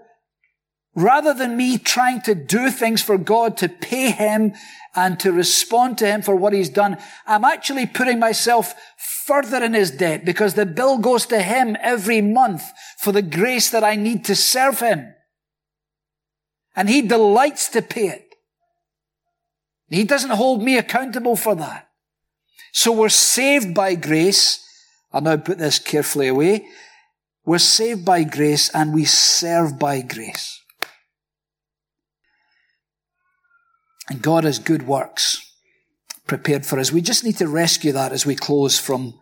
rather 0.95 1.33
than 1.33 1.57
me 1.57 1.77
trying 1.77 2.21
to 2.21 2.35
do 2.35 2.69
things 2.69 3.01
for 3.01 3.17
God 3.17 3.57
to 3.57 3.69
pay 3.69 4.11
Him 4.11 4.53
and 4.95 5.19
to 5.19 5.31
respond 5.31 5.97
to 5.99 6.07
Him 6.07 6.21
for 6.21 6.35
what 6.35 6.53
He's 6.53 6.69
done, 6.69 6.97
I'm 7.25 7.45
actually 7.45 7.85
putting 7.85 8.19
myself 8.19 8.73
further 8.97 9.63
in 9.63 9.73
His 9.73 9.91
debt 9.91 10.25
because 10.25 10.55
the 10.55 10.65
bill 10.65 10.97
goes 10.97 11.25
to 11.27 11.41
Him 11.41 11.77
every 11.81 12.21
month 12.21 12.63
for 12.97 13.11
the 13.11 13.21
grace 13.21 13.69
that 13.69 13.83
I 13.83 13.95
need 13.95 14.25
to 14.25 14.35
serve 14.35 14.79
Him. 14.79 15.13
And 16.75 16.89
He 16.89 17.01
delights 17.01 17.69
to 17.69 17.81
pay 17.81 18.07
it. 18.07 18.25
He 19.89 20.03
doesn't 20.03 20.29
hold 20.31 20.61
me 20.63 20.77
accountable 20.77 21.35
for 21.35 21.55
that. 21.55 21.89
So 22.71 22.91
we're 22.91 23.09
saved 23.09 23.73
by 23.73 23.95
grace. 23.95 24.63
I'll 25.11 25.21
now 25.21 25.37
put 25.37 25.57
this 25.57 25.79
carefully 25.79 26.27
away. 26.27 26.67
We're 27.45 27.57
saved 27.57 28.05
by 28.05 28.23
grace 28.23 28.69
and 28.69 28.93
we 28.93 29.05
serve 29.05 29.79
by 29.79 30.01
grace. 30.01 30.61
And 34.09 34.21
God 34.21 34.43
has 34.43 34.59
good 34.59 34.87
works 34.87 35.39
prepared 36.27 36.65
for 36.65 36.79
us. 36.79 36.91
We 36.91 37.01
just 37.01 37.23
need 37.23 37.37
to 37.37 37.47
rescue 37.47 37.91
that 37.91 38.11
as 38.11 38.25
we 38.25 38.35
close 38.35 38.79
from, 38.79 39.19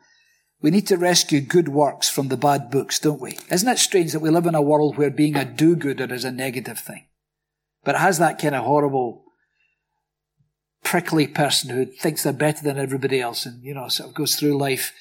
we 0.61 0.71
need 0.71 0.87
to 0.87 0.97
rescue 0.97 1.41
good 1.41 1.69
works 1.69 2.09
from 2.09 2.29
the 2.29 2.37
bad 2.37 2.69
books, 2.71 2.99
don't 2.99 3.21
we? 3.21 3.37
Isn't 3.51 3.69
it 3.69 3.79
strange 3.79 4.11
that 4.11 4.19
we 4.19 4.29
live 4.29 4.45
in 4.45 4.55
a 4.55 4.61
world 4.61 4.97
where 4.97 5.11
being 5.11 5.35
a 5.35 5.45
do-gooder 5.45 6.11
is 6.13 6.25
a 6.25 6.31
negative 6.31 6.79
thing? 6.79 7.07
But 7.83 7.95
it 7.95 7.99
has 7.99 8.17
that 8.17 8.39
kind 8.39 8.55
of 8.55 8.65
horrible 8.65 9.23
prickly 10.83 11.27
person 11.27 11.69
who 11.69 11.85
thinks 11.85 12.23
they're 12.23 12.33
better 12.33 12.63
than 12.63 12.77
everybody 12.77 13.19
else 13.19 13.45
and, 13.45 13.63
you 13.63 13.73
know, 13.73 13.87
sort 13.87 14.09
of 14.09 14.15
goes 14.15 14.35
through 14.35 14.57
life 14.57 14.93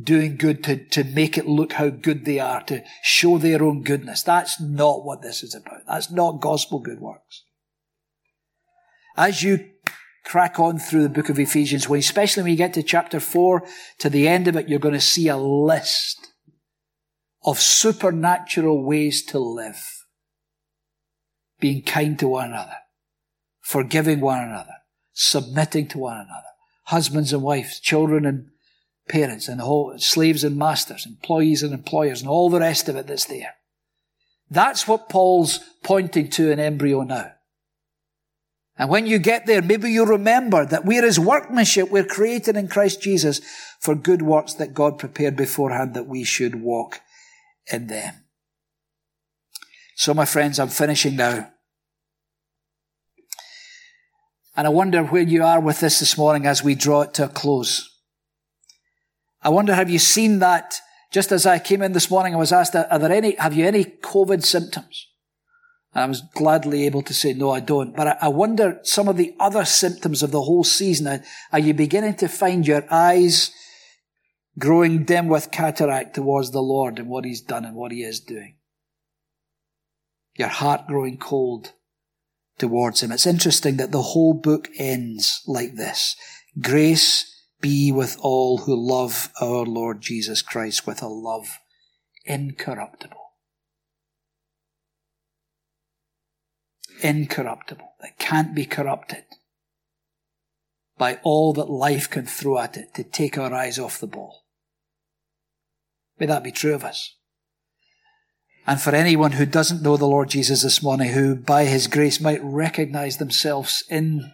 doing 0.00 0.36
good 0.36 0.62
to, 0.64 0.76
to 0.76 1.04
make 1.04 1.36
it 1.36 1.46
look 1.46 1.74
how 1.74 1.88
good 1.88 2.24
they 2.24 2.38
are, 2.38 2.62
to 2.62 2.82
show 3.02 3.38
their 3.38 3.62
own 3.62 3.82
goodness. 3.82 4.22
That's 4.22 4.60
not 4.60 5.04
what 5.04 5.22
this 5.22 5.42
is 5.42 5.54
about. 5.54 5.80
That's 5.86 6.10
not 6.10 6.40
gospel 6.40 6.78
good 6.78 7.00
works. 7.00 7.44
As 9.20 9.42
you 9.42 9.68
crack 10.24 10.58
on 10.58 10.78
through 10.78 11.02
the 11.02 11.10
book 11.10 11.28
of 11.28 11.38
Ephesians, 11.38 11.86
when, 11.86 11.98
especially 11.98 12.42
when 12.42 12.52
you 12.52 12.56
get 12.56 12.72
to 12.72 12.82
chapter 12.82 13.20
four, 13.20 13.66
to 13.98 14.08
the 14.08 14.26
end 14.26 14.48
of 14.48 14.56
it, 14.56 14.66
you're 14.66 14.78
going 14.78 14.94
to 14.94 15.00
see 15.00 15.28
a 15.28 15.36
list 15.36 16.32
of 17.44 17.60
supernatural 17.60 18.82
ways 18.82 19.22
to 19.26 19.38
live. 19.38 19.84
Being 21.60 21.82
kind 21.82 22.18
to 22.18 22.28
one 22.28 22.48
another, 22.48 22.78
forgiving 23.60 24.20
one 24.20 24.42
another, 24.42 24.76
submitting 25.12 25.88
to 25.88 25.98
one 25.98 26.16
another. 26.16 26.48
Husbands 26.84 27.34
and 27.34 27.42
wives, 27.42 27.78
children 27.78 28.24
and 28.24 28.46
parents, 29.06 29.48
and 29.48 29.60
whole, 29.60 29.98
slaves 29.98 30.44
and 30.44 30.56
masters, 30.56 31.04
employees 31.04 31.62
and 31.62 31.74
employers, 31.74 32.22
and 32.22 32.30
all 32.30 32.48
the 32.48 32.60
rest 32.60 32.88
of 32.88 32.96
it 32.96 33.06
that's 33.06 33.26
there. 33.26 33.56
That's 34.50 34.88
what 34.88 35.10
Paul's 35.10 35.60
pointing 35.84 36.30
to 36.30 36.50
in 36.50 36.58
embryo 36.58 37.02
now. 37.02 37.32
And 38.80 38.88
when 38.88 39.06
you 39.06 39.18
get 39.18 39.44
there, 39.44 39.60
maybe 39.60 39.90
you 39.90 40.06
remember 40.06 40.64
that 40.64 40.86
we're 40.86 41.04
his 41.04 41.20
workmanship. 41.20 41.90
We're 41.90 42.02
created 42.02 42.56
in 42.56 42.66
Christ 42.66 43.02
Jesus 43.02 43.42
for 43.78 43.94
good 43.94 44.22
works 44.22 44.54
that 44.54 44.72
God 44.72 44.98
prepared 44.98 45.36
beforehand 45.36 45.92
that 45.92 46.06
we 46.06 46.24
should 46.24 46.62
walk 46.62 47.00
in 47.70 47.88
them. 47.88 48.24
So, 49.96 50.14
my 50.14 50.24
friends, 50.24 50.58
I'm 50.58 50.70
finishing 50.70 51.14
now. 51.16 51.52
And 54.56 54.66
I 54.66 54.70
wonder 54.70 55.04
where 55.04 55.20
you 55.20 55.44
are 55.44 55.60
with 55.60 55.80
this 55.80 56.00
this 56.00 56.16
morning 56.16 56.46
as 56.46 56.64
we 56.64 56.74
draw 56.74 57.02
it 57.02 57.12
to 57.14 57.26
a 57.26 57.28
close. 57.28 57.86
I 59.42 59.50
wonder, 59.50 59.74
have 59.74 59.90
you 59.90 59.98
seen 59.98 60.38
that? 60.38 60.80
Just 61.12 61.32
as 61.32 61.44
I 61.44 61.58
came 61.58 61.82
in 61.82 61.92
this 61.92 62.10
morning, 62.10 62.34
I 62.34 62.38
was 62.38 62.50
asked, 62.50 62.74
are 62.74 62.98
there 62.98 63.12
any, 63.12 63.34
have 63.34 63.52
you 63.52 63.66
any 63.66 63.84
COVID 63.84 64.42
symptoms? 64.42 65.09
And 65.92 66.04
I 66.04 66.06
was 66.06 66.22
gladly 66.34 66.86
able 66.86 67.02
to 67.02 67.14
say, 67.14 67.32
no, 67.32 67.50
I 67.50 67.60
don't. 67.60 67.96
But 67.96 68.22
I 68.22 68.28
wonder 68.28 68.78
some 68.84 69.08
of 69.08 69.16
the 69.16 69.34
other 69.40 69.64
symptoms 69.64 70.22
of 70.22 70.30
the 70.30 70.42
whole 70.42 70.62
season. 70.62 71.22
Are 71.52 71.58
you 71.58 71.74
beginning 71.74 72.14
to 72.16 72.28
find 72.28 72.66
your 72.66 72.84
eyes 72.90 73.50
growing 74.58 75.04
dim 75.04 75.28
with 75.28 75.50
cataract 75.50 76.14
towards 76.14 76.52
the 76.52 76.62
Lord 76.62 76.98
and 76.98 77.08
what 77.08 77.24
He's 77.24 77.40
done 77.40 77.64
and 77.64 77.74
what 77.74 77.90
He 77.90 78.02
is 78.02 78.20
doing? 78.20 78.56
Your 80.36 80.48
heart 80.48 80.86
growing 80.86 81.18
cold 81.18 81.72
towards 82.58 83.02
Him. 83.02 83.10
It's 83.10 83.26
interesting 83.26 83.76
that 83.78 83.90
the 83.90 84.02
whole 84.02 84.34
book 84.34 84.68
ends 84.78 85.42
like 85.46 85.74
this. 85.74 86.14
Grace 86.60 87.26
be 87.60 87.90
with 87.90 88.16
all 88.20 88.58
who 88.58 88.74
love 88.76 89.30
our 89.40 89.64
Lord 89.64 90.00
Jesus 90.00 90.40
Christ 90.40 90.86
with 90.86 91.02
a 91.02 91.08
love 91.08 91.58
incorruptible. 92.24 93.19
Incorruptible. 97.02 97.92
That 98.00 98.18
can't 98.18 98.54
be 98.54 98.64
corrupted 98.64 99.24
by 100.98 101.18
all 101.22 101.52
that 101.54 101.70
life 101.70 102.10
can 102.10 102.26
throw 102.26 102.58
at 102.58 102.76
it 102.76 102.94
to 102.94 103.02
take 103.02 103.38
our 103.38 103.52
eyes 103.54 103.78
off 103.78 103.98
the 103.98 104.06
ball. 104.06 104.44
May 106.18 106.26
that 106.26 106.44
be 106.44 106.52
true 106.52 106.74
of 106.74 106.84
us. 106.84 107.16
And 108.66 108.80
for 108.80 108.94
anyone 108.94 109.32
who 109.32 109.46
doesn't 109.46 109.82
know 109.82 109.96
the 109.96 110.06
Lord 110.06 110.28
Jesus 110.28 110.62
this 110.62 110.82
morning, 110.82 111.12
who 111.12 111.34
by 111.34 111.64
his 111.64 111.86
grace 111.86 112.20
might 112.20 112.44
recognize 112.44 113.16
themselves 113.16 113.82
in 113.90 114.30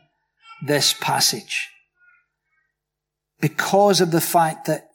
this 0.67 0.93
passage, 0.93 1.69
because 3.41 4.01
of 4.01 4.11
the 4.11 4.21
fact 4.21 4.67
that, 4.67 4.89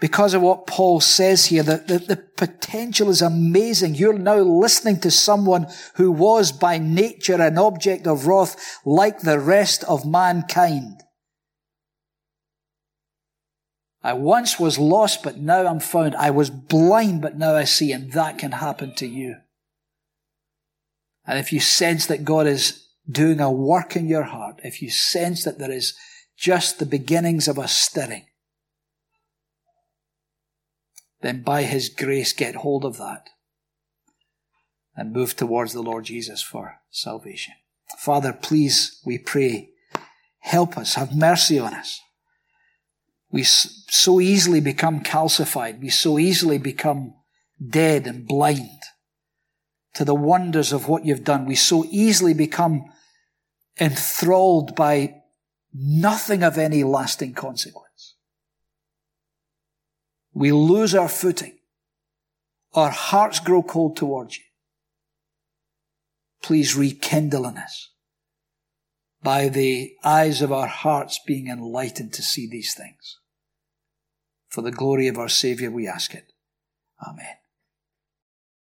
because 0.00 0.32
of 0.32 0.42
what 0.42 0.66
Paul 0.66 1.00
says 1.00 1.46
here, 1.46 1.62
that 1.64 1.88
the, 1.88 1.98
the 1.98 2.16
potential 2.16 3.10
is 3.10 3.20
amazing. 3.20 3.96
You're 3.96 4.18
now 4.18 4.38
listening 4.38 5.00
to 5.00 5.10
someone 5.10 5.66
who 5.94 6.12
was 6.12 6.52
by 6.52 6.78
nature 6.78 7.40
an 7.40 7.58
object 7.58 8.06
of 8.06 8.26
wrath 8.26 8.80
like 8.84 9.20
the 9.20 9.40
rest 9.40 9.82
of 9.84 10.06
mankind. 10.06 11.02
I 14.02 14.12
once 14.12 14.60
was 14.60 14.78
lost, 14.78 15.24
but 15.24 15.38
now 15.38 15.66
I'm 15.66 15.80
found. 15.80 16.14
I 16.14 16.30
was 16.30 16.50
blind, 16.50 17.20
but 17.20 17.36
now 17.36 17.56
I 17.56 17.64
see, 17.64 17.90
and 17.90 18.12
that 18.12 18.38
can 18.38 18.52
happen 18.52 18.94
to 18.96 19.06
you. 19.06 19.36
And 21.26 21.38
if 21.38 21.52
you 21.52 21.58
sense 21.58 22.06
that 22.06 22.24
God 22.24 22.46
is 22.46 22.88
doing 23.10 23.40
a 23.40 23.50
work 23.50 23.96
in 23.96 24.06
your 24.06 24.22
heart, 24.22 24.60
if 24.62 24.80
you 24.80 24.90
sense 24.90 25.42
that 25.44 25.58
there 25.58 25.72
is 25.72 25.94
just 26.36 26.78
the 26.78 26.86
beginnings 26.86 27.48
of 27.48 27.58
a 27.58 27.66
stirring, 27.66 28.26
then 31.20 31.42
by 31.42 31.62
His 31.62 31.88
grace 31.88 32.32
get 32.32 32.56
hold 32.56 32.84
of 32.84 32.98
that 32.98 33.30
and 34.96 35.12
move 35.12 35.36
towards 35.36 35.72
the 35.72 35.82
Lord 35.82 36.04
Jesus 36.04 36.42
for 36.42 36.80
salvation. 36.90 37.54
Father, 37.98 38.32
please, 38.32 39.00
we 39.04 39.18
pray, 39.18 39.70
help 40.40 40.76
us, 40.76 40.94
have 40.94 41.16
mercy 41.16 41.58
on 41.58 41.72
us. 41.74 42.00
We 43.30 43.42
so 43.44 44.20
easily 44.20 44.60
become 44.60 45.00
calcified. 45.00 45.80
We 45.80 45.90
so 45.90 46.18
easily 46.18 46.58
become 46.58 47.14
dead 47.64 48.06
and 48.06 48.26
blind 48.26 48.80
to 49.94 50.04
the 50.04 50.14
wonders 50.14 50.72
of 50.72 50.88
what 50.88 51.04
you've 51.04 51.24
done. 51.24 51.44
We 51.44 51.54
so 51.54 51.84
easily 51.90 52.34
become 52.34 52.86
enthralled 53.80 54.74
by 54.74 55.22
nothing 55.74 56.42
of 56.42 56.56
any 56.56 56.84
lasting 56.84 57.34
consequence. 57.34 57.87
We 60.38 60.52
lose 60.52 60.94
our 60.94 61.08
footing. 61.08 61.58
Our 62.72 62.90
hearts 62.90 63.40
grow 63.40 63.60
cold 63.60 63.96
towards 63.96 64.38
you. 64.38 64.44
Please 66.44 66.76
rekindle 66.76 67.44
in 67.48 67.58
us 67.58 67.90
by 69.20 69.48
the 69.48 69.96
eyes 70.04 70.40
of 70.40 70.52
our 70.52 70.68
hearts 70.68 71.18
being 71.26 71.48
enlightened 71.48 72.12
to 72.12 72.22
see 72.22 72.48
these 72.48 72.72
things. 72.72 73.18
For 74.48 74.62
the 74.62 74.70
glory 74.70 75.08
of 75.08 75.18
our 75.18 75.28
Savior, 75.28 75.72
we 75.72 75.88
ask 75.88 76.14
it. 76.14 76.32
Amen. 77.04 77.37